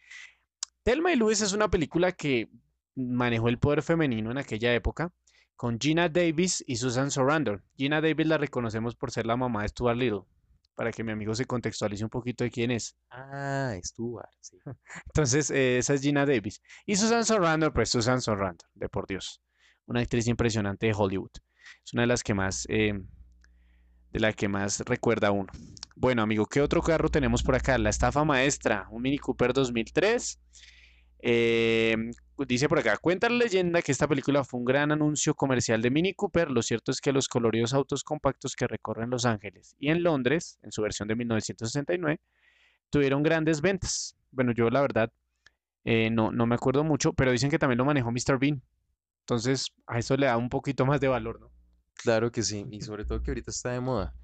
Telma 0.82 1.12
y 1.12 1.16
Luis 1.16 1.42
es 1.42 1.52
una 1.52 1.68
película 1.68 2.10
que 2.10 2.48
manejó 2.96 3.48
el 3.48 3.60
poder 3.60 3.82
femenino 3.82 4.32
en 4.32 4.38
aquella 4.38 4.74
época 4.74 5.12
con 5.56 5.78
Gina 5.78 6.08
Davis 6.08 6.64
y 6.66 6.76
Susan 6.76 7.10
Sarandon. 7.10 7.62
Gina 7.76 8.00
Davis 8.00 8.26
la 8.26 8.38
reconocemos 8.38 8.96
por 8.96 9.10
ser 9.10 9.26
la 9.26 9.36
mamá 9.36 9.62
de 9.62 9.68
Stuart 9.68 9.96
Little, 9.96 10.22
para 10.74 10.92
que 10.92 11.04
mi 11.04 11.12
amigo 11.12 11.34
se 11.34 11.44
contextualice 11.44 12.04
un 12.04 12.10
poquito 12.10 12.44
de 12.44 12.50
quién 12.50 12.70
es. 12.70 12.96
Ah, 13.10 13.74
Stuart, 13.82 14.30
sí. 14.40 14.58
Entonces, 15.06 15.50
eh, 15.50 15.78
esa 15.78 15.94
es 15.94 16.02
Gina 16.02 16.26
Davis. 16.26 16.60
Y 16.86 16.96
Susan 16.96 17.24
Sarandon, 17.24 17.72
pues 17.72 17.90
Susan 17.90 18.20
Sarandon, 18.20 18.68
de 18.74 18.88
por 18.88 19.06
Dios, 19.06 19.40
una 19.86 20.00
actriz 20.00 20.26
impresionante 20.26 20.86
de 20.86 20.94
Hollywood. 20.96 21.30
Es 21.84 21.92
una 21.92 22.02
de 22.02 22.08
las 22.08 22.22
que 22.22 22.34
más, 22.34 22.66
eh, 22.68 22.94
de 24.10 24.20
la 24.20 24.32
que 24.32 24.48
más 24.48 24.80
recuerda 24.80 25.30
uno. 25.30 25.52
Bueno, 25.96 26.22
amigo, 26.22 26.46
¿qué 26.46 26.60
otro 26.60 26.82
carro 26.82 27.08
tenemos 27.08 27.42
por 27.42 27.54
acá? 27.54 27.78
La 27.78 27.90
estafa 27.90 28.24
maestra, 28.24 28.86
un 28.90 29.02
Mini 29.02 29.18
Cooper 29.18 29.52
2003. 29.52 30.40
Eh, 31.26 31.96
dice 32.38 32.68
por 32.68 32.78
acá, 32.78 32.96
cuenta 32.98 33.28
la 33.28 33.36
leyenda 33.36 33.82
que 33.82 33.92
esta 33.92 34.08
película 34.08 34.44
fue 34.44 34.58
un 34.58 34.64
gran 34.64 34.92
anuncio 34.92 35.34
comercial 35.34 35.80
de 35.82 35.90
Mini 35.90 36.14
Cooper. 36.14 36.50
Lo 36.50 36.62
cierto 36.62 36.90
es 36.90 37.00
que 37.00 37.12
los 37.12 37.28
coloridos 37.28 37.74
autos 37.74 38.02
compactos 38.02 38.56
que 38.56 38.66
recorren 38.66 39.10
Los 39.10 39.24
Ángeles 39.24 39.76
y 39.78 39.90
en 39.90 40.02
Londres, 40.02 40.58
en 40.62 40.72
su 40.72 40.82
versión 40.82 41.08
de 41.08 41.16
1969, 41.16 42.20
tuvieron 42.90 43.22
grandes 43.22 43.60
ventas. 43.60 44.16
Bueno, 44.30 44.52
yo 44.52 44.68
la 44.70 44.80
verdad 44.80 45.12
eh, 45.84 46.10
no, 46.10 46.32
no 46.32 46.46
me 46.46 46.54
acuerdo 46.54 46.82
mucho, 46.82 47.12
pero 47.12 47.30
dicen 47.30 47.50
que 47.50 47.58
también 47.58 47.78
lo 47.78 47.84
manejó 47.84 48.10
Mr. 48.10 48.38
Bean. 48.38 48.62
Entonces, 49.20 49.72
a 49.86 49.98
eso 49.98 50.16
le 50.16 50.26
da 50.26 50.36
un 50.36 50.48
poquito 50.48 50.84
más 50.84 51.00
de 51.00 51.08
valor, 51.08 51.40
¿no? 51.40 51.50
Claro 51.94 52.30
que 52.32 52.42
sí, 52.42 52.66
y 52.70 52.82
sobre 52.82 53.04
todo 53.04 53.22
que 53.22 53.30
ahorita 53.30 53.50
está 53.50 53.70
de 53.70 53.80
moda. 53.80 54.14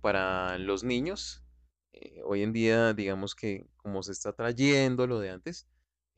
Para 0.00 0.58
los 0.58 0.84
niños, 0.84 1.44
eh, 1.92 2.20
hoy 2.24 2.42
en 2.42 2.52
día, 2.52 2.94
digamos 2.94 3.34
que 3.34 3.66
como 3.76 4.02
se 4.02 4.12
está 4.12 4.32
trayendo 4.32 5.06
lo 5.06 5.18
de 5.18 5.30
antes, 5.30 5.66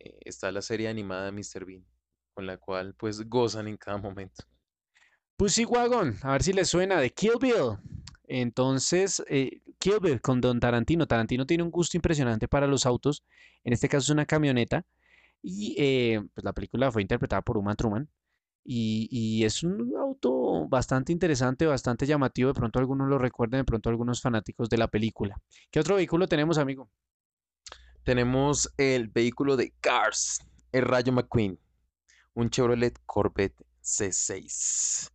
eh, 0.01 0.18
está 0.22 0.51
la 0.51 0.62
serie 0.62 0.88
animada 0.88 1.26
de 1.26 1.32
Mr. 1.32 1.64
Bean, 1.64 1.84
con 2.32 2.46
la 2.46 2.57
cual 2.57 2.94
pues 2.94 3.28
gozan 3.28 3.68
en 3.68 3.76
cada 3.76 3.98
momento. 3.98 4.44
Pussy 5.36 5.64
Wagon, 5.64 6.16
a 6.22 6.32
ver 6.32 6.42
si 6.42 6.53
les 6.53 6.68
suena, 6.68 7.01
de 7.01 7.11
Kill 7.11 7.34
Bill. 7.40 7.78
Entonces, 8.24 9.22
eh, 9.28 9.62
Kill 9.78 9.98
Bill 10.01 10.20
con 10.20 10.40
Don 10.40 10.61
Tarantino. 10.61 11.07
Tarantino 11.07 11.46
tiene 11.46 11.62
un 11.62 11.70
gusto 11.70 11.96
impresionante 11.96 12.46
para 12.46 12.66
los 12.66 12.86
autos. 12.86 13.24
En 13.64 13.72
este 13.72 13.88
caso 13.88 14.05
es 14.05 14.11
una 14.11 14.26
camioneta. 14.26 14.84
Y 15.42 15.74
eh, 15.78 16.22
pues 16.34 16.44
la 16.44 16.53
película 16.53 16.92
fue 16.92 17.03
interpretada 17.03 17.42
por 17.42 17.57
Uma 17.57 17.74
Truman. 17.74 18.09
Y, 18.62 19.09
y 19.11 19.44
es 19.44 19.62
un 19.62 19.96
auto 19.96 20.68
bastante 20.68 21.12
interesante, 21.12 21.66
bastante 21.66 22.07
llamativo. 22.07 22.48
De 22.48 22.55
pronto 22.55 22.78
algunos 22.78 23.09
lo 23.09 23.18
recuerden, 23.18 23.61
de 23.61 23.64
pronto 23.64 23.88
algunos 23.88 24.20
fanáticos 24.20 24.68
de 24.68 24.78
la 24.78 24.88
película. 24.88 25.40
¿Qué 25.70 25.80
otro 25.80 25.96
vehículo 25.96 26.28
tenemos, 26.28 26.59
amigo? 26.59 26.90
Tenemos 28.05 28.72
el 28.78 29.09
vehículo 29.09 29.57
de 29.57 29.74
Cars, 29.80 30.40
el 30.72 30.82
Rayo 30.86 31.12
McQueen, 31.12 31.59
un 32.32 32.48
Chevrolet 32.48 32.98
Corvette 33.05 33.62
C6. 33.82 35.11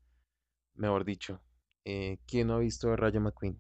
Mejor 0.76 1.04
dicho, 1.04 1.42
eh, 1.84 2.20
¿quién 2.28 2.48
no 2.48 2.56
ha 2.56 2.60
visto 2.60 2.92
el 2.92 2.98
Rayo 3.00 3.20
McQueen? 3.22 3.60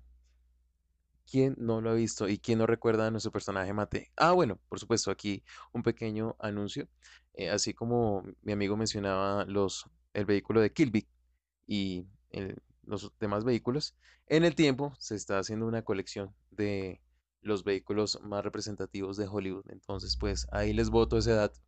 ¿Quién 1.25 1.55
no 1.57 1.81
lo 1.81 1.89
ha 1.89 1.93
visto 1.95 2.29
y 2.29 2.37
quién 2.37 2.59
no 2.59 2.67
recuerda 2.67 3.07
a 3.07 3.11
nuestro 3.11 3.31
personaje 3.31 3.73
Mate? 3.73 4.11
Ah, 4.15 4.31
bueno, 4.33 4.59
por 4.69 4.79
supuesto, 4.79 5.09
aquí 5.09 5.43
un 5.73 5.81
pequeño 5.81 6.35
anuncio. 6.39 6.87
Eh, 7.33 7.49
así 7.49 7.73
como 7.73 8.23
mi 8.43 8.51
amigo 8.51 8.77
mencionaba 8.77 9.43
los, 9.45 9.85
el 10.13 10.25
vehículo 10.25 10.61
de 10.61 10.71
Kilby 10.71 11.07
y 11.65 12.05
los 12.83 13.11
demás 13.19 13.43
vehículos, 13.43 13.95
en 14.27 14.45
el 14.45 14.53
tiempo 14.53 14.93
se 14.99 15.15
está 15.15 15.39
haciendo 15.39 15.65
una 15.65 15.81
colección 15.81 16.35
de 16.51 17.01
los 17.45 17.63
vehículos 17.63 18.19
más 18.23 18.43
representativos 18.43 19.17
de 19.17 19.27
Hollywood. 19.27 19.65
Entonces, 19.69 20.17
pues 20.17 20.47
ahí 20.51 20.73
les 20.73 20.89
boto 20.89 21.17
ese 21.17 21.31
dato. 21.31 21.59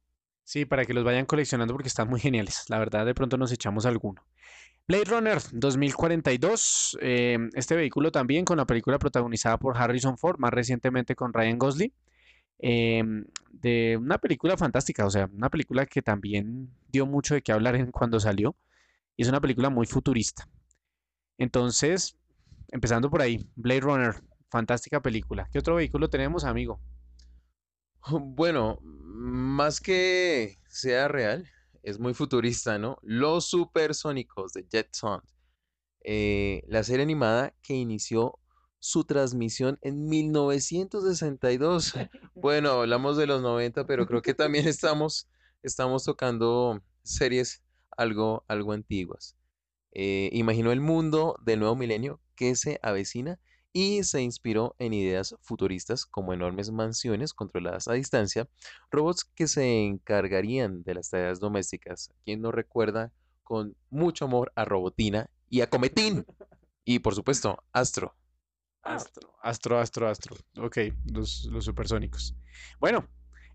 Sí, 0.44 0.66
para 0.66 0.86
que 0.86 0.94
los 0.94 1.04
vayan 1.04 1.26
coleccionando 1.26 1.74
porque 1.74 1.90
están 1.90 2.10
muy 2.10 2.20
geniales. 2.20 2.66
La 2.70 2.80
verdad, 2.80 3.06
de 3.06 3.14
pronto 3.14 3.38
nos 3.38 3.52
echamos 3.52 3.86
alguno. 3.86 4.22
Blade 4.88 5.06
Runner 5.06 5.40
2042. 5.52 6.98
eh, 7.02 7.38
este 7.54 7.76
vehículo 7.76 8.12
también 8.12 8.46
con 8.46 8.58
la 8.58 8.66
película 8.66 8.98
protagonizada 9.00 9.58
por 9.60 9.78
Harrison 9.78 10.18
Ford, 10.18 10.40
más 10.40 10.52
recientemente 10.54 11.16
con 11.16 11.34
Ryan 11.34 11.58
Gosling. 11.60 11.94
em, 12.60 13.26
de 13.52 13.98
una 13.98 14.18
película 14.20 14.58
fantástica, 14.58 15.06
o 15.06 15.10
sea, 15.12 15.30
una 15.34 15.50
película 15.50 15.86
que 15.86 16.02
también 16.02 16.70
dio 16.90 17.06
mucho 17.06 17.36
de 17.36 17.42
qué 17.44 17.52
hablar 17.52 17.76
en 17.76 17.92
cuando 17.92 18.20
salió. 18.20 18.56
Y 19.18 19.24
es 19.24 19.30
una 19.30 19.42
película 19.42 19.70
muy 19.70 19.88
futurista. 19.88 20.48
Entonces, 21.38 22.18
empezando 22.70 23.10
por 23.10 23.22
ahí, 23.22 23.48
Blade 23.56 23.82
Runner, 23.82 24.16
fantástica 24.50 25.02
película. 25.02 25.50
¿Qué 25.52 25.60
otro 25.60 25.76
vehículo 25.76 26.10
tenemos, 26.10 26.44
amigo? 26.44 26.82
Bueno, 28.22 28.80
más 28.82 29.82
que 29.82 30.58
sea 30.70 31.08
real, 31.08 31.50
es 31.84 32.00
muy 32.00 32.14
futurista, 32.14 32.78
¿no? 32.78 32.98
Los 33.02 33.48
supersónicos 33.50 34.54
de 34.54 34.66
Jetson. 34.70 35.22
eh, 36.04 36.64
la 36.68 36.84
serie 36.84 37.04
animada 37.04 37.56
que 37.64 37.76
inició 37.76 38.40
su 38.80 39.06
transmisión 39.06 39.78
en 39.82 40.08
1962. 40.08 41.94
Bueno, 42.36 42.72
hablamos 42.72 43.18
de 43.18 43.28
los 43.28 43.42
90, 43.42 43.86
pero 43.88 44.06
creo 44.08 44.22
que 44.22 44.34
también 44.36 44.68
estamos, 44.68 45.30
estamos 45.64 46.04
tocando 46.06 46.82
series 47.04 47.64
algo, 47.98 48.46
algo 48.48 48.74
antiguas. 48.74 49.36
Eh, 49.94 50.30
imaginó 50.34 50.72
el 50.72 50.82
mundo 50.82 51.38
del 51.44 51.60
nuevo 51.60 51.76
milenio 51.76 52.22
que 52.36 52.56
se 52.56 52.80
avecina 52.84 53.40
y 53.78 54.04
se 54.04 54.24
inspiró 54.24 54.76
en 54.80 54.92
ideas 54.92 55.36
futuristas 55.40 56.08
como 56.08 56.34
enormes 56.34 56.72
mansiones 56.72 57.32
controladas 57.32 57.88
a 57.88 57.94
distancia, 57.94 58.50
robots 58.90 59.24
que 59.24 59.48
se 59.48 59.86
encargarían 59.86 60.82
de 60.82 60.96
las 60.96 61.12
tareas 61.12 61.40
domésticas. 61.40 62.10
¿Quién 62.26 62.42
no 62.42 62.52
recuerda 62.52 63.14
con 63.44 63.76
mucho 63.92 64.26
amor 64.26 64.52
a 64.56 64.66
Robotina 64.66 65.30
y 65.48 65.62
a 65.62 65.70
Cometín? 65.70 66.26
Y 66.86 66.98
por 66.98 67.14
supuesto, 67.14 67.64
Astro. 67.72 68.16
Astro, 68.82 69.38
Astro, 69.44 69.78
Astro, 69.78 70.10
Astro. 70.10 70.38
Ok, 70.60 70.80
los, 71.06 71.46
los 71.46 71.64
supersónicos. 71.64 72.36
Bueno, 72.80 73.08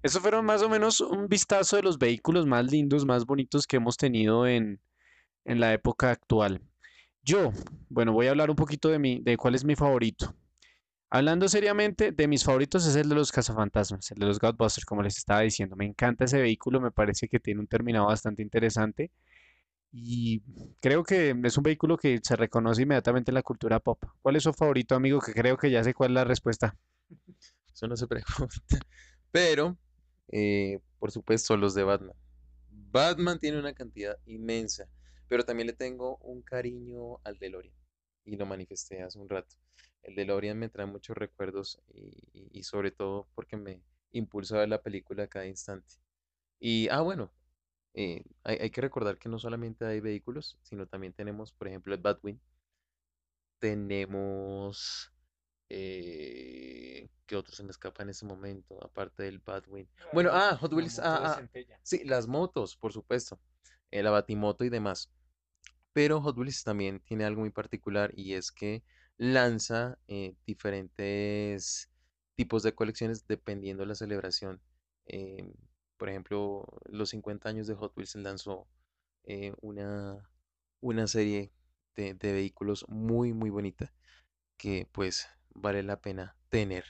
estos 0.04 0.22
fueron 0.22 0.44
más 0.44 0.62
o 0.62 0.68
menos 0.68 1.00
un 1.00 1.26
vistazo 1.26 1.74
de 1.74 1.82
los 1.82 1.98
vehículos 1.98 2.46
más 2.46 2.70
lindos, 2.70 3.04
más 3.04 3.26
bonitos 3.26 3.66
que 3.66 3.78
hemos 3.78 3.96
tenido 3.96 4.46
en, 4.46 4.80
en 5.44 5.58
la 5.58 5.72
época 5.72 6.12
actual. 6.12 6.62
Yo, 7.24 7.52
bueno, 7.88 8.12
voy 8.12 8.26
a 8.26 8.30
hablar 8.30 8.50
un 8.50 8.56
poquito 8.56 8.88
de 8.88 8.98
mi, 8.98 9.20
de 9.20 9.36
cuál 9.36 9.54
es 9.54 9.64
mi 9.64 9.76
favorito. 9.76 10.34
Hablando 11.10 11.48
seriamente, 11.48 12.10
de 12.10 12.26
mis 12.28 12.44
favoritos 12.44 12.86
es 12.86 12.96
el 12.96 13.08
de 13.08 13.14
los 13.14 13.30
cazafantasmas, 13.32 14.10
el 14.12 14.18
de 14.18 14.26
los 14.26 14.38
Ghostbusters, 14.40 14.86
como 14.86 15.02
les 15.02 15.18
estaba 15.18 15.40
diciendo. 15.40 15.76
Me 15.76 15.84
encanta 15.84 16.24
ese 16.24 16.40
vehículo, 16.40 16.80
me 16.80 16.90
parece 16.90 17.28
que 17.28 17.38
tiene 17.38 17.60
un 17.60 17.66
terminado 17.66 18.06
bastante 18.06 18.42
interesante 18.42 19.10
y 19.92 20.42
creo 20.80 21.04
que 21.04 21.36
es 21.44 21.58
un 21.58 21.62
vehículo 21.64 21.98
que 21.98 22.18
se 22.22 22.34
reconoce 22.34 22.82
inmediatamente 22.82 23.30
en 23.30 23.34
la 23.34 23.42
cultura 23.42 23.78
pop. 23.78 24.02
¿Cuál 24.22 24.36
es 24.36 24.44
su 24.44 24.52
favorito, 24.54 24.94
amigo? 24.94 25.20
Que 25.20 25.34
creo 25.34 25.58
que 25.58 25.70
ya 25.70 25.84
sé 25.84 25.92
cuál 25.92 26.12
es 26.12 26.14
la 26.14 26.24
respuesta. 26.24 26.78
Eso 27.72 27.86
no 27.86 27.96
se 27.96 28.06
pregunta. 28.08 28.56
Pero, 29.30 29.76
eh, 30.28 30.80
por 30.98 31.10
supuesto, 31.10 31.56
los 31.58 31.74
de 31.74 31.84
Batman. 31.84 32.16
Batman 32.70 33.38
tiene 33.38 33.58
una 33.58 33.74
cantidad 33.74 34.16
inmensa, 34.24 34.88
pero 35.32 35.46
también 35.46 35.66
le 35.68 35.72
tengo 35.72 36.18
un 36.18 36.42
cariño 36.42 37.18
al 37.24 37.38
DeLorean 37.38 37.74
y 38.26 38.36
lo 38.36 38.44
manifesté 38.46 39.02
hace 39.02 39.18
un 39.18 39.30
rato. 39.30 39.56
El 40.02 40.14
DeLorean 40.14 40.58
me 40.58 40.68
trae 40.68 40.84
muchos 40.86 41.16
recuerdos 41.16 41.80
y, 41.94 42.02
y- 42.34 42.50
y 42.52 42.62
sobre 42.64 42.90
todo 42.90 43.28
porque 43.34 43.56
me 43.56 43.80
impulsa 44.12 44.56
a 44.56 44.60
ver 44.60 44.68
la 44.68 44.82
película 44.82 45.22
a 45.24 45.28
cada 45.28 45.46
instante. 45.46 45.94
Y, 46.60 46.88
ah, 46.90 47.00
bueno, 47.02 47.32
eh, 47.94 48.24
hay, 48.44 48.58
hay 48.60 48.70
que 48.70 48.82
recordar 48.82 49.18
que 49.18 49.30
no 49.30 49.38
solamente 49.38 49.86
hay 49.86 50.00
vehículos, 50.00 50.58
sino 50.62 50.86
también 50.86 51.14
tenemos, 51.14 51.52
por 51.52 51.68
ejemplo, 51.68 51.94
el 51.94 52.00
Batwing. 52.02 52.40
Tenemos... 53.58 55.12
Eh, 55.70 57.08
¿qué 57.26 57.36
otro 57.36 57.54
se 57.54 57.62
me 57.64 57.70
escapa 57.70 58.02
en 58.02 58.10
ese 58.10 58.26
momento? 58.26 58.78
Aparte 58.84 59.22
del 59.22 59.38
Batwing. 59.38 59.88
Bueno, 60.12 60.30
ah, 60.32 60.56
Hot 60.60 60.72
Wheels. 60.74 60.98
Ah, 60.98 61.38
ah, 61.38 61.48
sí, 61.82 62.04
las 62.04 62.26
motos, 62.26 62.76
por 62.76 62.92
supuesto. 62.92 63.40
eh, 63.90 64.02
la 64.02 64.10
Batimoto 64.10 64.64
y 64.64 64.68
demás. 64.68 65.10
Pero 65.92 66.20
Hot 66.22 66.36
Wheels 66.38 66.64
también 66.64 67.00
tiene 67.00 67.24
algo 67.24 67.40
muy 67.42 67.50
particular 67.50 68.12
y 68.16 68.34
es 68.34 68.52
que 68.52 68.82
lanza 69.18 69.98
eh, 70.08 70.34
diferentes 70.46 71.90
tipos 72.34 72.62
de 72.62 72.74
colecciones 72.74 73.26
dependiendo 73.26 73.82
de 73.82 73.88
la 73.88 73.94
celebración. 73.94 74.60
Em, 75.06 75.52
por 75.96 76.08
ejemplo, 76.08 76.66
los 76.86 77.10
50 77.10 77.48
años 77.48 77.66
de 77.66 77.74
Hot 77.74 77.92
Wheels 77.96 78.14
lanzó 78.16 78.66
eh, 79.24 79.52
una, 79.60 80.28
una 80.80 81.06
serie 81.06 81.52
de, 81.96 82.14
de 82.14 82.32
vehículos 82.32 82.86
muy, 82.88 83.32
muy 83.32 83.50
bonita 83.50 83.92
que 84.56 84.88
pues 84.92 85.28
vale 85.54 85.82
la 85.82 86.00
pena 86.00 86.36
tener. 86.48 86.84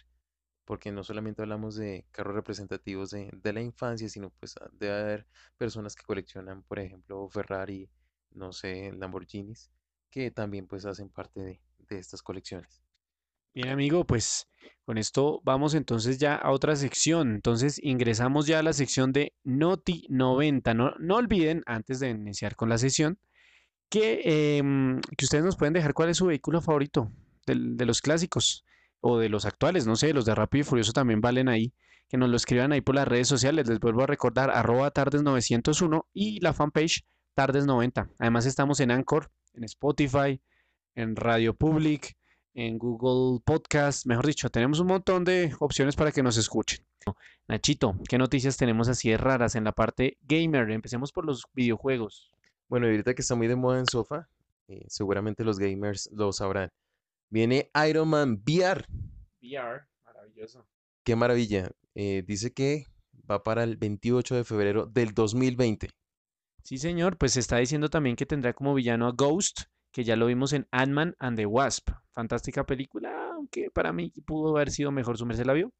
Porque 0.64 0.92
no 0.92 1.04
solamente 1.04 1.42
hablamos 1.42 1.76
de 1.76 2.06
carros 2.12 2.34
representativos 2.34 3.10
de, 3.10 3.30
de 3.32 3.52
la 3.52 3.62
infancia, 3.62 4.08
sino 4.08 4.30
pues 4.30 4.54
debe 4.72 4.94
haber 5.00 5.26
personas 5.58 5.96
que 5.96 6.04
coleccionan, 6.04 6.62
por 6.64 6.78
ejemplo, 6.78 7.28
Ferrari, 7.28 7.90
no 8.34 8.52
sé, 8.52 8.92
Lamborghinis, 8.92 9.70
que 10.10 10.30
también 10.30 10.66
pues 10.66 10.84
hacen 10.84 11.08
parte 11.08 11.40
de, 11.40 11.60
de 11.88 11.98
estas 11.98 12.22
colecciones. 12.22 12.82
Bien, 13.54 13.68
amigo, 13.68 14.06
pues 14.06 14.48
con 14.86 14.96
esto 14.96 15.40
vamos 15.44 15.74
entonces 15.74 16.18
ya 16.18 16.36
a 16.36 16.50
otra 16.52 16.74
sección. 16.74 17.34
Entonces 17.34 17.78
ingresamos 17.82 18.46
ya 18.46 18.60
a 18.60 18.62
la 18.62 18.72
sección 18.72 19.12
de 19.12 19.34
Noti 19.44 20.06
90. 20.08 20.72
No, 20.74 20.92
no 20.98 21.16
olviden, 21.16 21.62
antes 21.66 22.00
de 22.00 22.08
iniciar 22.10 22.56
con 22.56 22.70
la 22.70 22.78
sesión, 22.78 23.18
que, 23.90 24.56
em, 24.58 25.00
que 25.18 25.24
ustedes 25.26 25.44
nos 25.44 25.56
pueden 25.56 25.74
dejar 25.74 25.92
cuál 25.92 26.08
es 26.08 26.16
su 26.16 26.26
vehículo 26.26 26.62
favorito 26.62 27.12
del- 27.46 27.76
de 27.76 27.84
los 27.84 28.00
clásicos 28.00 28.64
o 29.00 29.18
de 29.18 29.28
los 29.28 29.44
actuales, 29.44 29.86
no 29.86 29.96
sé, 29.96 30.14
los 30.14 30.24
de 30.24 30.34
Rápido 30.34 30.62
y 30.62 30.64
Furioso 30.64 30.92
también 30.92 31.20
valen 31.20 31.48
ahí. 31.48 31.74
Que 32.08 32.16
nos 32.16 32.28
lo 32.30 32.36
escriban 32.36 32.72
ahí 32.72 32.80
por 32.80 32.94
las 32.94 33.08
redes 33.08 33.28
sociales. 33.28 33.68
Les 33.68 33.80
vuelvo 33.80 34.02
a 34.02 34.06
recordar, 34.06 34.50
arroba 34.50 34.90
tardes901 34.92 36.06
y 36.14 36.40
la 36.40 36.52
fanpage 36.52 37.04
tardes90. 37.34 38.10
Además 38.18 38.46
estamos 38.46 38.80
en 38.80 38.90
Anchor, 38.90 39.30
en 39.54 39.64
Spotify, 39.64 40.40
en 40.94 41.16
Radio 41.16 41.54
Public, 41.54 42.16
en 42.54 42.78
Google 42.78 43.40
Podcast. 43.44 44.06
Mejor 44.06 44.26
dicho, 44.26 44.50
tenemos 44.50 44.80
un 44.80 44.88
montón 44.88 45.24
de 45.24 45.54
opciones 45.60 45.96
para 45.96 46.12
que 46.12 46.22
nos 46.22 46.36
escuchen. 46.36 46.84
Nachito, 47.48 47.96
¿qué 48.08 48.18
noticias 48.18 48.56
tenemos 48.56 48.88
así 48.88 49.10
de 49.10 49.16
raras 49.16 49.54
en 49.54 49.64
la 49.64 49.72
parte 49.72 50.18
gamer? 50.22 50.70
Empecemos 50.70 51.12
por 51.12 51.24
los 51.24 51.46
videojuegos. 51.52 52.30
Bueno, 52.68 52.86
y 52.86 52.90
ahorita 52.90 53.14
que 53.14 53.22
está 53.22 53.34
muy 53.34 53.48
de 53.48 53.56
moda 53.56 53.80
en 53.80 53.86
sofá, 53.86 54.28
eh, 54.68 54.84
seguramente 54.88 55.44
los 55.44 55.58
gamers 55.58 56.08
lo 56.12 56.32
sabrán. 56.32 56.70
Viene 57.28 57.70
Iron 57.88 58.08
Man 58.08 58.42
VR. 58.46 58.86
VR, 59.42 59.82
maravilloso. 60.04 60.66
Qué 61.04 61.16
maravilla. 61.16 61.70
Eh, 61.94 62.22
dice 62.26 62.52
que 62.52 62.86
va 63.30 63.42
para 63.42 63.64
el 63.64 63.76
28 63.76 64.36
de 64.36 64.44
febrero 64.44 64.86
del 64.86 65.12
2020. 65.14 65.90
Sí, 66.62 66.78
señor, 66.78 67.18
pues 67.18 67.32
se 67.32 67.40
está 67.40 67.56
diciendo 67.58 67.90
también 67.90 68.16
que 68.16 68.26
tendrá 68.26 68.52
como 68.52 68.74
villano 68.74 69.06
a 69.06 69.12
Ghost, 69.12 69.62
que 69.90 70.04
ya 70.04 70.16
lo 70.16 70.26
vimos 70.26 70.52
en 70.52 70.66
Ant-Man 70.70 71.14
and 71.18 71.36
the 71.36 71.46
Wasp. 71.46 71.90
Fantástica 72.14 72.64
película, 72.64 73.30
aunque 73.34 73.70
para 73.70 73.92
mí 73.92 74.12
pudo 74.26 74.56
haber 74.56 74.70
sido 74.70 74.92
mejor. 74.92 75.18
¿Su 75.18 75.26
merced 75.26 75.44
la 75.44 75.52
vio? 75.54 75.72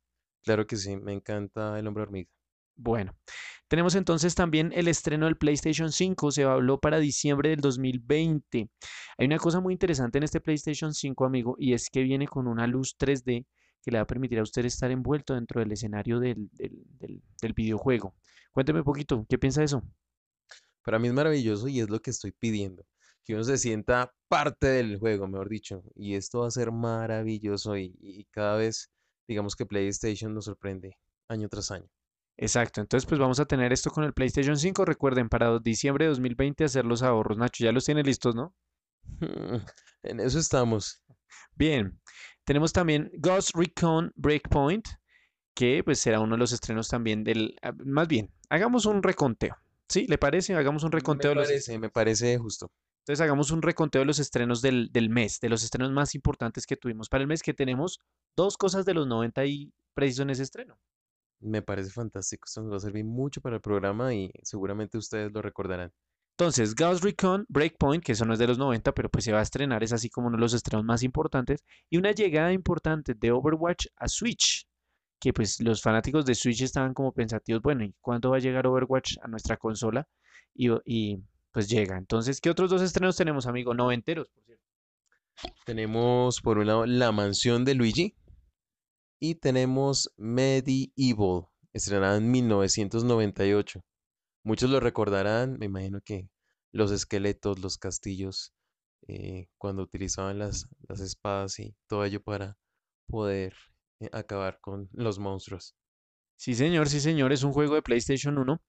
Claro 0.45 0.67
que 0.67 0.77
sí, 0.77 0.97
me 0.97 1.13
encanta 1.13 1.79
el 1.79 1.87
hombre 1.87 2.03
hormiga. 2.03 2.29
Bueno, 2.75 3.15
tenemos 3.69 3.95
entonces 3.95 4.35
también 4.35 4.73
el 4.75 4.89
estreno 4.89 5.27
del 5.27 5.37
PlayStation 5.37 5.93
5, 5.93 6.33
se 6.33 6.43
habló 6.43 6.81
para 6.81 6.99
diciembre 6.99 7.51
del 7.51 7.61
2020. 7.61 8.69
Hay 9.19 9.27
una 9.27 9.39
cosa 9.39 9.61
muy 9.61 9.75
interesante 9.75 10.19
en 10.19 10.25
este 10.25 10.41
PlayStation 10.41 10.93
5, 10.95 11.25
amigo, 11.25 11.55
y 11.59 11.75
es 11.75 11.91
que 11.91 12.03
viene 12.03 12.27
con 12.27 12.49
una 12.49 12.67
luz 12.67 12.97
3D 12.99 13.47
que 13.83 13.91
le 13.91 13.99
va 13.99 14.03
a 14.03 14.07
permitir 14.07 14.39
a 14.39 14.43
usted 14.43 14.65
estar 14.65 14.91
envuelto 14.91 15.35
dentro 15.35 15.61
del 15.61 15.71
escenario 15.73 16.19
del, 16.19 16.49
del- 16.53 16.83
del- 16.99 17.23
del 17.41 17.53
videojuego. 17.53 18.15
Cuénteme 18.53 18.81
un 18.81 18.85
poquito, 18.85 19.27
¿qué 19.29 19.39
piensa 19.39 19.61
de 19.61 19.67
eso? 19.67 19.83
Para 20.83 20.99
mí 20.99 21.09
es 21.09 21.15
maravilloso 21.15 21.69
y 21.69 21.81
es 21.81 21.91
lo 21.91 22.01
que 22.01 22.11
estoy 22.11 22.33
pidiendo. 22.33 22.85
Que 23.25 23.35
uno 23.35 23.45
se 23.45 23.59
sienta 23.59 24.13
parte 24.29 24.67
del 24.69 24.99
juego, 24.99 25.29
mejor 25.29 25.49
dicho. 25.49 25.83
Y 25.95 26.15
esto 26.15 26.41
va 26.41 26.49
a 26.49 26.51
ser 26.51 26.73
maravilloso 26.73 27.77
y, 27.77 27.95
y 28.01 28.25
cada 28.27 28.57
vez, 28.57 28.91
digamos 29.29 29.57
que 29.57 29.67
PlayStation 29.67 30.35
nos 30.35 30.47
sorprende 30.47 30.97
año 31.29 31.49
tras 31.49 31.71
año. 31.71 31.89
Exacto, 32.37 32.81
entonces 32.81 33.09
pues 33.09 33.21
vamos 33.21 33.39
a 33.41 33.45
tener 33.47 33.73
esto 33.73 33.91
con 33.91 34.05
el 34.05 34.13
PlayStation 34.15 34.57
5. 34.59 34.85
Recuerden, 34.85 35.29
para 35.29 35.59
diciembre 35.59 36.05
de 36.07 36.11
2020 36.11 36.65
hacer 36.65 36.85
los 36.85 37.03
ahorros. 37.03 37.39
Nacho, 37.39 37.65
ya 37.65 37.73
los 37.73 37.85
tiene 37.85 38.03
listos, 38.03 38.35
¿no? 38.35 38.55
En 40.03 40.21
eso 40.21 40.39
estamos. 40.39 41.03
Bien, 41.55 42.01
tenemos 42.45 42.73
también 42.73 43.11
Ghost 43.19 43.51
Recon 43.55 44.13
Breakpoint, 44.17 44.87
que 45.55 45.83
pues 45.85 46.01
será 46.01 46.21
uno 46.21 46.35
de 46.35 46.39
los 46.41 46.53
estrenos 46.53 46.89
también 46.89 47.25
del... 47.25 47.57
ah, 47.63 47.73
Más 47.85 48.09
bien, 48.09 48.33
hagamos 48.51 48.87
un 48.87 49.03
reconteo. 49.03 49.57
¿Sí? 49.89 50.07
¿Le 50.07 50.19
parece? 50.19 50.55
Hagamos 50.55 50.85
un 50.85 50.91
Me 50.91 50.99
reconteo 50.99 51.31
de 51.31 51.35
los... 51.37 51.47
parece, 51.47 51.79
me 51.79 51.91
parece 51.91 52.39
justo. 52.39 52.71
Entonces 53.03 53.21
hagamos 53.21 53.51
un 53.51 53.63
reconteo 53.63 54.01
de 54.03 54.07
los 54.07 54.21
estrenos 54.21 54.63
del, 54.63 54.91
del 54.93 55.11
mes, 55.11 55.41
de 55.41 55.49
los 55.49 55.65
estrenos 55.65 55.91
más 55.91 56.15
importantes 56.15 56.67
que 56.67 56.77
tuvimos 56.77 57.09
para 57.09 57.23
el 57.23 57.29
mes, 57.29 57.43
que 57.43 57.53
tenemos 57.53 57.99
dos 58.37 58.57
cosas 58.57 58.85
de 58.85 58.95
los 58.95 59.07
90 59.09 59.45
y 59.47 59.73
preciso 59.93 60.23
en 60.23 60.31
ese 60.31 60.45
estreno. 60.45 60.79
Me 61.41 61.63
parece 61.63 61.91
fantástico. 61.91 62.45
Esto 62.47 62.63
nos 62.63 62.73
va 62.73 62.77
a 62.77 62.81
servir 62.81 63.05
mucho 63.05 63.41
para 63.41 63.57
el 63.57 63.63
programa 63.63 64.15
y 64.15 64.31
seguramente 64.45 64.99
ustedes 64.99 65.33
lo 65.33 65.43
recordarán. 65.43 65.93
Entonces, 66.39 66.75
Ghost 66.75 67.05
Recon 67.05 67.45
Breakpoint, 67.49 68.03
que 68.03 68.13
eso 68.13 68.25
no 68.25 68.33
es 68.33 68.39
de 68.39 68.47
los 68.47 68.59
90, 68.59 68.93
pero 68.93 69.11
pues 69.11 69.25
se 69.25 69.33
va 69.33 69.41
a 69.41 69.43
estrenar, 69.43 69.83
es 69.83 69.93
así 69.93 70.09
como 70.09 70.29
uno 70.29 70.37
de 70.37 70.41
los 70.41 70.55
estrenos 70.55 70.85
más 70.85 71.03
importantes, 71.03 71.63
y 71.91 71.99
una 71.99 72.13
llegada 72.13 72.53
importante 72.53 73.15
de 73.15 73.33
Overwatch 73.33 73.87
a 73.97 74.09
Switch, 74.09 74.67
que 75.23 75.33
pues 75.33 75.61
los 75.61 75.81
fanáticos 75.81 76.27
de 76.27 76.35
Switch 76.35 76.63
estaban 76.63 76.95
como 76.95 77.13
pensativos, 77.13 77.63
bueno, 77.63 77.85
¿y 77.85 77.95
cuándo 78.01 78.31
va 78.31 78.39
a 78.39 78.41
llegar 78.41 78.67
Overwatch 78.67 79.19
a 79.23 79.29
nuestra 79.29 79.57
consola? 79.57 80.09
Y, 80.53 80.69
y, 80.85 81.23
pues 81.53 81.69
llega. 81.69 81.97
Entonces, 81.97 82.41
¿qué 82.41 82.51
otros 82.51 82.71
dos 82.71 82.83
estrenos 82.83 83.15
tenemos, 83.15 83.47
amigo? 83.47 83.73
Noventeros, 83.73 84.29
por 84.31 84.43
cierto. 84.43 84.65
Tenemos 85.65 86.41
por 86.41 86.59
un 86.59 86.67
lado 86.67 86.87
La 86.87 87.13
Mansión 87.13 87.65
de 87.65 87.75
Luigi 87.77 88.17
y 89.21 89.37
tenemos 89.37 90.13
Medieval, 90.17 91.47
estrenada 91.73 92.17
en 92.17 92.29
1998. 92.29 93.81
Muchos 94.43 94.71
lo 94.71 94.81
recordarán, 94.81 95.57
me 95.57 95.67
imagino 95.67 96.01
que 96.01 96.29
los 96.73 96.91
esqueletos, 96.91 97.61
los 97.61 97.79
castillos, 97.79 98.53
eh, 99.07 99.47
cuando 99.57 99.85
utilizaban 99.85 100.41
las, 100.41 100.67
las 100.89 100.99
espadas 100.99 101.61
y 101.61 101.77
todo 101.87 102.05
ello 102.05 102.21
para 102.21 102.59
poder 103.07 103.55
acabar 104.13 104.59
con 104.61 104.89
los 104.93 105.19
monstruos. 105.19 105.75
Sí, 106.37 106.55
señor, 106.55 106.89
sí, 106.89 107.01
señor, 107.01 107.33
es 107.33 107.43
un 107.45 107.53
juego 107.53 107.75
de 107.75 107.83
PlayStation 107.83 108.39
1. 108.39 108.61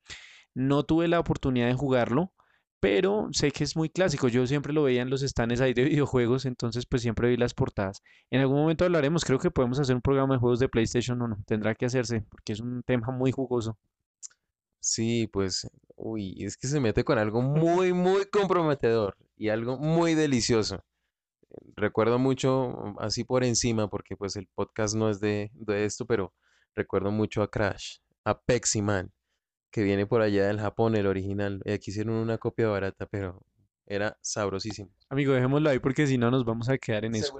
No 0.56 0.84
tuve 0.84 1.08
la 1.08 1.20
oportunidad 1.20 1.68
de 1.68 1.74
jugarlo, 1.74 2.34
pero 2.80 3.30
sé 3.32 3.52
que 3.52 3.64
es 3.64 3.76
muy 3.76 3.90
clásico. 3.90 4.28
Yo 4.28 4.46
siempre 4.46 4.74
lo 4.74 4.84
veía 4.84 5.02
en 5.02 5.10
los 5.10 5.22
stands 5.22 5.62
ahí 5.62 5.74
de 5.74 5.84
videojuegos, 5.90 6.46
entonces 6.46 6.86
pues 6.86 7.02
siempre 7.02 7.30
vi 7.30 7.38
las 7.38 7.54
portadas. 7.54 8.04
En 8.30 8.42
algún 8.42 8.58
momento 8.58 8.86
hablaremos, 8.86 9.26
creo 9.26 9.40
que 9.40 9.52
podemos 9.52 9.80
hacer 9.80 9.96
un 9.96 10.02
programa 10.02 10.36
de 10.36 10.40
juegos 10.40 10.60
de 10.60 10.70
PlayStation 10.70 11.22
1. 11.22 11.44
Tendrá 11.48 11.76
que 11.76 11.86
hacerse, 11.86 12.26
porque 12.30 12.54
es 12.54 12.60
un 12.60 12.84
tema 12.84 13.08
muy 13.12 13.32
jugoso. 13.32 13.78
Sí, 14.80 15.30
pues, 15.32 15.66
uy, 15.96 16.36
es 16.44 16.58
que 16.58 16.68
se 16.68 16.80
mete 16.82 17.06
con 17.06 17.18
algo 17.18 17.42
muy, 17.42 17.94
muy 17.94 18.26
comprometedor 18.26 19.16
y 19.38 19.50
algo 19.50 19.78
muy 19.78 20.14
delicioso. 20.14 20.84
Recuerdo 21.76 22.20
mucho, 22.20 22.96
así 23.00 23.24
por 23.24 23.44
encima, 23.44 23.90
porque 23.90 24.16
pues 24.16 24.36
el 24.36 24.48
podcast 24.54 24.96
no 24.96 25.10
es 25.10 25.20
de, 25.20 25.52
de 25.54 25.86
esto, 25.86 26.06
pero 26.06 26.34
recuerdo 26.76 27.12
mucho 27.12 27.42
a 27.44 27.50
Crash, 27.50 27.98
a 28.26 28.40
Pepsi 28.40 28.82
Man, 28.82 29.12
que 29.72 29.84
viene 29.84 30.06
por 30.06 30.22
allá 30.22 30.48
del 30.48 30.60
Japón, 30.60 30.96
el 30.96 31.08
original. 31.08 31.62
Y 31.66 31.72
aquí 31.72 31.92
hicieron 31.92 32.16
una 32.16 32.38
copia 32.38 32.68
barata, 32.68 33.06
pero 33.08 33.42
era 33.86 34.18
sabrosísimo. 34.22 34.90
Amigo, 35.10 35.34
dejémoslo 35.34 35.70
ahí 35.70 35.80
porque 35.80 36.08
si 36.08 36.18
no 36.18 36.32
nos 36.32 36.46
vamos 36.46 36.70
a 36.70 36.78
quedar 36.78 37.06
en 37.06 37.16
eso. 37.16 37.38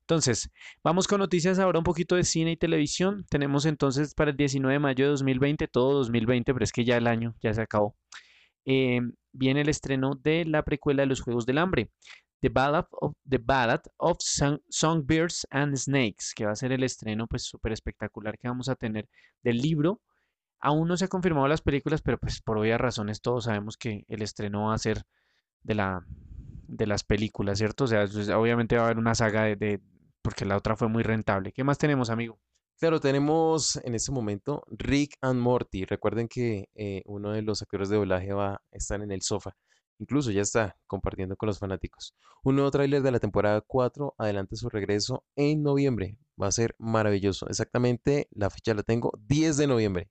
Entonces, 0.00 0.50
vamos 0.82 1.06
con 1.06 1.18
noticias 1.20 1.58
ahora 1.58 1.78
un 1.78 1.84
poquito 1.84 2.16
de 2.16 2.24
cine 2.24 2.52
y 2.52 2.56
televisión. 2.56 3.24
Tenemos 3.28 3.66
entonces 3.66 4.14
para 4.14 4.30
el 4.30 4.36
19 4.36 4.72
de 4.72 4.78
mayo 4.78 5.04
de 5.04 5.10
2020, 5.10 5.68
todo 5.68 5.92
2020, 5.98 6.52
pero 6.52 6.64
es 6.64 6.72
que 6.72 6.84
ya 6.84 6.96
el 6.96 7.06
año 7.06 7.34
ya 7.42 7.52
se 7.54 7.60
acabó. 7.62 7.96
eh, 8.66 9.00
viene 9.32 9.62
el 9.62 9.68
estreno 9.68 10.14
de 10.22 10.44
la 10.44 10.62
precuela 10.62 11.02
de 11.02 11.06
los 11.08 11.20
Juegos 11.20 11.44
del 11.44 11.58
Hambre, 11.58 11.90
The 12.44 12.50
Ballad 12.50 12.86
of, 13.00 13.14
The 13.26 13.38
Ballad 13.38 13.80
of 13.96 14.18
Song- 14.20 14.60
Songbirds 14.68 15.46
and 15.50 15.76
Snakes, 15.76 16.32
que 16.36 16.44
va 16.44 16.52
a 16.52 16.56
ser 16.56 16.72
el 16.72 16.82
estreno 16.84 17.26
pues 17.26 17.44
súper 17.44 17.72
espectacular 17.72 18.38
que 18.38 18.48
vamos 18.48 18.68
a 18.68 18.74
tener 18.76 19.08
del 19.42 19.56
libro. 19.62 20.02
Aún 20.60 20.88
no 20.88 20.96
se 20.96 21.04
han 21.04 21.10
confirmado 21.10 21.48
las 21.48 21.62
películas, 21.62 22.02
pero 22.02 22.18
pues 22.18 22.40
por 22.42 22.58
obvias 22.58 22.80
razones 22.80 23.22
todos 23.22 23.44
sabemos 23.44 23.76
que 23.78 24.04
el 24.08 24.22
estreno 24.22 24.66
va 24.68 24.74
a 24.74 24.78
ser 24.78 25.04
de 25.62 25.74
la, 25.74 26.04
de 26.68 26.86
las 26.86 27.04
películas, 27.04 27.58
¿cierto? 27.58 27.84
O 27.84 27.86
sea, 27.86 28.04
obviamente 28.38 28.76
va 28.76 28.82
a 28.82 28.84
haber 28.86 28.98
una 28.98 29.14
saga 29.14 29.44
de, 29.44 29.56
de- 29.56 29.80
porque 30.22 30.44
la 30.44 30.56
otra 30.56 30.76
fue 30.76 30.88
muy 30.88 31.02
rentable. 31.02 31.52
¿Qué 31.52 31.64
más 31.64 31.78
tenemos, 31.78 32.10
amigo? 32.10 32.38
Claro, 32.78 33.00
tenemos 33.00 33.76
en 33.84 33.94
este 33.94 34.12
momento 34.12 34.64
Rick 34.70 35.16
and 35.22 35.40
Morty. 35.40 35.84
Recuerden 35.86 36.28
que 36.28 36.68
eh, 36.74 37.02
uno 37.06 37.32
de 37.32 37.42
los 37.42 37.62
actores 37.62 37.88
de 37.88 37.96
doblaje 37.96 38.32
va 38.32 38.54
a 38.54 38.60
estar 38.72 39.00
en 39.02 39.12
el 39.12 39.22
sofá. 39.22 39.56
Incluso 39.98 40.30
ya 40.30 40.42
está 40.42 40.76
compartiendo 40.86 41.36
con 41.36 41.46
los 41.46 41.58
fanáticos. 41.58 42.14
Un 42.42 42.56
nuevo 42.56 42.70
tráiler 42.70 43.02
de 43.02 43.12
la 43.12 43.20
temporada 43.20 43.60
4 43.60 44.14
adelanta 44.18 44.56
su 44.56 44.68
regreso 44.68 45.24
en 45.36 45.62
noviembre. 45.62 46.18
Va 46.40 46.48
a 46.48 46.52
ser 46.52 46.74
maravilloso. 46.78 47.48
Exactamente, 47.48 48.28
la 48.32 48.50
fecha 48.50 48.74
la 48.74 48.82
tengo, 48.82 49.12
10 49.26 49.56
de 49.56 49.66
noviembre. 49.66 50.10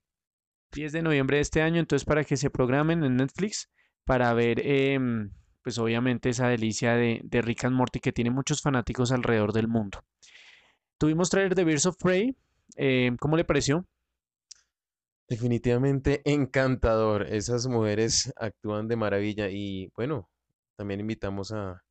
10 0.72 0.92
de 0.92 1.02
noviembre 1.02 1.36
de 1.36 1.42
este 1.42 1.62
año, 1.62 1.80
entonces 1.80 2.04
para 2.04 2.24
que 2.24 2.36
se 2.36 2.50
programen 2.50 3.04
en 3.04 3.16
Netflix 3.16 3.70
para 4.04 4.32
ver, 4.34 4.60
em, 4.66 5.30
pues 5.62 5.78
obviamente 5.78 6.30
esa 6.30 6.48
delicia 6.48 6.94
de, 6.94 7.20
de 7.24 7.42
Rick 7.42 7.64
and 7.64 7.76
Morty 7.76 8.00
que 8.00 8.12
tiene 8.12 8.30
muchos 8.30 8.60
fanáticos 8.60 9.12
alrededor 9.12 9.52
del 9.52 9.68
mundo. 9.68 10.00
Tuvimos 10.98 11.30
trailer 11.30 11.54
de 11.54 11.64
Birds 11.64 11.86
of 11.86 11.96
Prey. 11.96 12.36
em, 12.76 13.16
¿cómo 13.18 13.36
le 13.36 13.44
pareció? 13.44 13.86
Definitivamente 15.28 16.22
encantador. 16.24 17.22
Esas 17.22 17.66
mujeres 17.66 18.32
actúan 18.36 18.88
de 18.88 18.96
maravilla 18.96 19.48
y 19.50 19.90
bueno, 19.96 20.28
también 20.76 21.00
invitamos 21.00 21.52
a, 21.52 21.82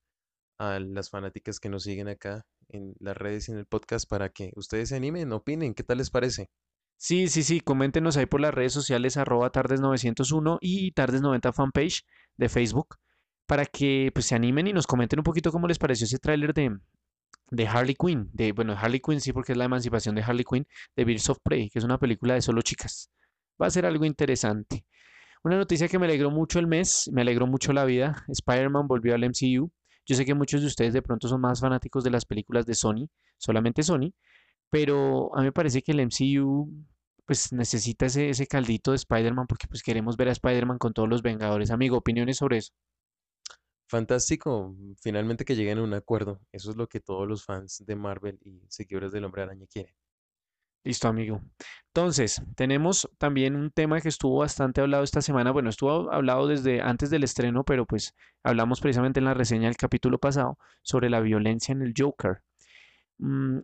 a 0.60 0.80
las 0.80 1.10
fanáticas 1.10 1.60
que 1.60 1.70
nos 1.70 1.84
siguen 1.84 2.08
acá 2.08 2.46
en 2.70 2.94
las 3.00 3.18
redes 3.18 3.50
y 3.50 3.52
en 3.52 3.58
el 3.60 3.66
podcast 3.66 4.10
para 4.10 4.30
que 4.30 4.52
ustedes 4.56 4.90
se 4.90 4.96
animen, 4.96 5.32
opinen, 5.32 5.74
¿qué 5.74 5.84
tal 5.84 5.98
les 5.98 6.10
parece? 6.10 6.50
Sí, 6.98 7.28
sí, 7.28 7.44
sí, 7.44 7.60
coméntenos 7.60 8.18
ahí 8.18 8.26
por 8.26 8.40
las 8.40 8.54
redes 8.54 8.72
sociales 8.74 9.18
arroba 9.18 9.52
tardes901 9.52 10.60
y 10.62 10.92
tardes90 10.94 11.54
fanpage 11.54 12.06
de 12.38 12.50
Facebook 12.50 12.96
para 13.46 13.66
que 13.66 14.12
pues 14.14 14.26
se 14.28 14.36
animen 14.36 14.68
y 14.68 14.74
nos 14.74 14.88
comenten 14.88 15.20
un 15.20 15.24
poquito 15.24 15.52
cómo 15.52 15.68
les 15.68 15.80
pareció 15.80 16.06
ese 16.06 16.20
tráiler 16.20 16.54
de, 16.54 16.78
de 17.52 17.68
Harley 17.68 17.96
Quinn, 17.96 18.30
de, 18.32 18.54
bueno, 18.54 18.74
Harley 18.78 19.02
Quinn 19.02 19.20
sí 19.20 19.34
porque 19.34 19.52
es 19.52 19.58
la 19.58 19.66
emancipación 19.66 20.16
de 20.16 20.24
Harley 20.24 20.46
Quinn, 20.46 20.66
de 20.96 21.06
Birds 21.06 21.30
of 21.30 21.40
Prey, 21.44 21.70
que 21.70 21.80
es 21.80 21.86
una 21.86 22.00
película 22.00 22.36
de 22.36 22.42
solo 22.42 22.62
chicas. 22.62 23.10
Va 23.62 23.68
a 23.68 23.70
ser 23.72 23.86
algo 23.86 24.06
interesante. 24.06 24.86
Una 25.44 25.58
noticia 25.58 25.88
que 25.88 26.00
me 26.00 26.06
alegró 26.06 26.32
mucho 26.32 26.60
el 26.60 26.68
mes, 26.68 27.10
me 27.12 27.22
alegró 27.22 27.48
mucho 27.48 27.74
la 27.74 27.86
vida, 27.86 28.24
Spider-Man 28.30 28.88
volvió 28.88 29.14
al 29.14 29.24
MCU. 29.24 29.72
Yo 30.06 30.16
sé 30.16 30.26
que 30.26 30.34
muchos 30.34 30.62
de 30.62 30.68
ustedes 30.68 30.94
de 30.94 31.02
pronto 31.02 31.28
son 31.28 31.42
más 31.42 31.60
fanáticos 31.60 32.04
de 32.04 32.12
las 32.12 32.26
películas 32.26 32.66
de 32.66 32.76
Sony, 32.76 33.10
solamente 33.38 33.84
Sony, 33.84 34.14
pero 34.70 35.36
a 35.36 35.40
mí 35.40 35.46
me 35.46 35.52
parece 35.52 35.82
que 35.82 35.92
el 35.92 36.00
MCU 36.00 36.70
pues 37.26 37.54
necesita 37.54 38.06
ese, 38.06 38.30
ese 38.30 38.48
caldito 38.48 38.92
de 38.92 38.98
Spider-Man 38.98 39.48
porque 39.48 39.68
pues 39.68 39.82
queremos 39.84 40.18
ver 40.18 40.30
a 40.30 40.32
Spider-Man 40.32 40.78
con 40.78 40.94
todos 40.94 41.10
los 41.10 41.22
Vengadores. 41.22 41.72
Amigo, 41.72 41.98
opiniones 41.98 42.38
sobre 42.38 42.58
eso. 42.58 42.74
Fantástico, 43.88 44.76
finalmente 45.02 45.46
que 45.46 45.56
lleguen 45.56 45.78
a 45.78 45.84
un 45.84 45.94
acuerdo. 45.94 46.42
Eso 46.52 46.72
es 46.72 46.78
lo 46.78 46.88
que 46.88 47.00
todos 47.00 47.28
los 47.28 47.46
fans 47.46 47.84
de 47.86 47.96
Marvel 47.96 48.40
y 48.44 48.62
seguidores 48.70 49.12
del 49.12 49.26
Hombre 49.26 49.44
Araña 49.44 49.68
quieren. 49.68 49.94
Listo, 50.84 51.08
amigo. 51.08 51.42
Entonces, 51.88 52.42
tenemos 52.56 53.10
también 53.18 53.56
un 53.56 53.72
tema 53.72 54.02
que 54.02 54.10
estuvo 54.10 54.40
bastante 54.40 54.82
hablado 54.82 55.04
esta 55.04 55.22
semana. 55.22 55.52
Bueno, 55.52 55.70
estuvo 55.70 56.12
hablado 56.12 56.48
desde 56.48 56.82
antes 56.82 57.10
del 57.10 57.24
estreno, 57.24 57.64
pero 57.64 57.86
pues 57.86 58.16
hablamos 58.44 58.82
precisamente 58.82 59.20
en 59.20 59.26
la 59.26 59.34
reseña 59.34 59.68
del 59.68 59.78
capítulo 59.78 60.18
pasado 60.18 60.58
sobre 60.82 61.10
la 61.10 61.22
violencia 61.22 61.72
en 61.72 61.84
el 61.84 61.94
Joker. 61.98 62.42
Mm, 63.20 63.60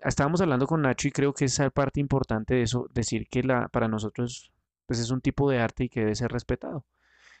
estábamos 0.00 0.40
hablando 0.42 0.66
con 0.66 0.82
Nacho 0.82 1.08
y 1.08 1.12
creo 1.12 1.32
que 1.32 1.46
esa 1.46 1.70
parte 1.70 2.00
importante 2.00 2.54
de 2.54 2.62
eso, 2.62 2.88
decir 2.92 3.26
que 3.30 3.42
la, 3.42 3.68
para 3.68 3.88
nosotros 3.88 4.52
pues 4.86 4.98
es 5.00 5.10
un 5.10 5.20
tipo 5.20 5.48
de 5.50 5.60
arte 5.60 5.84
y 5.84 5.88
que 5.88 6.00
debe 6.00 6.14
ser 6.16 6.32
respetado. 6.32 6.84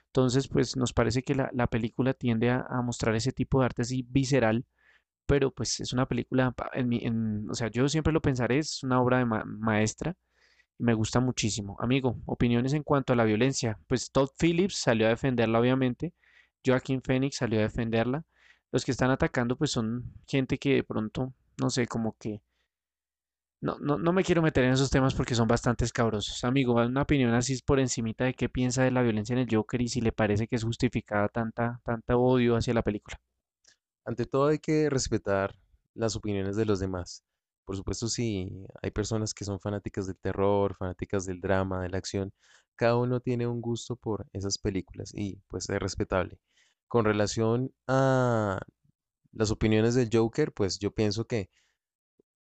Entonces, 0.06 0.48
pues 0.48 0.76
nos 0.76 0.92
parece 0.92 1.22
que 1.22 1.34
la, 1.34 1.50
la 1.52 1.66
película 1.66 2.14
tiende 2.14 2.50
a, 2.50 2.66
a 2.68 2.82
mostrar 2.82 3.14
ese 3.16 3.32
tipo 3.32 3.60
de 3.60 3.66
arte 3.66 3.82
así 3.82 4.06
visceral 4.08 4.66
pero 5.30 5.50
pues 5.52 5.80
es 5.80 5.92
una 5.92 6.06
película, 6.06 6.54
en 6.74 6.88
mi, 6.88 6.98
en- 7.04 7.48
o 7.50 7.54
sea, 7.54 7.68
yo 7.70 7.88
siempre 7.88 8.12
lo 8.12 8.20
pensaré, 8.20 8.58
es 8.58 8.82
una 8.82 9.00
obra 9.00 9.18
de 9.18 9.24
ma- 9.26 9.44
maestra 9.46 10.16
y 10.78 10.84
me 10.84 10.94
gusta 10.94 11.20
muchísimo. 11.20 11.76
Amigo, 11.80 12.16
opiniones 12.26 12.72
en 12.74 12.82
cuanto 12.84 13.12
a 13.12 13.16
la 13.16 13.24
violencia. 13.24 13.78
Pues 13.88 14.10
Todd 14.12 14.30
Phillips 14.38 14.76
salió 14.78 15.06
a 15.06 15.10
defenderla, 15.10 15.60
obviamente. 15.60 16.14
Joaquin 16.66 17.02
Phoenix 17.02 17.36
salió 17.38 17.60
a 17.60 17.64
defenderla. 17.64 18.24
Los 18.72 18.84
que 18.84 18.92
están 18.92 19.10
atacando, 19.12 19.56
pues 19.56 19.70
son 19.72 20.04
gente 20.28 20.58
que 20.58 20.74
de 20.76 20.84
pronto, 20.84 21.34
no 21.60 21.70
sé, 21.70 21.86
como 21.88 22.16
que... 22.18 22.42
No, 23.62 23.78
no, 23.80 23.96
no 23.98 24.12
me 24.12 24.22
quiero 24.22 24.42
meter 24.42 24.64
en 24.64 24.72
esos 24.72 24.90
temas 24.90 25.14
porque 25.14 25.34
son 25.34 25.48
bastante 25.48 25.86
escabrosos. 25.86 26.44
Amigo, 26.44 26.74
una 26.74 27.00
opinión 27.02 27.32
así 27.32 27.58
por 27.64 27.80
encimita 27.80 28.24
de 28.26 28.34
qué 28.34 28.50
piensa 28.50 28.82
de 28.82 28.90
la 28.90 29.00
violencia 29.02 29.32
en 29.32 29.38
el 29.40 29.48
Joker 29.50 29.80
y 29.80 29.88
si 29.88 30.02
le 30.02 30.12
parece 30.12 30.46
que 30.46 30.56
es 30.56 30.64
justificada 30.64 31.28
tanta, 31.28 31.80
tanta 31.82 32.16
odio 32.18 32.56
hacia 32.56 32.74
la 32.74 32.82
película. 32.82 33.18
Ante 34.04 34.26
todo 34.26 34.48
hay 34.48 34.58
que 34.58 34.90
respetar 34.90 35.54
las 35.94 36.16
opiniones 36.16 36.56
de 36.56 36.64
los 36.66 36.80
demás. 36.80 37.24
Por 37.64 37.76
supuesto, 37.76 38.08
si 38.08 38.66
hay 38.82 38.90
personas 38.90 39.34
que 39.34 39.44
son 39.44 39.60
fanáticas 39.60 40.06
del 40.06 40.18
terror, 40.18 40.74
fanáticas 40.76 41.26
del 41.26 41.40
drama, 41.40 41.82
de 41.82 41.90
la 41.90 41.98
acción, 41.98 42.32
cada 42.76 42.96
uno 42.96 43.20
tiene 43.20 43.46
un 43.46 43.60
gusto 43.60 43.96
por 43.96 44.26
esas 44.32 44.58
películas 44.58 45.12
y 45.14 45.36
pues 45.48 45.68
es 45.70 45.78
respetable. 45.78 46.38
Con 46.88 47.04
relación 47.04 47.72
a 47.86 48.60
las 49.32 49.50
opiniones 49.50 49.94
del 49.94 50.10
Joker, 50.12 50.52
pues 50.52 50.78
yo 50.78 50.92
pienso 50.92 51.26
que 51.26 51.50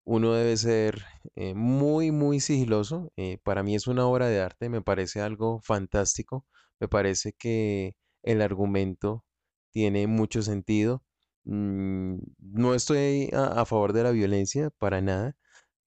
uno 0.04 0.32
debe 0.34 0.56
ser 0.56 1.02
eh, 1.36 1.54
muy, 1.54 2.10
muy 2.10 2.40
sigiloso. 2.40 3.12
eh, 3.16 3.38
para 3.44 3.62
mí 3.62 3.74
es 3.74 3.86
una 3.86 4.06
obra 4.06 4.28
de 4.28 4.40
arte, 4.40 4.68
me 4.68 4.82
parece 4.82 5.20
algo 5.20 5.60
fantástico, 5.62 6.46
me 6.80 6.88
parece 6.88 7.32
que 7.34 7.94
el 8.22 8.42
argumento 8.42 9.24
tiene 9.70 10.06
mucho 10.06 10.42
sentido. 10.42 11.02
Mm, 11.44 12.18
no 12.38 12.74
estoy 12.74 13.30
a, 13.32 13.64
favor 13.66 13.92
de 13.92 14.04
la 14.04 14.10
violencia 14.12 14.70
para 14.70 15.00
nada, 15.00 15.36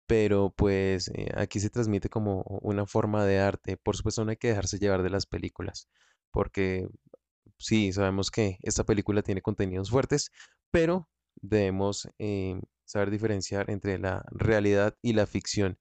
pero 0.06 0.54
pues 0.56 1.08
eh, 1.14 1.30
aquí 1.36 1.60
se 1.60 1.70
transmite 1.70 2.08
como 2.10 2.42
una 2.62 2.86
forma 2.86 3.24
de 3.26 3.40
arte. 3.40 3.76
Por 3.76 3.96
supuesto, 3.96 4.24
no 4.24 4.30
hay 4.30 4.36
que 4.38 4.48
dejarse 4.48 4.78
llevar 4.78 5.02
de 5.02 5.10
las 5.10 5.26
películas, 5.26 5.88
porque 6.32 6.88
sí, 7.58 7.92
sabemos 7.92 8.30
que 8.30 8.58
esta 8.62 8.84
película 8.84 9.22
tiene 9.22 9.42
contenidos 9.42 9.90
fuertes, 9.90 10.30
pero 10.70 11.08
debemos 11.36 12.08
eh, 12.18 12.60
saber 12.84 13.10
diferenciar 13.10 13.70
entre 13.70 13.98
la 13.98 14.24
realidad 14.30 14.96
y 15.02 15.14
la 15.14 15.26
ficción. 15.26 15.78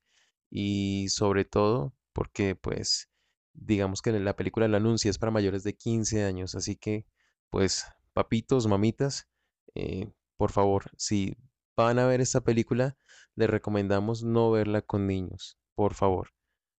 Y 0.50 1.10
sobre 1.10 1.46
todo 1.46 1.94
porque, 2.14 2.56
pues, 2.56 3.10
digamos 3.54 4.02
que 4.02 4.12
la 4.12 4.36
película 4.36 4.68
la 4.68 4.78
anuncia 4.78 5.10
es 5.10 5.18
para 5.18 5.32
mayores 5.32 5.64
de 5.64 5.76
15 5.76 6.24
años, 6.24 6.56
así 6.56 6.76
que, 6.76 7.06
pues, 7.50 7.86
papitos, 8.14 8.68
mamitas, 8.68 9.28
eh, 9.76 10.12
por 10.38 10.52
favor, 10.52 10.92
si 10.98 11.36
van 11.76 12.00
a 12.00 12.06
ver 12.08 12.22
esta 12.22 12.42
película, 12.42 12.98
les 13.36 13.50
recomendamos 13.50 14.24
no 14.24 14.52
verla 14.52 14.82
con 14.82 15.08
niños, 15.08 15.58
por 15.76 15.94
favor. 15.94 16.30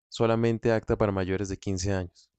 Solamente 0.08 0.72
acta 0.72 0.96
para 0.96 1.12
mayores 1.12 1.48
de 1.48 1.58
15 1.58 1.92
años. 1.92 2.30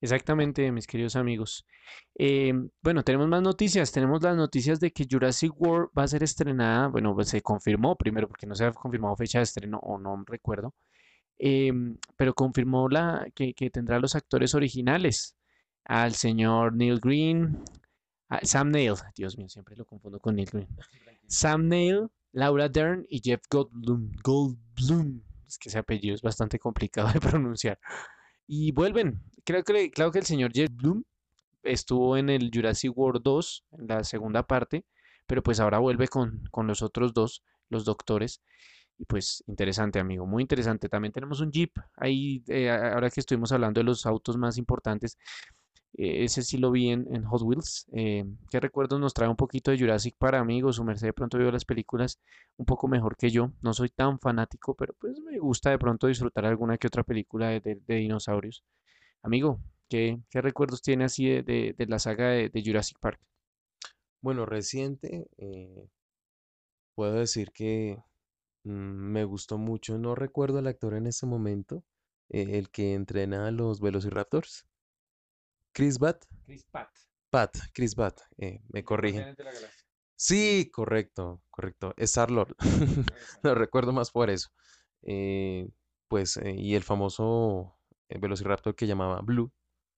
Exactamente, 0.00 0.70
mis 0.70 0.86
queridos 0.86 1.16
amigos. 1.16 1.66
Eh, 2.14 2.52
bueno, 2.82 3.02
tenemos 3.02 3.28
más 3.28 3.42
noticias. 3.42 3.90
Tenemos 3.92 4.22
las 4.22 4.36
noticias 4.36 4.78
de 4.80 4.92
que 4.92 5.06
Jurassic 5.10 5.52
World 5.60 5.90
va 5.98 6.04
a 6.04 6.08
ser 6.08 6.22
estrenada. 6.22 6.88
Bueno, 6.88 7.14
pues 7.14 7.28
se 7.28 7.42
confirmó 7.42 7.96
primero 7.96 8.28
porque 8.28 8.46
no 8.46 8.54
se 8.54 8.64
ha 8.64 8.72
confirmado 8.72 9.16
fecha 9.16 9.38
de 9.38 9.44
estreno 9.44 9.78
o 9.82 9.98
no 9.98 10.22
recuerdo. 10.26 10.74
em, 11.38 11.98
pero 12.16 12.34
confirmó 12.34 12.88
la, 12.88 13.26
que, 13.34 13.54
que 13.54 13.70
tendrá 13.70 13.98
los 14.00 14.14
actores 14.16 14.54
originales. 14.54 15.36
Al 15.84 16.14
señor 16.14 16.74
Neil 16.76 17.00
Green, 17.00 17.62
a 18.28 18.44
Sam 18.44 18.70
Neill. 18.70 18.94
Dios 19.14 19.36
mío, 19.36 19.48
siempre 19.48 19.76
lo 19.76 19.84
confundo 19.84 20.20
con 20.20 20.36
Neil 20.36 20.48
Green. 20.50 20.68
Sam 21.26 21.68
Neill, 21.68 22.08
Laura 22.32 22.68
Dern 22.68 23.04
y 23.08 23.20
Jeff 23.22 23.42
Goldblum. 23.50 24.12
Goldblum. 24.22 25.22
Es 25.46 25.58
que 25.58 25.68
ese 25.68 25.78
apellido 25.78 26.14
es 26.14 26.22
bastante 26.22 26.58
complicado 26.58 27.10
de 27.12 27.20
pronunciar. 27.20 27.78
Y 28.46 28.72
vuelven. 28.72 29.22
Creo 29.44 29.62
que, 29.64 29.90
claro 29.90 30.12
que 30.12 30.18
el 30.18 30.26
señor 30.26 30.52
Jeff 30.52 30.70
Bloom 30.70 31.04
estuvo 31.62 32.16
en 32.16 32.28
el 32.28 32.50
Jurassic 32.52 32.96
World 32.96 33.22
2, 33.22 33.64
en 33.78 33.86
la 33.86 34.04
segunda 34.04 34.46
parte, 34.46 34.84
pero 35.26 35.42
pues 35.42 35.60
ahora 35.60 35.78
vuelve 35.78 36.08
con, 36.08 36.44
con 36.50 36.66
los 36.66 36.82
otros 36.82 37.12
dos, 37.12 37.42
los 37.68 37.84
doctores. 37.84 38.42
Y 38.98 39.04
pues 39.04 39.44
interesante, 39.46 40.00
amigo, 40.00 40.26
muy 40.26 40.42
interesante. 40.42 40.88
También 40.88 41.12
tenemos 41.12 41.40
un 41.40 41.52
Jeep 41.52 41.70
ahí, 41.96 42.42
eh, 42.48 42.68
ahora 42.68 43.10
que 43.10 43.20
estuvimos 43.20 43.52
hablando 43.52 43.78
de 43.80 43.84
los 43.84 44.04
autos 44.06 44.36
más 44.36 44.58
importantes. 44.58 45.16
Eh, 45.94 46.24
ese 46.24 46.42
sí 46.42 46.58
lo 46.58 46.70
vi 46.70 46.90
en, 46.90 47.24
Hot 47.24 47.42
Wheels. 47.42 47.86
Eh, 47.92 48.24
¿qué 48.50 48.60
recuerdos 48.60 49.00
nos 49.00 49.14
trae 49.14 49.28
un 49.28 49.36
poquito 49.36 49.70
de 49.70 49.78
Jurassic 49.78 50.16
para 50.16 50.40
amigos? 50.40 50.76
Su 50.76 50.84
merced 50.84 51.08
de 51.08 51.12
pronto 51.12 51.38
vio 51.38 51.50
las 51.50 51.64
películas 51.64 52.20
un 52.56 52.66
poco 52.66 52.88
mejor 52.88 53.16
que 53.16 53.30
yo. 53.30 53.52
No 53.62 53.72
soy 53.72 53.88
tan 53.90 54.18
fanático, 54.18 54.74
pero 54.74 54.94
pues 54.98 55.20
me 55.20 55.38
gusta 55.38 55.70
de 55.70 55.78
pronto 55.78 56.06
disfrutar 56.06 56.44
alguna 56.46 56.78
que 56.78 56.86
otra 56.86 57.02
película 57.04 57.48
de, 57.60 57.80
dinosaurios. 57.86 58.64
Amigo, 59.22 59.60
¿qué, 59.88 60.20
recuerdos 60.32 60.82
tiene 60.82 61.04
así 61.04 61.26
de, 61.28 61.74
la 61.88 61.98
saga 61.98 62.28
de, 62.30 62.62
Jurassic 62.64 62.98
Park? 63.00 63.20
Bueno, 64.20 64.46
reciente, 64.46 65.28
eh, 65.38 65.88
puedo 66.94 67.14
decir 67.14 67.52
que 67.52 67.98
mm, 68.64 68.70
me 68.70 69.24
gustó 69.24 69.58
mucho. 69.58 69.98
No 69.98 70.14
recuerdo 70.14 70.58
al 70.58 70.66
actor 70.66 70.94
en 70.94 71.06
este 71.06 71.26
momento, 71.26 71.84
eh, 72.30 72.58
el 72.58 72.70
que 72.70 72.94
entrena 72.94 73.48
a 73.48 73.50
los 73.52 73.80
Velociraptors. 73.80 74.67
Chris 75.78 75.96
Bat, 76.00 76.24
Chris 76.44 76.64
Pratt. 76.64 76.90
Pat, 77.30 77.56
Chris 77.72 77.94
Bat, 77.94 78.20
eh, 78.38 78.60
me 78.68 78.82
corrigen. 78.82 79.36
Sí, 80.16 80.68
correcto, 80.72 81.40
correcto. 81.50 81.94
Star-Lord. 81.96 82.56
Lo 83.44 83.54
recuerdo 83.54 83.92
más 83.92 84.10
por 84.10 84.28
eso. 84.28 84.48
eh, 85.02 85.68
pues, 86.08 86.36
eh, 86.38 86.56
y 86.58 86.74
el 86.74 86.82
famoso 86.82 87.78
eh, 88.08 88.18
Velociraptor 88.18 88.74
que 88.74 88.88
llamaba 88.88 89.20
Blue, 89.20 89.52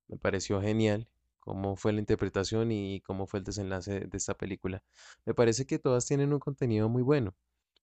me 0.09 0.19
pareció 0.19 0.61
genial 0.61 1.09
cómo 1.39 1.77
fue 1.77 1.95
la 1.95 2.01
interpretación 2.01 2.71
y 2.73 3.01
cómo 3.01 3.27
fue 3.27 3.39
el 3.39 3.45
desenlace 3.45 4.01
de 4.01 4.19
esta 4.19 4.35
película. 4.35 4.85
Me 5.25 5.33
parece 5.33 5.65
que 5.65 5.79
todas 5.79 6.05
tienen 6.05 6.35
un 6.35 6.41
contenido 6.41 6.91
muy 6.91 7.03
bueno. 7.03 7.35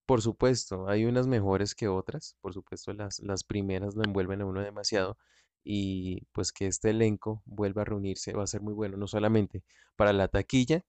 Por 0.06 0.22
supuesto, 0.22 0.88
hay 0.88 1.06
unas 1.06 1.26
mejores 1.26 1.74
que 1.74 1.88
otras, 1.88 2.36
por 2.42 2.54
supuesto 2.54 2.94
las, 2.94 3.20
las 3.22 3.44
primeras 3.44 3.96
lo 3.96 4.04
envuelven 4.04 4.42
a 4.42 4.46
uno 4.46 4.62
demasiado 4.62 5.18
y 5.64 6.22
pues 6.32 6.52
que 6.52 6.68
este 6.68 6.92
elenco 6.92 7.44
vuelva 7.46 7.82
a 7.82 7.86
reunirse 7.86 8.34
va 8.34 8.44
a 8.44 8.48
ser 8.48 8.62
muy 8.62 8.74
bueno, 8.74 8.98
no 8.98 9.08
solamente 9.08 9.64
para 9.96 10.14
la 10.14 10.28
taquilla, 10.28 10.84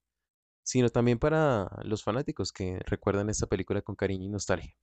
sino 0.62 0.90
también 0.90 1.18
para 1.18 1.70
los 1.82 2.04
fanáticos 2.04 2.52
que 2.52 2.78
recuerdan 2.86 3.30
esta 3.30 3.46
película 3.46 3.82
con 3.82 3.96
cariño 3.96 4.26
y 4.26 4.28
nostalgia. 4.28 4.74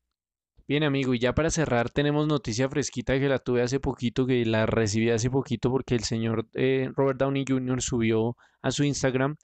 Bien, 0.67 0.83
amigo, 0.83 1.13
y 1.13 1.19
ya 1.19 1.35
para 1.35 1.51
cerrar 1.51 1.91
tenemos 1.91 2.25
noticia 2.25 2.67
fresquita 2.67 3.19
que 3.19 3.29
la 3.29 3.37
tuve 3.37 3.61
hace 3.61 3.79
poquito, 3.79 4.25
que 4.25 4.43
la 4.45 4.65
recibí 4.65 5.11
hace 5.11 5.29
poquito 5.29 5.69
porque 5.69 5.93
el 5.93 6.03
señor 6.03 6.47
eh, 6.55 6.89
Robert 6.95 7.19
Downey 7.19 7.45
Jr. 7.47 7.83
subió 7.83 8.35
a 8.63 8.71
su 8.71 8.83
Instagram 8.83 9.35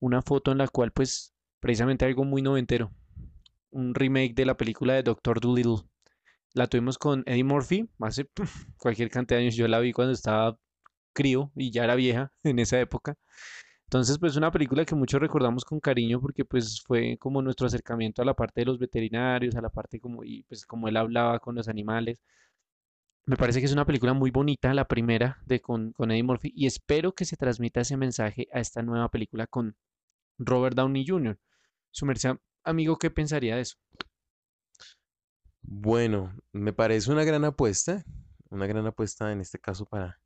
una 0.00 0.20
foto 0.20 0.52
en 0.52 0.58
la 0.58 0.68
cual 0.68 0.92
pues 0.92 1.32
precisamente 1.60 2.04
algo 2.04 2.24
muy 2.24 2.42
noventero, 2.42 2.92
un 3.70 3.94
remake 3.94 4.34
de 4.34 4.44
la 4.44 4.58
película 4.58 4.92
de 4.92 5.02
Doctor 5.02 5.40
Dolittle. 5.40 5.88
La 6.54 6.66
tuvimos 6.66 6.98
con 6.98 7.22
Eddie 7.26 7.44
Murphy 7.44 7.88
hace 8.00 8.28
cualquier 8.78 9.10
cantidad 9.10 9.38
de 9.38 9.44
años. 9.44 9.56
Yo 9.56 9.68
la 9.68 9.80
vi 9.80 9.92
cuando 9.92 10.12
estaba 10.12 10.58
crío 11.12 11.50
y 11.56 11.70
ya 11.70 11.84
era 11.84 11.94
vieja 11.94 12.32
en 12.44 12.58
esa 12.58 12.80
época. 12.80 13.16
Entonces, 13.86 14.18
pues 14.18 14.36
una 14.36 14.50
película 14.50 14.84
que 14.84 14.96
muchos 14.96 15.20
recordamos 15.20 15.64
con 15.64 15.80
cariño 15.80 16.20
porque 16.20 16.44
pues 16.44 16.82
fue 16.84 17.18
como 17.18 17.40
nuestro 17.42 17.66
acercamiento 17.68 18.20
a 18.22 18.24
la 18.24 18.34
parte 18.34 18.62
de 18.62 18.66
los 18.66 18.78
veterinarios, 18.78 19.54
a 19.54 19.60
la 19.60 19.70
parte 19.70 20.00
como 20.00 20.24
y 20.24 20.42
pues 20.44 20.66
como 20.66 20.88
él 20.88 20.96
hablaba 20.96 21.38
con 21.40 21.54
los 21.54 21.68
animales. 21.68 22.20
Me 23.26 23.36
parece 23.36 23.60
que 23.60 23.66
es 23.66 23.72
una 23.72 23.84
película 23.84 24.12
muy 24.12 24.30
bonita, 24.30 24.72
la 24.74 24.86
primera 24.86 25.38
de 25.46 25.60
con, 25.60 25.92
con 25.92 26.10
Eddie 26.10 26.22
Murphy, 26.22 26.52
y 26.54 26.66
espero 26.66 27.12
que 27.12 27.24
se 27.24 27.36
transmita 27.36 27.80
ese 27.80 27.96
mensaje 27.96 28.46
a 28.52 28.60
esta 28.60 28.82
nueva 28.82 29.08
película 29.10 29.46
con 29.46 29.76
Robert 30.38 30.76
Downey 30.76 31.04
Jr. 31.06 31.38
Su 31.90 32.06
merced, 32.06 32.36
amigo, 32.64 32.98
¿qué 32.98 33.10
pensaría 33.10 33.56
de 33.56 33.62
eso? 33.62 33.76
Bueno, 35.68 36.32
me 36.52 36.72
parece 36.72 37.10
una 37.10 37.24
gran 37.24 37.44
apuesta, 37.44 38.04
una 38.50 38.68
gran 38.68 38.86
apuesta 38.86 39.32
en 39.32 39.40
este 39.40 39.58
caso 39.58 39.84
para, 39.84 40.20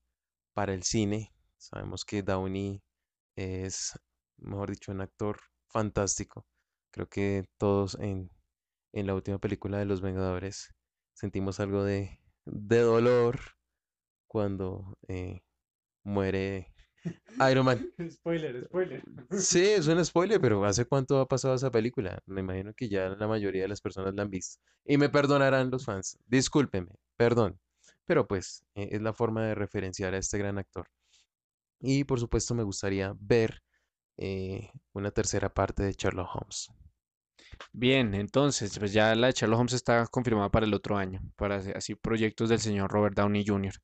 para 0.53 0.75
el 0.75 0.83
cine. 0.83 1.33
Sabemos 1.57 2.05
que 2.05 2.23
Downey 2.23 2.83
es, 3.37 3.99
mejor 4.37 4.71
dicho, 4.71 4.93
un 4.93 5.01
actor 5.01 5.41
fantástico. 5.67 6.47
Creo 6.91 7.09
que 7.09 7.47
todos 7.57 7.97
en, 8.01 8.31
en 8.93 9.07
la 9.07 9.15
última 9.15 9.39
película 9.39 9.79
de 9.79 9.87
Los 9.87 10.03
Vengadores 10.03 10.75
sentimos 11.15 11.59
algo 11.59 11.85
de, 11.85 12.21
de 12.45 12.81
dolor 12.81 13.41
cuando 14.27 14.99
eh, 15.09 15.41
muere 16.05 16.75
Iron 17.51 17.65
Man. 17.65 17.93
Spoiler, 18.11 18.65
spoiler. 18.67 19.03
Sí, 19.31 19.63
es 19.63 19.87
un 19.87 20.05
spoiler, 20.05 20.41
pero 20.41 20.65
¿hace 20.65 20.85
cuánto 20.85 21.21
ha 21.21 21.29
pasado 21.29 21.55
esa 21.55 21.71
película? 21.71 22.23
Me 22.27 22.41
imagino 22.41 22.75
que 22.75 22.89
ya 22.89 23.09
la 23.11 23.27
mayoría 23.27 23.63
de 23.63 23.69
las 23.69 23.81
personas 23.81 24.15
la 24.15 24.23
han 24.23 24.31
visto. 24.31 24.61
Y 24.85 24.99
me 24.99 25.09
perdonarán 25.09 25.71
los 25.71 25.85
fans. 25.85 26.19
Discúlpenme, 26.27 26.95
perdón. 27.17 27.59
Pero 28.05 28.27
pues 28.27 28.65
eh, 28.75 28.89
es 28.93 29.03
la 29.03 29.13
forma 29.13 29.45
de 29.45 29.55
referenciar 29.55 30.15
a 30.15 30.19
este 30.19 30.39
gran 30.39 30.59
actor. 30.59 30.87
Y 31.81 32.05
por 32.05 32.21
supuesto 32.21 32.55
me 32.55 32.63
gustaría 32.63 33.15
ver 33.19 33.63
eh, 34.19 34.71
una 34.93 35.11
tercera 35.11 35.49
parte 35.49 35.83
de 35.83 35.93
Sherlock 35.93 36.29
Holmes. 36.35 36.69
Bien, 37.73 38.15
entonces, 38.15 38.79
pues 38.79 38.93
ya 38.93 39.15
la 39.15 39.29
de 39.29 39.33
Sherlock 39.33 39.61
Holmes 39.61 39.73
está 39.73 40.07
confirmada 40.07 40.51
para 40.51 40.67
el 40.67 40.75
otro 40.75 40.97
año, 40.97 41.21
para 41.37 41.57
hacer 41.57 41.77
así 41.77 41.95
proyectos 41.95 42.49
del 42.49 42.61
señor 42.61 42.91
Robert 42.91 43.17
Downey 43.17 43.45
Jr. 43.47 43.75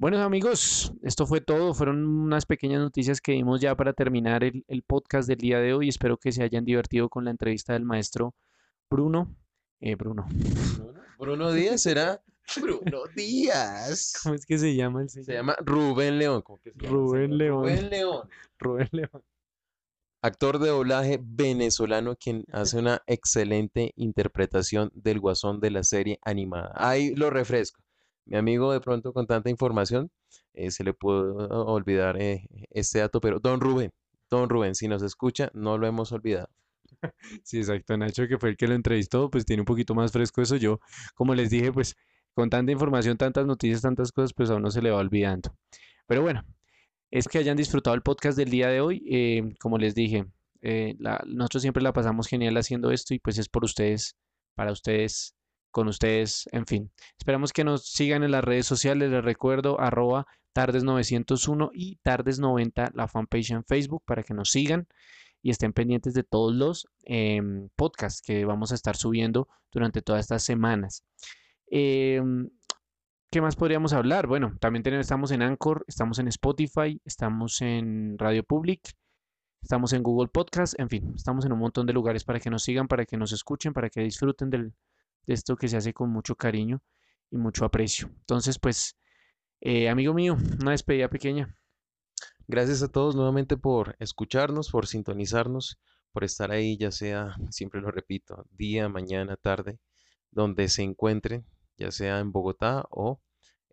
Bueno, 0.00 0.18
amigos, 0.22 0.92
esto 1.02 1.26
fue 1.26 1.40
todo. 1.40 1.74
Fueron 1.74 2.06
unas 2.06 2.46
pequeñas 2.46 2.80
noticias 2.80 3.20
que 3.20 3.32
dimos 3.32 3.60
ya 3.60 3.74
para 3.74 3.92
terminar 3.92 4.44
el, 4.44 4.64
el 4.68 4.82
podcast 4.84 5.28
del 5.28 5.38
día 5.38 5.58
de 5.58 5.74
hoy. 5.74 5.88
Espero 5.88 6.16
que 6.18 6.30
se 6.30 6.44
hayan 6.44 6.64
divertido 6.64 7.08
con 7.08 7.24
la 7.24 7.32
entrevista 7.32 7.72
del 7.72 7.84
maestro 7.84 8.34
Bruno. 8.88 9.34
Eh, 9.80 9.96
Bruno. 9.96 10.26
Bruno, 10.28 11.00
Bruno 11.18 11.52
Díaz 11.52 11.82
será 11.82 12.22
Bruno 12.60 13.02
Díaz. 13.16 14.12
¿Cómo 14.22 14.36
es 14.36 14.46
que 14.46 14.58
se 14.58 14.76
llama 14.76 15.02
el 15.02 15.08
Se 15.08 15.24
señor? 15.24 15.40
llama 15.40 15.56
Rubén 15.64 16.18
León. 16.18 16.42
¿Cómo 16.42 16.60
que 16.60 16.70
se 16.70 16.78
llama? 16.78 16.94
Rubén 16.96 17.36
León. 17.36 17.62
Rubén 17.64 17.90
León. 17.90 18.28
Rubén 18.60 18.88
León. 18.92 19.22
Actor 20.22 20.58
de 20.60 20.68
doblaje 20.68 21.18
venezolano 21.22 22.14
quien 22.16 22.44
hace 22.52 22.78
una 22.78 23.02
excelente 23.06 23.92
interpretación 23.96 24.90
del 24.94 25.18
guasón 25.20 25.60
de 25.60 25.70
la 25.72 25.82
serie 25.82 26.18
animada. 26.22 26.72
Ahí 26.76 27.14
lo 27.16 27.30
refresco. 27.30 27.80
Mi 28.28 28.36
amigo 28.36 28.72
de 28.72 28.80
pronto 28.80 29.12
con 29.14 29.26
tanta 29.26 29.48
información 29.48 30.10
eh, 30.52 30.70
se 30.70 30.84
le 30.84 30.92
puede 30.92 31.32
olvidar 31.50 32.20
eh, 32.20 32.46
este 32.70 32.98
dato, 32.98 33.20
pero 33.20 33.40
don 33.40 33.58
Rubén, 33.60 33.90
don 34.30 34.50
Rubén, 34.50 34.74
si 34.74 34.86
nos 34.86 35.02
escucha, 35.02 35.50
no 35.54 35.78
lo 35.78 35.86
hemos 35.86 36.12
olvidado. 36.12 36.48
Sí, 37.44 37.58
exacto. 37.58 37.96
Nacho, 37.96 38.26
que 38.28 38.38
fue 38.38 38.50
el 38.50 38.56
que 38.56 38.66
lo 38.66 38.74
entrevistó, 38.74 39.30
pues 39.30 39.44
tiene 39.46 39.62
un 39.62 39.66
poquito 39.66 39.94
más 39.94 40.12
fresco 40.12 40.42
eso. 40.42 40.56
Yo, 40.56 40.80
como 41.14 41.34
les 41.34 41.50
dije, 41.50 41.72
pues 41.72 41.94
con 42.34 42.50
tanta 42.50 42.72
información, 42.72 43.16
tantas 43.16 43.46
noticias, 43.46 43.82
tantas 43.82 44.12
cosas, 44.12 44.32
pues 44.34 44.50
a 44.50 44.56
uno 44.56 44.70
se 44.70 44.82
le 44.82 44.90
va 44.90 44.98
olvidando. 44.98 45.54
Pero 46.06 46.22
bueno, 46.22 46.44
es 47.10 47.28
que 47.28 47.38
hayan 47.38 47.56
disfrutado 47.56 47.94
el 47.94 48.02
podcast 48.02 48.36
del 48.36 48.50
día 48.50 48.68
de 48.68 48.80
hoy. 48.80 49.04
eh, 49.10 49.54
como 49.60 49.78
les 49.78 49.94
dije, 49.94 50.26
nosotros 51.26 51.62
siempre 51.62 51.82
la 51.82 51.92
pasamos 51.92 52.26
genial 52.26 52.56
haciendo 52.56 52.90
esto 52.90 53.14
y 53.14 53.18
pues 53.20 53.38
es 53.38 53.48
por 53.48 53.64
ustedes, 53.64 54.16
para 54.54 54.72
ustedes, 54.72 55.34
con 55.70 55.88
ustedes, 55.88 56.48
en 56.52 56.66
fin. 56.66 56.90
Esperamos 57.18 57.52
que 57.52 57.64
nos 57.64 57.86
sigan 57.86 58.22
en 58.22 58.30
las 58.32 58.44
redes 58.44 58.66
sociales. 58.66 59.10
Les 59.10 59.24
recuerdo, 59.24 59.80
arroba 59.80 60.26
tardes901 60.54 61.70
y 61.72 61.96
tardes90, 62.04 62.90
la 62.94 63.08
fanpage 63.08 63.50
en 63.52 63.64
Facebook, 63.64 64.02
para 64.04 64.22
que 64.22 64.34
nos 64.34 64.50
sigan 64.50 64.86
y 65.42 65.50
estén 65.50 65.72
pendientes 65.72 66.14
de 66.14 66.24
todos 66.24 66.54
los 66.54 66.88
em, 67.04 67.68
podcasts 67.76 68.22
que 68.22 68.44
vamos 68.44 68.72
a 68.72 68.74
estar 68.74 68.96
subiendo 68.96 69.48
durante 69.70 70.02
todas 70.02 70.20
estas 70.22 70.42
semanas. 70.42 71.04
Em, 71.68 72.50
¿qué 73.30 73.40
más 73.40 73.54
podríamos 73.56 73.92
hablar? 73.92 74.26
Bueno, 74.26 74.56
también 74.60 74.82
tenemos, 74.82 75.04
estamos 75.04 75.30
en 75.30 75.42
Anchor, 75.42 75.84
estamos 75.86 76.18
en 76.18 76.28
Spotify, 76.28 77.00
estamos 77.04 77.60
en 77.60 78.16
Radio 78.18 78.42
Public, 78.42 78.80
estamos 79.62 79.92
en 79.92 80.02
Google 80.02 80.28
Podcast, 80.28 80.78
en 80.80 80.88
fin, 80.88 81.12
estamos 81.14 81.44
en 81.44 81.52
un 81.52 81.58
montón 81.60 81.86
de 81.86 81.92
lugares 81.92 82.24
para 82.24 82.40
que 82.40 82.50
nos 82.50 82.62
sigan, 82.64 82.88
para 82.88 83.04
que 83.04 83.16
nos 83.16 83.32
escuchen, 83.32 83.72
para 83.72 83.90
que 83.90 84.00
disfruten 84.00 84.50
del- 84.50 84.72
de 85.28 85.34
esto 85.34 85.56
que 85.56 85.68
se 85.68 85.76
hace 85.76 85.92
con 85.92 86.10
mucho 86.10 86.34
cariño 86.34 86.82
y 87.30 87.36
mucho 87.36 87.66
aprecio. 87.66 88.08
Entonces, 88.20 88.58
pues, 88.58 88.96
eh, 89.60 89.90
amigo 89.90 90.14
mío, 90.14 90.36
una 90.60 90.70
despedida 90.70 91.08
pequeña. 91.10 91.54
Gracias 92.46 92.82
a 92.82 92.88
todos 92.88 93.14
nuevamente 93.14 93.58
por 93.58 93.94
escucharnos, 93.98 94.70
por 94.70 94.86
sintonizarnos, 94.86 95.78
por 96.12 96.24
estar 96.24 96.50
ahí, 96.50 96.78
ya 96.78 96.90
sea, 96.90 97.36
siempre 97.50 97.82
lo 97.82 97.90
repito, 97.90 98.46
día, 98.52 98.88
mañana, 98.88 99.36
tarde, 99.36 99.78
donde 100.30 100.68
se 100.68 100.82
encuentren, 100.82 101.44
ya 101.76 101.90
sea 101.90 102.20
en 102.20 102.32
Bogotá 102.32 102.86
o 102.90 103.20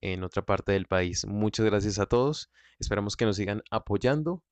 en 0.01 0.25
otra 0.25 0.45
parte 0.45 0.73
del 0.73 0.87
país. 0.87 1.25
Muchas 1.25 1.65
gracias 1.65 1.99
a 1.99 2.05
todos. 2.05 2.51
Esperamos 2.79 3.15
que 3.15 3.25
nos 3.25 3.37
sigan 3.37 3.63
apoyando 3.71 4.43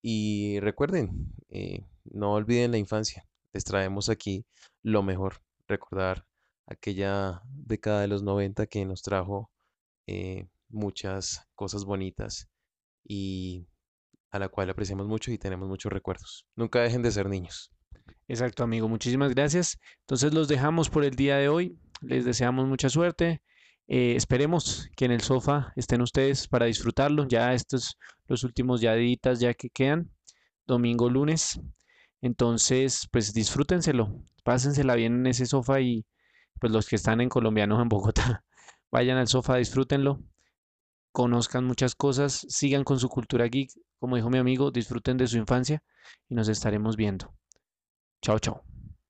y 0.00 0.60
recuerden, 0.60 1.34
eh, 1.48 1.84
no 2.04 2.34
olviden 2.34 2.70
la 2.70 2.78
infancia. 2.78 3.26
Les 3.52 3.64
traemos 3.64 4.08
aquí 4.08 4.46
lo 4.84 5.02
mejor. 5.02 5.42
Recordar 5.66 6.24
aquella 6.66 7.42
década 7.44 8.00
de 8.02 8.08
los 8.08 8.22
90 8.22 8.66
que 8.66 8.84
nos 8.84 9.02
trajo 9.02 9.50
eh, 10.06 10.48
muchas 10.68 11.46
cosas 11.54 11.84
bonitas 11.84 12.48
y 13.04 13.66
a 14.30 14.38
la 14.38 14.48
cual 14.48 14.70
apreciamos 14.70 15.06
mucho 15.06 15.30
y 15.30 15.38
tenemos 15.38 15.68
muchos 15.68 15.92
recuerdos. 15.92 16.46
Nunca 16.56 16.80
dejen 16.80 17.02
de 17.02 17.12
ser 17.12 17.28
niños. 17.28 17.70
Exacto, 18.28 18.64
amigo. 18.64 18.88
Muchísimas 18.88 19.34
gracias. 19.34 19.78
Entonces 20.00 20.32
los 20.32 20.48
dejamos 20.48 20.88
por 20.88 21.04
el 21.04 21.14
día 21.14 21.36
de 21.36 21.48
hoy. 21.48 21.78
Les 22.00 22.24
deseamos 22.24 22.66
mucha 22.66 22.88
suerte. 22.88 23.42
Eh, 23.88 24.14
esperemos 24.16 24.88
que 24.96 25.04
en 25.04 25.12
el 25.12 25.20
sofá 25.20 25.72
estén 25.76 26.00
ustedes 26.00 26.48
para 26.48 26.66
disfrutarlo. 26.66 27.26
Ya 27.28 27.52
estos 27.52 27.98
los 28.26 28.42
últimos 28.44 28.80
ya 28.80 28.94
ya 28.96 29.54
que 29.54 29.68
quedan. 29.68 30.10
Domingo, 30.66 31.10
lunes. 31.10 31.60
Entonces, 32.22 33.08
pues 33.12 33.34
disfrútenselo. 33.34 34.22
Pásensela 34.44 34.94
bien 34.94 35.14
en 35.14 35.26
ese 35.26 35.44
sofá 35.44 35.80
y 35.80 36.06
pues 36.62 36.72
los 36.72 36.86
que 36.88 36.94
están 36.94 37.20
en 37.20 37.28
colombianos 37.28 37.82
en 37.82 37.88
Bogotá, 37.88 38.44
vayan 38.92 39.18
al 39.18 39.26
sofá, 39.26 39.56
disfrútenlo. 39.56 40.20
Conozcan 41.10 41.64
muchas 41.64 41.96
cosas, 41.96 42.46
sigan 42.48 42.84
con 42.84 43.00
su 43.00 43.08
cultura 43.08 43.46
geek, 43.46 43.72
como 43.98 44.14
dijo 44.14 44.30
mi 44.30 44.38
amigo, 44.38 44.70
disfruten 44.70 45.16
de 45.16 45.26
su 45.26 45.38
infancia 45.38 45.82
y 46.28 46.36
nos 46.36 46.46
estaremos 46.46 46.96
viendo. 46.96 47.34
Chao, 48.22 48.38
chao. 48.38 48.62